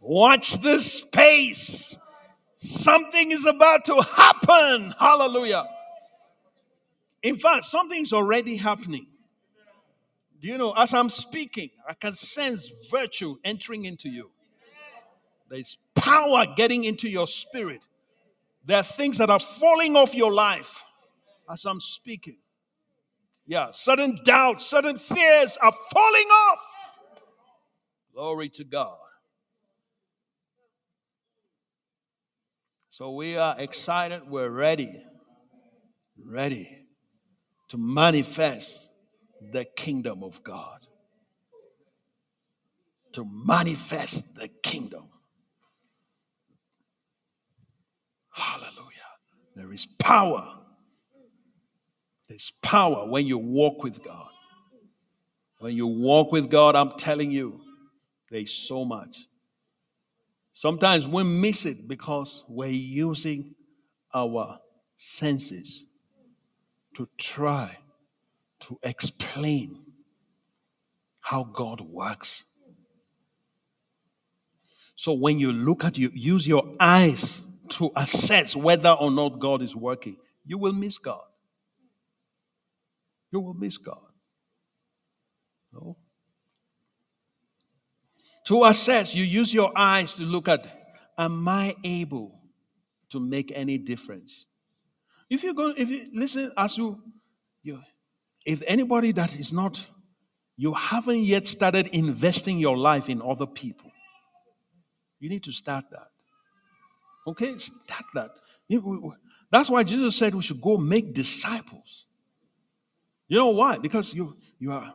Watch 0.00 0.60
this 0.60 0.98
space. 0.98 1.98
Something 2.58 3.32
is 3.32 3.44
about 3.44 3.86
to 3.86 4.02
happen. 4.02 4.94
Hallelujah. 4.96 5.64
In 7.24 7.36
fact, 7.38 7.64
something's 7.64 8.12
already 8.12 8.54
happening. 8.54 9.08
You 10.46 10.58
know, 10.58 10.72
as 10.76 10.94
I'm 10.94 11.10
speaking, 11.10 11.70
I 11.88 11.94
can 11.94 12.14
sense 12.14 12.70
virtue 12.88 13.34
entering 13.42 13.84
into 13.84 14.08
you. 14.08 14.30
There's 15.50 15.76
power 15.96 16.44
getting 16.54 16.84
into 16.84 17.08
your 17.08 17.26
spirit. 17.26 17.80
There 18.64 18.76
are 18.76 18.84
things 18.84 19.18
that 19.18 19.28
are 19.28 19.40
falling 19.40 19.96
off 19.96 20.14
your 20.14 20.32
life 20.32 20.84
as 21.50 21.64
I'm 21.64 21.80
speaking. 21.80 22.36
Yeah, 23.44 23.72
sudden 23.72 24.20
doubts, 24.22 24.66
sudden 24.66 24.94
fears 24.94 25.58
are 25.60 25.72
falling 25.72 26.28
off. 26.48 26.60
Glory 28.14 28.48
to 28.50 28.62
God. 28.62 28.98
So 32.88 33.14
we 33.14 33.36
are 33.36 33.56
excited. 33.58 34.22
We're 34.28 34.50
ready. 34.50 35.02
Ready 36.24 36.86
to 37.68 37.78
manifest 37.78 38.90
the 39.40 39.64
kingdom 39.64 40.22
of 40.22 40.42
God. 40.42 40.80
To 43.12 43.24
manifest 43.24 44.34
the 44.34 44.48
kingdom. 44.62 45.08
Hallelujah. 48.30 48.92
There 49.54 49.72
is 49.72 49.86
power. 49.98 50.58
There's 52.28 52.52
power 52.62 53.08
when 53.08 53.26
you 53.26 53.38
walk 53.38 53.82
with 53.82 54.04
God. 54.04 54.28
When 55.58 55.74
you 55.74 55.86
walk 55.86 56.32
with 56.32 56.50
God, 56.50 56.76
I'm 56.76 56.92
telling 56.98 57.30
you, 57.30 57.60
there's 58.30 58.52
so 58.52 58.84
much. 58.84 59.26
Sometimes 60.52 61.08
we 61.08 61.22
miss 61.22 61.64
it 61.64 61.88
because 61.88 62.44
we're 62.48 62.68
using 62.68 63.54
our 64.12 64.58
senses 64.96 65.86
to 66.96 67.08
try 67.16 67.76
to 68.60 68.78
explain 68.82 69.78
how 71.20 71.44
God 71.44 71.80
works. 71.80 72.44
So 74.94 75.12
when 75.12 75.38
you 75.38 75.52
look 75.52 75.84
at 75.84 75.98
you, 75.98 76.10
use 76.14 76.46
your 76.46 76.74
eyes 76.80 77.42
to 77.70 77.90
assess 77.96 78.56
whether 78.56 78.90
or 78.90 79.10
not 79.10 79.40
God 79.40 79.62
is 79.62 79.74
working, 79.76 80.16
you 80.44 80.56
will 80.58 80.72
miss 80.72 80.98
God. 80.98 81.22
You 83.30 83.40
will 83.40 83.54
miss 83.54 83.76
God. 83.76 83.98
No? 85.72 85.96
To 88.46 88.64
assess, 88.64 89.14
you 89.14 89.24
use 89.24 89.52
your 89.52 89.72
eyes 89.74 90.14
to 90.14 90.22
look 90.22 90.48
at, 90.48 90.66
am 91.18 91.46
I 91.48 91.74
able 91.82 92.40
to 93.10 93.18
make 93.18 93.52
any 93.54 93.76
difference? 93.76 94.46
If 95.28 95.42
you 95.42 95.52
go, 95.52 95.74
if 95.76 95.90
you 95.90 96.06
listen, 96.12 96.52
as 96.56 96.78
you, 96.78 97.02
you, 97.62 97.82
if 98.46 98.62
anybody 98.66 99.12
that 99.12 99.34
is 99.34 99.52
not, 99.52 99.84
you 100.56 100.72
haven't 100.72 101.18
yet 101.18 101.46
started 101.46 101.88
investing 101.88 102.58
your 102.58 102.76
life 102.76 103.10
in 103.10 103.20
other 103.20 103.46
people. 103.46 103.90
You 105.18 105.28
need 105.28 105.44
to 105.44 105.52
start 105.52 105.84
that. 105.90 106.08
Okay? 107.26 107.58
Start 107.58 108.04
that. 108.14 108.30
That's 109.50 109.68
why 109.68 109.82
Jesus 109.82 110.16
said 110.16 110.34
we 110.34 110.42
should 110.42 110.60
go 110.60 110.76
make 110.76 111.12
disciples. 111.12 112.06
You 113.28 113.38
know 113.38 113.48
why? 113.48 113.78
Because 113.78 114.14
you, 114.14 114.36
you, 114.58 114.70
are, 114.72 114.94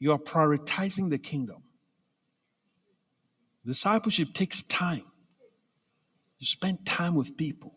you 0.00 0.12
are 0.12 0.18
prioritizing 0.18 1.10
the 1.10 1.18
kingdom. 1.18 1.62
Discipleship 3.64 4.32
takes 4.32 4.62
time. 4.64 5.04
You 6.38 6.46
spend 6.46 6.84
time 6.84 7.14
with 7.14 7.36
people. 7.36 7.74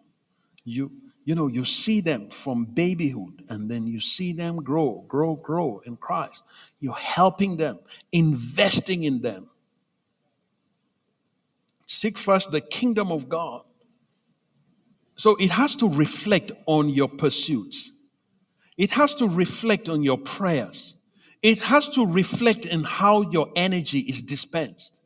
You, 0.64 0.92
you 1.24 1.36
know, 1.36 1.48
you 1.48 1.66
see 1.66 2.02
them 2.02 2.30
from 2.30 2.66
babyhood 2.66 3.44
and 3.50 3.70
then 3.70 3.86
you 3.86 4.00
see 4.00 4.34
them 4.34 4.58
grow, 4.58 5.06
grow, 5.08 5.36
grow 5.36 5.82
in 5.86 5.96
Christ. 5.96 6.44
You're 6.80 6.94
helping 6.96 7.58
them, 7.58 7.80
investing 8.12 9.04
in 9.04 9.22
them. 9.22 9.50
Seek 11.86 12.18
first 12.18 12.52
the 12.52 12.62
kingdom 12.62 13.12
of 13.12 13.30
God. 13.30 13.64
So 15.16 15.36
it 15.36 15.52
has 15.52 15.76
to 15.78 15.90
reflect 15.90 16.52
on 16.66 16.90
your 16.90 17.08
pursuits. 17.08 17.92
It 18.78 18.90
has 18.92 19.14
to 19.16 19.28
reflect 19.28 19.90
on 19.90 20.02
your 20.02 20.18
prayers. 20.18 20.96
It 21.44 21.60
has 21.60 21.88
to 21.90 22.08
reflect 22.08 22.66
in 22.66 22.84
how 22.84 23.30
your 23.30 23.52
energy 23.56 24.00
is 24.00 24.24
dispensed. 24.24 25.00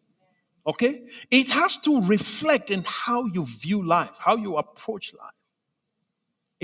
Okay? 0.65 1.03
It 1.29 1.49
has 1.49 1.77
to 1.79 2.01
reflect 2.01 2.71
in 2.71 2.83
how 2.85 3.25
you 3.25 3.45
view 3.45 3.85
life, 3.85 4.17
how 4.17 4.37
you 4.37 4.55
approach 4.55 5.13
life. 5.13 5.34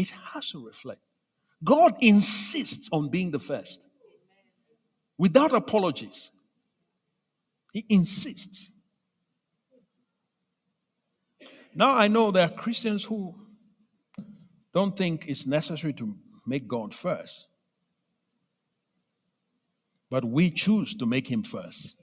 It 0.01 0.09
has 0.33 0.49
to 0.51 0.65
reflect. 0.65 1.01
God 1.63 1.95
insists 2.01 2.89
on 2.91 3.09
being 3.09 3.31
the 3.31 3.39
first 3.39 3.81
without 5.17 5.53
apologies. 5.53 6.31
He 7.71 7.85
insists. 7.87 8.71
Now 11.75 11.95
I 11.95 12.07
know 12.07 12.31
there 12.31 12.45
are 12.45 12.49
Christians 12.49 13.03
who 13.03 13.35
don't 14.73 14.97
think 14.97 15.27
it's 15.27 15.45
necessary 15.45 15.93
to 15.93 16.15
make 16.47 16.67
God 16.67 16.95
first. 16.95 17.47
But 20.09 20.25
we 20.25 20.49
choose 20.49 20.95
to 20.95 21.05
make 21.05 21.27
him 21.29 21.43
first. 21.43 21.95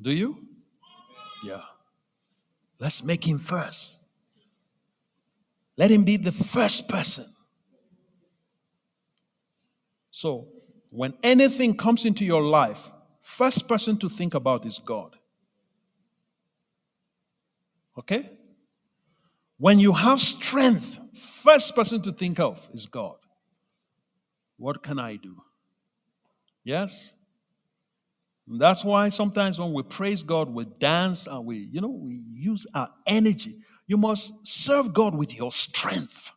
Do 0.00 0.10
you? 0.12 0.46
Yeah. 1.42 1.62
Let's 2.78 3.02
make 3.02 3.26
him 3.26 3.38
first. 3.38 4.00
Let 5.76 5.90
him 5.90 6.04
be 6.04 6.16
the 6.16 6.32
first 6.32 6.88
person. 6.88 7.26
So, 10.10 10.48
when 10.90 11.14
anything 11.24 11.76
comes 11.76 12.04
into 12.04 12.24
your 12.24 12.42
life, 12.42 12.88
first 13.20 13.66
person 13.66 13.98
to 13.98 14.08
think 14.08 14.34
about 14.34 14.64
is 14.64 14.78
God. 14.78 15.16
Okay? 17.98 18.30
When 19.58 19.78
you 19.78 19.92
have 19.92 20.20
strength, 20.20 20.98
first 21.14 21.74
person 21.74 22.02
to 22.02 22.12
think 22.12 22.38
of 22.38 22.60
is 22.72 22.86
God. 22.86 23.16
What 24.56 24.82
can 24.82 24.98
I 24.98 25.16
do? 25.16 25.36
Yes? 26.62 27.12
And 28.48 28.60
that's 28.60 28.84
why 28.84 29.08
sometimes 29.08 29.58
when 29.58 29.72
we 29.72 29.82
praise 29.82 30.22
God, 30.22 30.48
we 30.48 30.64
dance 30.64 31.26
and 31.26 31.44
we, 31.44 31.68
you 31.72 31.80
know, 31.80 31.88
we 31.88 32.14
use 32.14 32.66
our 32.74 32.88
energy. 33.06 33.58
You 33.86 33.96
must 33.96 34.32
serve 34.46 34.92
God 34.92 35.14
with 35.14 35.34
your 35.34 35.52
strength. 35.52 36.32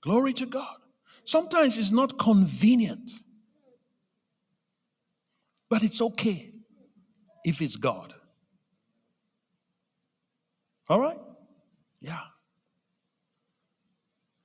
Glory 0.00 0.32
to 0.34 0.46
God. 0.46 0.76
Sometimes 1.24 1.76
it's 1.76 1.90
not 1.90 2.18
convenient, 2.18 3.10
but 5.68 5.82
it's 5.82 6.00
okay 6.00 6.52
if 7.44 7.60
it's 7.60 7.76
God. 7.76 8.14
All 10.88 11.00
right? 11.00 11.20
Yeah. 12.00 12.20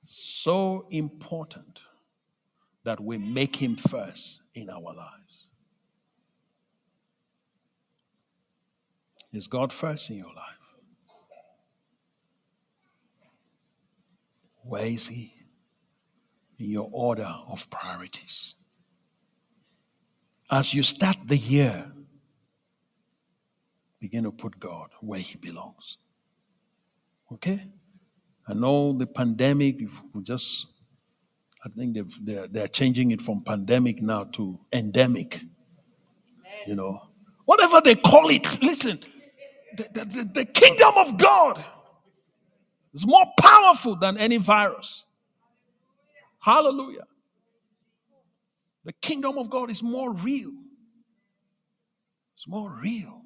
So 0.02 0.86
important 0.90 1.80
that 2.84 3.00
we 3.00 3.16
make 3.16 3.56
Him 3.56 3.76
first 3.76 4.42
in 4.54 4.68
our 4.68 4.94
lives. 4.94 5.23
Is 9.34 9.48
God 9.48 9.72
first 9.72 10.10
in 10.10 10.16
your 10.16 10.26
life? 10.26 10.64
Where 14.62 14.86
is 14.86 15.08
He 15.08 15.34
in 16.58 16.70
your 16.70 16.88
order 16.92 17.34
of 17.48 17.68
priorities? 17.68 18.54
As 20.50 20.72
you 20.72 20.82
start 20.82 21.16
the 21.26 21.36
year, 21.36 21.90
begin 24.00 24.24
to 24.24 24.30
put 24.30 24.60
God 24.60 24.90
where 25.00 25.20
He 25.20 25.36
belongs. 25.36 25.98
Okay? 27.32 27.66
I 28.46 28.54
know 28.54 28.92
the 28.92 29.06
pandemic, 29.06 29.80
we 30.12 30.22
just 30.22 30.66
I 31.64 31.70
think 31.70 31.96
they're, 32.22 32.46
they're 32.46 32.68
changing 32.68 33.10
it 33.10 33.22
from 33.22 33.42
pandemic 33.42 34.02
now 34.02 34.24
to 34.34 34.60
endemic. 34.72 35.40
You 36.66 36.74
know, 36.74 37.00
whatever 37.46 37.80
they 37.80 37.94
call 37.94 38.28
it, 38.28 38.62
listen, 38.62 39.00
the, 39.76 40.04
the, 40.04 40.30
the 40.34 40.44
kingdom 40.44 40.92
of 40.96 41.18
God 41.18 41.64
is 42.92 43.06
more 43.06 43.24
powerful 43.38 43.96
than 43.96 44.16
any 44.16 44.36
virus. 44.36 45.04
Hallelujah. 46.38 47.06
The 48.84 48.92
kingdom 48.92 49.38
of 49.38 49.50
God 49.50 49.70
is 49.70 49.82
more 49.82 50.12
real. 50.12 50.52
It's 52.34 52.46
more 52.46 52.70
real. 52.70 53.22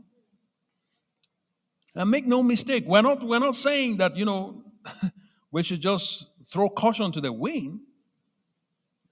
And 1.94 2.10
make 2.10 2.26
no 2.26 2.42
mistake, 2.42 2.84
we're 2.86 3.02
not, 3.02 3.22
we're 3.24 3.40
not 3.40 3.56
saying 3.56 3.96
that, 3.96 4.16
you 4.16 4.24
know, 4.24 4.62
we 5.50 5.62
should 5.62 5.80
just 5.80 6.26
throw 6.52 6.68
caution 6.68 7.10
to 7.12 7.20
the 7.20 7.32
wind. 7.32 7.80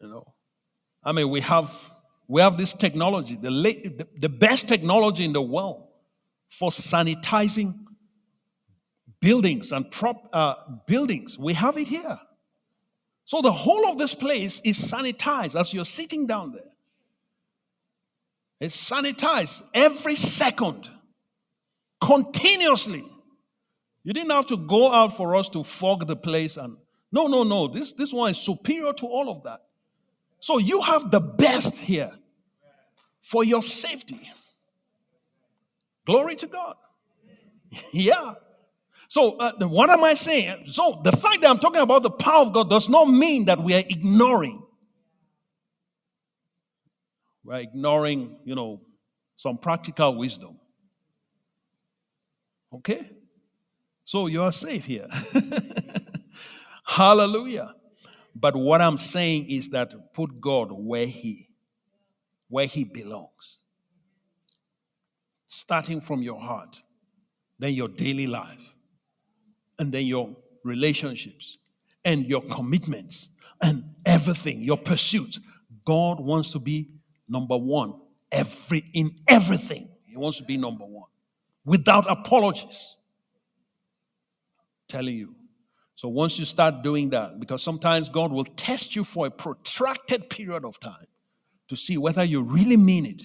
You 0.00 0.08
know, 0.08 0.34
I 1.02 1.12
mean, 1.12 1.30
we 1.30 1.40
have 1.40 1.90
we 2.28 2.40
have 2.42 2.58
this 2.58 2.72
technology, 2.72 3.36
the, 3.36 3.50
late, 3.50 3.98
the, 3.98 4.08
the 4.18 4.28
best 4.28 4.66
technology 4.66 5.24
in 5.24 5.32
the 5.32 5.42
world 5.42 5.85
for 6.48 6.70
sanitizing 6.70 7.74
buildings 9.20 9.72
and 9.72 9.90
prop 9.90 10.28
uh, 10.32 10.54
buildings. 10.86 11.38
We 11.38 11.52
have 11.54 11.76
it 11.76 11.88
here. 11.88 12.18
So 13.24 13.42
the 13.42 13.52
whole 13.52 13.88
of 13.88 13.98
this 13.98 14.14
place 14.14 14.60
is 14.64 14.78
sanitized 14.78 15.58
as 15.58 15.74
you're 15.74 15.84
sitting 15.84 16.26
down 16.26 16.52
there. 16.52 16.62
It's 18.60 18.90
sanitized 18.90 19.62
every 19.74 20.16
second, 20.16 20.88
continuously. 22.00 23.04
You 24.04 24.12
didn't 24.12 24.30
have 24.30 24.46
to 24.46 24.56
go 24.56 24.92
out 24.92 25.16
for 25.16 25.34
us 25.34 25.48
to 25.50 25.64
fog 25.64 26.06
the 26.06 26.16
place 26.16 26.56
and 26.56 26.76
no, 27.12 27.26
no, 27.26 27.42
no. 27.42 27.68
This, 27.68 27.92
this 27.92 28.12
one 28.12 28.30
is 28.30 28.38
superior 28.38 28.92
to 28.92 29.06
all 29.06 29.30
of 29.30 29.42
that. 29.44 29.60
So 30.40 30.58
you 30.58 30.80
have 30.80 31.10
the 31.10 31.20
best 31.20 31.78
here 31.78 32.12
for 33.22 33.42
your 33.42 33.62
safety. 33.62 34.30
Glory 36.06 36.36
to 36.36 36.46
God. 36.46 36.76
yeah. 37.92 38.34
So, 39.08 39.36
uh, 39.36 39.52
what 39.66 39.90
am 39.90 40.02
I 40.02 40.14
saying? 40.14 40.64
So, 40.66 41.00
the 41.04 41.12
fact 41.12 41.42
that 41.42 41.50
I'm 41.50 41.58
talking 41.58 41.82
about 41.82 42.02
the 42.02 42.10
power 42.10 42.46
of 42.46 42.52
God 42.52 42.70
does 42.70 42.88
not 42.88 43.06
mean 43.06 43.44
that 43.46 43.62
we 43.62 43.74
are 43.74 43.84
ignoring. 43.86 44.62
We're 47.44 47.60
ignoring, 47.60 48.38
you 48.44 48.54
know, 48.54 48.80
some 49.36 49.58
practical 49.58 50.16
wisdom. 50.16 50.58
Okay? 52.72 53.10
So, 54.04 54.26
you 54.26 54.42
are 54.42 54.52
safe 54.52 54.84
here. 54.84 55.08
Hallelujah. 56.84 57.74
But 58.34 58.54
what 58.54 58.80
I'm 58.80 58.98
saying 58.98 59.50
is 59.50 59.70
that 59.70 60.14
put 60.14 60.40
God 60.40 60.68
where 60.70 61.06
he 61.06 61.48
where 62.48 62.66
he 62.66 62.84
belongs. 62.84 63.58
Starting 65.48 66.00
from 66.00 66.22
your 66.22 66.40
heart, 66.40 66.80
then 67.58 67.72
your 67.72 67.88
daily 67.88 68.26
life, 68.26 68.74
and 69.78 69.92
then 69.92 70.06
your 70.06 70.34
relationships 70.64 71.58
and 72.04 72.26
your 72.26 72.42
commitments 72.42 73.28
and 73.62 73.84
everything, 74.04 74.60
your 74.60 74.76
pursuits. 74.76 75.38
God 75.84 76.20
wants 76.20 76.50
to 76.52 76.58
be 76.58 76.90
number 77.28 77.56
one 77.56 77.94
every 78.32 78.84
in 78.92 79.12
everything. 79.28 79.88
He 80.04 80.16
wants 80.16 80.38
to 80.38 80.44
be 80.44 80.56
number 80.56 80.84
one 80.84 81.08
without 81.64 82.10
apologies. 82.10 82.96
telling 84.88 85.16
you, 85.16 85.34
so 85.96 86.08
once 86.08 86.38
you 86.38 86.44
start 86.44 86.82
doing 86.82 87.10
that, 87.10 87.40
because 87.40 87.62
sometimes 87.62 88.08
God 88.08 88.30
will 88.30 88.44
test 88.44 88.94
you 88.94 89.02
for 89.02 89.26
a 89.26 89.30
protracted 89.30 90.28
period 90.28 90.64
of 90.64 90.78
time 90.78 91.06
to 91.68 91.76
see 91.76 91.96
whether 91.96 92.22
you 92.22 92.42
really 92.42 92.76
mean 92.76 93.06
it. 93.06 93.22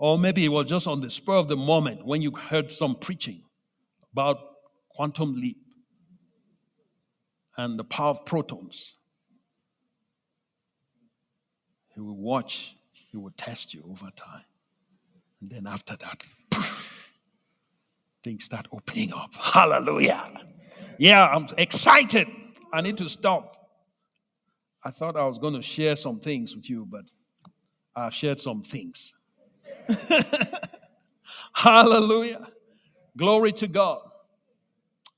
Or 0.00 0.18
maybe 0.18 0.46
it 0.46 0.48
was 0.48 0.64
just 0.64 0.86
on 0.86 1.02
the 1.02 1.10
spur 1.10 1.34
of 1.34 1.48
the 1.48 1.58
moment 1.58 2.06
when 2.06 2.22
you 2.22 2.30
heard 2.30 2.72
some 2.72 2.94
preaching 2.94 3.42
about 4.12 4.38
quantum 4.88 5.34
leap 5.34 5.58
and 7.58 7.78
the 7.78 7.84
power 7.84 8.08
of 8.08 8.24
protons. 8.24 8.96
He 11.94 12.00
will 12.00 12.16
watch, 12.16 12.74
he 12.92 13.18
will 13.18 13.32
test 13.36 13.74
you 13.74 13.84
over 13.90 14.10
time. 14.16 14.44
And 15.42 15.50
then 15.50 15.66
after 15.66 15.96
that, 15.96 16.24
poof, 16.48 17.12
things 18.24 18.44
start 18.44 18.68
opening 18.72 19.12
up. 19.12 19.34
Hallelujah. 19.34 20.32
Yeah, 20.98 21.28
I'm 21.28 21.46
excited. 21.58 22.26
I 22.72 22.80
need 22.80 22.96
to 22.96 23.08
stop. 23.10 23.54
I 24.82 24.90
thought 24.92 25.18
I 25.18 25.26
was 25.26 25.38
going 25.38 25.54
to 25.54 25.62
share 25.62 25.94
some 25.94 26.20
things 26.20 26.56
with 26.56 26.70
you, 26.70 26.86
but 26.86 27.04
I've 27.94 28.14
shared 28.14 28.40
some 28.40 28.62
things. 28.62 29.12
Hallelujah. 31.54 32.46
Glory 33.16 33.52
to 33.52 33.66
God. 33.66 34.00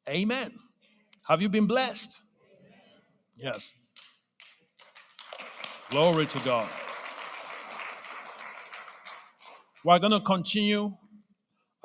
Amen. 0.09 0.51
Have 1.29 1.41
you 1.41 1.49
been 1.49 1.67
blessed? 1.67 2.21
Yes. 3.37 3.75
Glory 5.91 6.27
to 6.27 6.39
God. 6.41 6.69
We're 9.85 9.99
going 9.99 10.13
to 10.13 10.21
continue. 10.21 10.93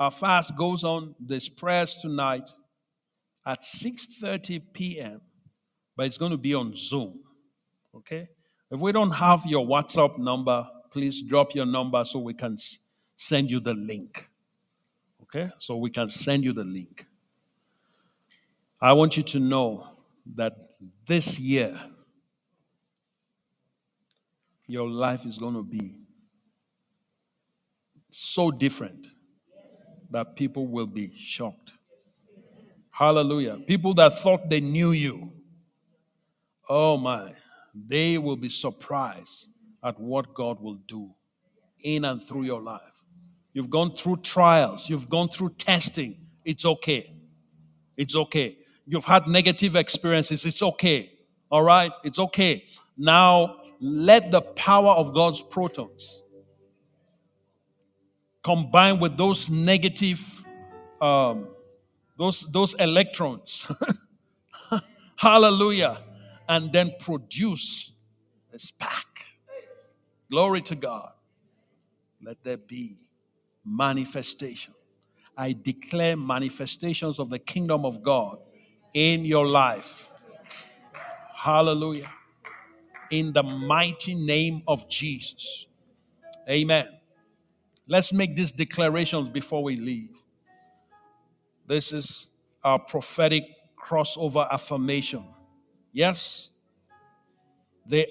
Our 0.00 0.10
fast 0.10 0.56
goes 0.56 0.84
on 0.84 1.14
this 1.18 1.48
prayers 1.48 1.98
tonight 2.00 2.48
at 3.44 3.62
6:30 3.62 4.62
p.m. 4.72 5.20
But 5.96 6.06
it's 6.06 6.18
going 6.18 6.30
to 6.30 6.38
be 6.38 6.54
on 6.54 6.74
Zoom. 6.76 7.20
Okay? 7.94 8.28
If 8.70 8.80
we 8.80 8.92
don't 8.92 9.10
have 9.10 9.44
your 9.46 9.66
WhatsApp 9.66 10.18
number, 10.18 10.68
please 10.98 11.22
drop 11.22 11.54
your 11.54 11.64
number 11.64 12.04
so 12.04 12.18
we 12.18 12.34
can 12.34 12.56
send 13.14 13.48
you 13.48 13.60
the 13.60 13.72
link. 13.72 14.28
Okay? 15.22 15.48
So 15.60 15.76
we 15.76 15.90
can 15.90 16.08
send 16.08 16.42
you 16.42 16.52
the 16.52 16.64
link. 16.64 17.06
I 18.80 18.92
want 18.94 19.16
you 19.16 19.22
to 19.22 19.38
know 19.38 19.86
that 20.34 20.54
this 21.06 21.38
year, 21.38 21.78
your 24.66 24.88
life 24.88 25.24
is 25.24 25.38
going 25.38 25.54
to 25.54 25.62
be 25.62 25.94
so 28.10 28.50
different 28.50 29.06
that 30.10 30.34
people 30.34 30.66
will 30.66 30.86
be 30.86 31.12
shocked. 31.16 31.72
Hallelujah. 32.90 33.56
People 33.68 33.94
that 33.94 34.18
thought 34.18 34.50
they 34.50 34.60
knew 34.60 34.90
you, 34.90 35.30
oh 36.68 36.96
my, 36.96 37.34
they 37.72 38.18
will 38.18 38.36
be 38.36 38.48
surprised 38.48 39.46
at 39.88 39.98
what 39.98 40.34
God 40.34 40.60
will 40.60 40.78
do 40.86 41.10
in 41.80 42.04
and 42.04 42.22
through 42.22 42.42
your 42.42 42.60
life. 42.60 42.82
You've 43.54 43.70
gone 43.70 43.96
through 43.96 44.18
trials, 44.18 44.88
you've 44.88 45.08
gone 45.08 45.28
through 45.28 45.54
testing. 45.58 46.16
It's 46.44 46.64
okay. 46.64 47.12
It's 47.96 48.14
okay. 48.14 48.58
You've 48.86 49.04
had 49.04 49.26
negative 49.26 49.76
experiences. 49.76 50.44
It's 50.44 50.62
okay. 50.62 51.12
All 51.50 51.62
right? 51.62 51.90
It's 52.04 52.18
okay. 52.18 52.64
Now, 52.96 53.62
let 53.80 54.30
the 54.30 54.42
power 54.42 54.90
of 54.90 55.14
God's 55.14 55.42
protons 55.42 56.22
combine 58.42 58.98
with 58.98 59.16
those 59.16 59.50
negative, 59.50 60.20
um, 61.00 61.48
those, 62.18 62.46
those 62.52 62.74
electrons. 62.74 63.70
Hallelujah. 65.16 66.02
And 66.48 66.72
then 66.72 66.92
produce 67.00 67.92
a 68.52 68.58
spark. 68.58 69.04
Glory 70.30 70.60
to 70.62 70.74
God. 70.74 71.12
Let 72.22 72.42
there 72.42 72.56
be 72.56 72.98
manifestation. 73.64 74.74
I 75.36 75.54
declare 75.60 76.16
manifestations 76.16 77.18
of 77.18 77.30
the 77.30 77.38
kingdom 77.38 77.84
of 77.84 78.02
God 78.02 78.38
in 78.92 79.24
your 79.24 79.46
life. 79.46 80.06
Hallelujah. 81.34 82.10
In 83.10 83.32
the 83.32 83.42
mighty 83.42 84.14
name 84.14 84.62
of 84.66 84.88
Jesus. 84.88 85.66
Amen. 86.50 86.88
Let's 87.86 88.12
make 88.12 88.36
these 88.36 88.52
declarations 88.52 89.28
before 89.28 89.62
we 89.62 89.76
leave. 89.76 90.10
This 91.66 91.92
is 91.92 92.28
our 92.64 92.78
prophetic 92.78 93.44
crossover 93.80 94.50
affirmation. 94.50 95.24
Yes, 95.92 96.50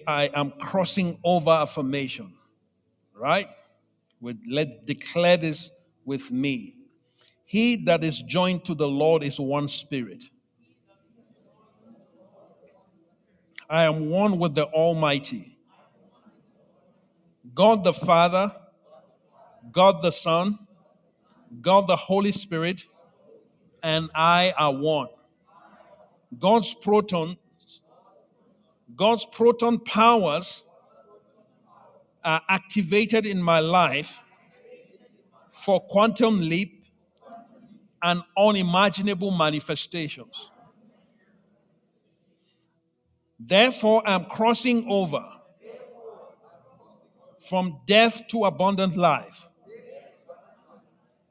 I 0.07 0.30
am 0.34 0.51
crossing 0.51 1.19
over 1.23 1.51
affirmation. 1.51 2.34
Right? 3.15 3.47
With, 4.19 4.39
let 4.49 4.86
declare 4.86 5.38
this 5.38 5.71
with 6.05 6.32
me. 6.32 6.75
He 7.45 7.84
that 7.86 8.03
is 8.03 8.21
joined 8.21 8.65
to 8.65 8.75
the 8.75 8.88
Lord 8.88 9.23
is 9.23 9.39
one 9.39 9.67
spirit. 9.67 10.23
I 13.69 13.84
am 13.84 14.09
one 14.09 14.39
with 14.39 14.55
the 14.55 14.65
Almighty. 14.67 15.57
God 17.53 17.84
the 17.84 17.93
Father, 17.93 18.53
God 19.71 20.01
the 20.01 20.11
Son, 20.11 20.59
God 21.61 21.88
the 21.88 21.95
Holy 21.95 22.32
Spirit, 22.32 22.86
and 23.84 24.09
I 24.13 24.53
are 24.57 24.73
one. 24.73 25.07
God's 26.38 26.73
proton, 26.75 27.38
God's 28.95 29.25
proton 29.25 29.79
powers 29.79 30.63
are 32.23 32.41
activated 32.49 33.25
in 33.25 33.41
my 33.41 33.59
life 33.59 34.19
for 35.49 35.79
quantum 35.79 36.39
leap 36.39 36.88
and 38.01 38.21
unimaginable 38.38 39.31
manifestations. 39.31 40.49
Therefore, 43.39 44.01
I'm 44.05 44.25
crossing 44.25 44.89
over 44.89 45.23
from 47.39 47.79
death 47.85 48.27
to 48.27 48.45
abundant 48.45 48.97
life, 48.97 49.47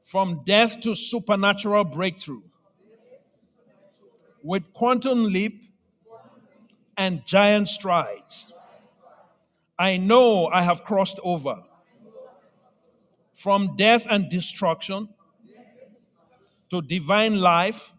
from 0.03 0.41
death 0.45 0.79
to 0.81 0.95
supernatural 0.95 1.83
breakthrough, 1.83 2.41
with 4.41 4.71
quantum 4.73 5.25
leap 5.25 5.66
and 6.97 7.25
giant 7.25 7.69
strides. 7.69 8.47
I 9.77 9.97
know 9.97 10.47
I 10.47 10.63
have 10.63 10.83
crossed 10.83 11.19
over 11.23 11.63
from 13.35 13.75
death 13.75 14.07
and 14.09 14.29
destruction 14.29 15.09
to 16.69 16.81
divine 16.81 17.39
life 17.39 17.93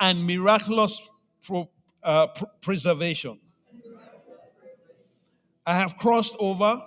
and 0.00 0.26
miraculous 0.26 1.08
pro- 1.44 1.70
uh, 2.02 2.26
pr- 2.28 2.44
preservation. 2.60 3.38
I 5.64 5.78
have 5.78 5.96
crossed 5.96 6.36
over 6.38 6.82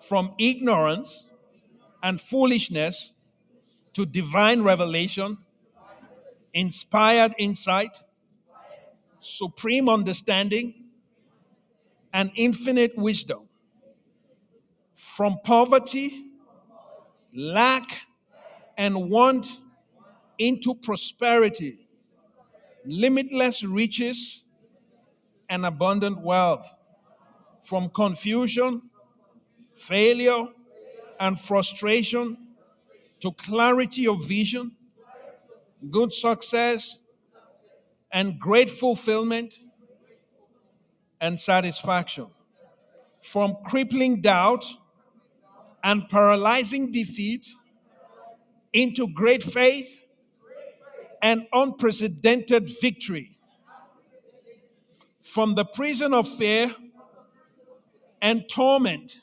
from 0.00 0.34
ignorance 0.38 1.26
and 2.02 2.20
foolishness 2.20 3.12
to 3.92 4.06
divine 4.06 4.62
revelation, 4.62 5.38
inspired 6.54 7.34
insight, 7.38 8.02
supreme 9.20 9.88
understanding, 9.88 10.84
and 12.12 12.30
infinite 12.34 12.96
wisdom. 12.96 13.48
From 14.94 15.36
poverty, 15.44 16.26
lack, 17.34 18.06
and 18.76 19.10
want 19.10 19.60
into 20.38 20.74
prosperity 20.74 21.88
limitless 22.88 23.62
riches 23.62 24.42
and 25.50 25.66
abundant 25.66 26.18
wealth, 26.20 26.72
from 27.62 27.90
confusion, 27.90 28.82
failure, 29.74 30.46
and 31.20 31.38
frustration 31.38 32.36
to 33.20 33.32
clarity 33.32 34.06
of 34.06 34.24
vision, 34.26 34.72
good 35.90 36.12
success, 36.14 36.98
and 38.10 38.38
great 38.38 38.70
fulfillment 38.70 39.58
and 41.20 41.38
satisfaction, 41.38 42.26
from 43.20 43.56
crippling 43.66 44.20
doubt 44.20 44.64
and 45.82 46.08
paralyzing 46.08 46.90
defeat 46.90 47.46
into 48.72 49.08
great 49.08 49.42
faith 49.42 50.00
and 51.22 51.46
unprecedented 51.52 52.70
victory. 52.80 53.36
From 55.22 55.54
the 55.54 55.64
prison 55.64 56.14
of 56.14 56.28
fear 56.28 56.74
and 58.22 58.48
torment 58.48 59.20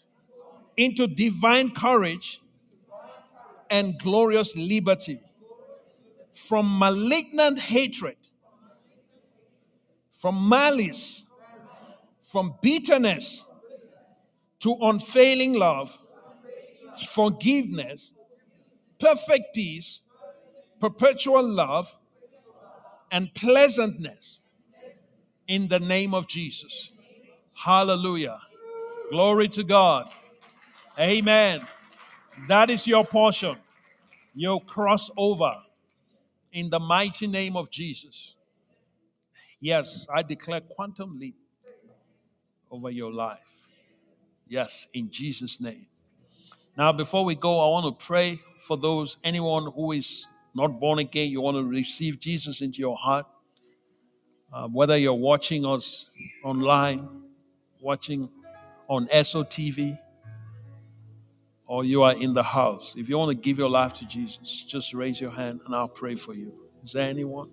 into 0.77 1.07
divine 1.07 1.71
courage 1.71 2.41
and 3.69 3.97
glorious 3.99 4.55
liberty. 4.55 5.19
From 6.33 6.77
malignant 6.77 7.59
hatred, 7.59 8.17
from 10.25 10.49
malice, 10.49 11.23
from 12.19 12.55
bitterness 12.59 13.45
to 14.57 14.75
unfailing 14.81 15.53
love, 15.53 15.95
forgiveness, 17.13 18.11
perfect 18.99 19.53
peace 19.53 20.01
perpetual 20.79 21.47
love, 21.47 21.95
and 23.11 23.31
pleasantness 23.35 24.41
in 25.47 25.67
the 25.67 25.79
name 25.79 26.15
of 26.15 26.27
Jesus. 26.27 26.89
Hallelujah. 27.53 28.39
Glory 29.11 29.47
to 29.49 29.63
God. 29.63 30.09
Amen. 30.99 31.61
That 32.47 32.71
is 32.71 32.87
your 32.87 33.05
portion. 33.05 33.57
You'll 34.33 34.61
cross 34.61 35.11
over 35.17 35.53
in 36.51 36.71
the 36.71 36.79
mighty 36.79 37.27
name 37.27 37.55
of 37.55 37.69
Jesus. 37.69 38.35
Yes, 39.59 40.07
I 40.13 40.21
declare 40.21 40.61
quantum 40.61 41.17
leap 41.17 41.35
over 42.71 42.89
your 42.89 43.11
life. 43.11 43.39
Yes, 44.47 44.87
in 44.93 45.09
Jesus' 45.09 45.61
name. 45.61 45.87
Now, 46.77 46.91
before 46.91 47.23
we 47.25 47.35
go, 47.35 47.59
I 47.59 47.67
want 47.69 47.99
to 47.99 48.05
pray 48.05 48.39
for 48.59 48.77
those, 48.77 49.17
anyone 49.23 49.71
who 49.71 49.93
is 49.93 50.27
not 50.53 50.79
born 50.79 50.99
again, 50.99 51.29
you 51.29 51.41
want 51.41 51.57
to 51.57 51.63
receive 51.63 52.19
Jesus 52.19 52.61
into 52.61 52.79
your 52.79 52.97
heart. 52.97 53.25
Uh, 54.53 54.67
whether 54.67 54.97
you're 54.97 55.13
watching 55.13 55.65
us 55.65 56.09
online, 56.43 57.07
watching 57.81 58.29
on 58.87 59.07
SOTV, 59.07 59.99
or 61.67 61.83
you 61.83 62.03
are 62.03 62.13
in 62.13 62.33
the 62.33 62.43
house, 62.43 62.93
if 62.97 63.09
you 63.09 63.17
want 63.17 63.29
to 63.29 63.35
give 63.35 63.57
your 63.57 63.69
life 63.69 63.93
to 63.93 64.05
Jesus, 64.05 64.63
just 64.67 64.93
raise 64.93 65.19
your 65.19 65.31
hand 65.31 65.61
and 65.65 65.75
I'll 65.75 65.87
pray 65.87 66.15
for 66.15 66.33
you. 66.33 66.53
Is 66.83 66.91
there 66.91 67.09
anyone? 67.09 67.49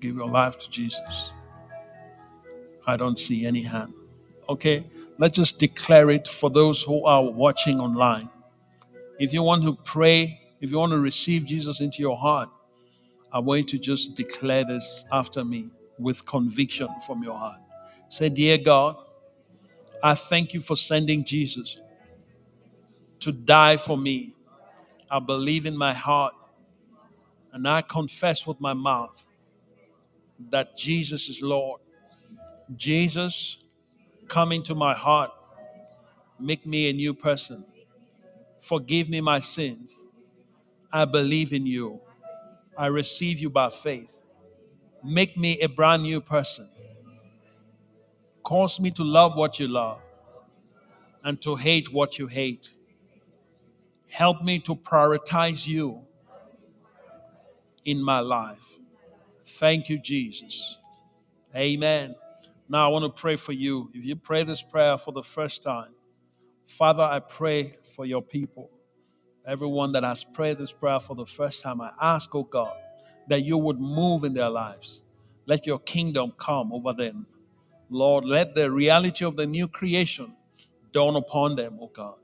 Give 0.00 0.16
your 0.16 0.28
life 0.28 0.58
to 0.58 0.70
Jesus. 0.70 1.32
I 2.86 2.96
don't 2.96 3.18
see 3.18 3.46
any 3.46 3.62
hand. 3.62 3.94
Okay, 4.48 4.84
let's 5.18 5.36
just 5.36 5.58
declare 5.58 6.10
it 6.10 6.26
for 6.26 6.50
those 6.50 6.82
who 6.82 7.04
are 7.04 7.24
watching 7.24 7.78
online. 7.78 8.28
If 9.18 9.32
you 9.32 9.42
want 9.42 9.62
to 9.62 9.74
pray, 9.84 10.40
if 10.60 10.72
you 10.72 10.78
want 10.78 10.92
to 10.92 10.98
receive 10.98 11.44
Jesus 11.44 11.80
into 11.80 12.02
your 12.02 12.16
heart, 12.16 12.48
I 13.32 13.38
want 13.38 13.60
you 13.60 13.78
to 13.78 13.78
just 13.78 14.14
declare 14.14 14.64
this 14.64 15.04
after 15.12 15.44
me 15.44 15.70
with 15.98 16.26
conviction 16.26 16.88
from 17.06 17.22
your 17.22 17.36
heart. 17.36 17.60
Say, 18.08 18.28
Dear 18.28 18.58
God, 18.58 18.96
I 20.02 20.14
thank 20.14 20.52
you 20.52 20.60
for 20.60 20.76
sending 20.76 21.24
Jesus 21.24 21.78
to 23.20 23.30
die 23.30 23.76
for 23.76 23.96
me. 23.96 24.34
I 25.08 25.20
believe 25.20 25.66
in 25.66 25.76
my 25.76 25.94
heart 25.94 26.34
and 27.52 27.68
I 27.68 27.82
confess 27.82 28.46
with 28.46 28.60
my 28.60 28.74
mouth 28.74 29.24
that 30.50 30.76
Jesus 30.76 31.28
is 31.28 31.42
Lord. 31.42 31.80
Jesus, 32.76 33.58
come 34.28 34.52
into 34.52 34.74
my 34.74 34.94
heart, 34.94 35.30
make 36.38 36.66
me 36.66 36.88
a 36.88 36.92
new 36.92 37.14
person, 37.14 37.64
forgive 38.60 39.08
me 39.08 39.20
my 39.20 39.40
sins. 39.40 40.06
I 40.92 41.04
believe 41.04 41.52
in 41.52 41.66
you. 41.66 42.00
I 42.76 42.86
receive 42.86 43.38
you 43.38 43.50
by 43.50 43.70
faith. 43.70 44.20
Make 45.04 45.36
me 45.36 45.58
a 45.60 45.68
brand 45.68 46.02
new 46.02 46.20
person. 46.20 46.68
Cause 48.42 48.80
me 48.80 48.90
to 48.92 49.04
love 49.04 49.36
what 49.36 49.58
you 49.60 49.68
love 49.68 50.00
and 51.24 51.40
to 51.42 51.56
hate 51.56 51.92
what 51.92 52.18
you 52.18 52.26
hate. 52.26 52.74
Help 54.08 54.42
me 54.42 54.58
to 54.60 54.74
prioritize 54.74 55.66
you 55.66 56.02
in 57.84 58.02
my 58.02 58.20
life. 58.20 58.71
Thank 59.58 59.88
you, 59.88 59.98
Jesus. 59.98 60.78
Amen. 61.54 62.14
Now, 62.68 62.88
I 62.88 62.92
want 62.92 63.04
to 63.04 63.20
pray 63.20 63.36
for 63.36 63.52
you. 63.52 63.90
If 63.94 64.04
you 64.04 64.16
pray 64.16 64.44
this 64.44 64.62
prayer 64.62 64.96
for 64.98 65.12
the 65.12 65.22
first 65.22 65.62
time, 65.62 65.90
Father, 66.66 67.02
I 67.02 67.20
pray 67.20 67.76
for 67.94 68.06
your 68.06 68.22
people. 68.22 68.70
Everyone 69.46 69.92
that 69.92 70.04
has 70.04 70.24
prayed 70.24 70.58
this 70.58 70.72
prayer 70.72 71.00
for 71.00 71.16
the 71.16 71.26
first 71.26 71.62
time, 71.62 71.80
I 71.80 71.92
ask, 72.00 72.34
oh 72.34 72.44
God, 72.44 72.76
that 73.28 73.42
you 73.42 73.58
would 73.58 73.80
move 73.80 74.24
in 74.24 74.34
their 74.34 74.48
lives. 74.48 75.02
Let 75.46 75.66
your 75.66 75.80
kingdom 75.80 76.32
come 76.38 76.72
over 76.72 76.92
them. 76.92 77.26
Lord, 77.90 78.24
let 78.24 78.54
the 78.54 78.70
reality 78.70 79.24
of 79.24 79.36
the 79.36 79.46
new 79.46 79.68
creation 79.68 80.34
dawn 80.92 81.16
upon 81.16 81.56
them, 81.56 81.78
oh 81.80 81.90
God. 81.92 82.14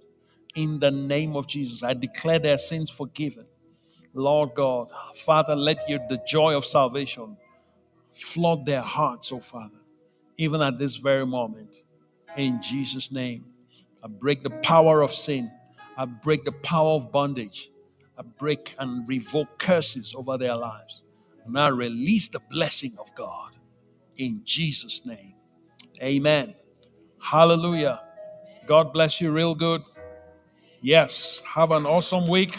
In 0.55 0.79
the 0.79 0.91
name 0.91 1.37
of 1.37 1.47
Jesus, 1.47 1.83
I 1.83 1.95
declare 1.95 2.39
their 2.39 2.59
sins 2.59 2.91
forgiven. 2.91 3.47
Lord 4.19 4.55
God, 4.55 4.89
Father, 5.14 5.55
let 5.55 5.89
you, 5.89 6.01
the 6.09 6.21
joy 6.27 6.57
of 6.57 6.64
salvation 6.64 7.37
flood 8.12 8.66
their 8.66 8.83
hearts, 8.83 9.31
oh 9.33 9.41
Father, 9.41 9.79
even 10.37 10.61
at 10.61 10.79
this 10.79 10.97
very 10.97 11.25
moment. 11.25 11.83
In 12.37 12.61
Jesus' 12.61 13.12
name, 13.12 13.45
I 14.03 14.09
break 14.09 14.43
the 14.43 14.51
power 14.51 15.03
of 15.03 15.12
sin. 15.12 15.51
I 15.97 16.05
break 16.05 16.45
the 16.45 16.53
power 16.53 16.91
of 16.91 17.11
bondage. 17.11 17.71
I 18.16 18.23
break 18.23 18.75
and 18.79 19.09
revoke 19.09 19.59
curses 19.59 20.14
over 20.16 20.37
their 20.37 20.57
lives. 20.57 21.03
And 21.47 21.59
I 21.59 21.69
release 21.69 22.29
the 22.29 22.41
blessing 22.51 22.97
of 22.99 23.14
God 23.14 23.53
in 24.16 24.43
Jesus' 24.45 25.07
name. 25.07 25.35
Amen. 26.03 26.55
Hallelujah. 27.21 28.03
God 28.66 28.93
bless 28.93 29.21
you 29.21 29.31
real 29.31 29.55
good. 29.55 29.83
Yes. 30.81 31.43
Have 31.47 31.71
an 31.73 31.87
awesome 31.87 32.29
week. 32.29 32.59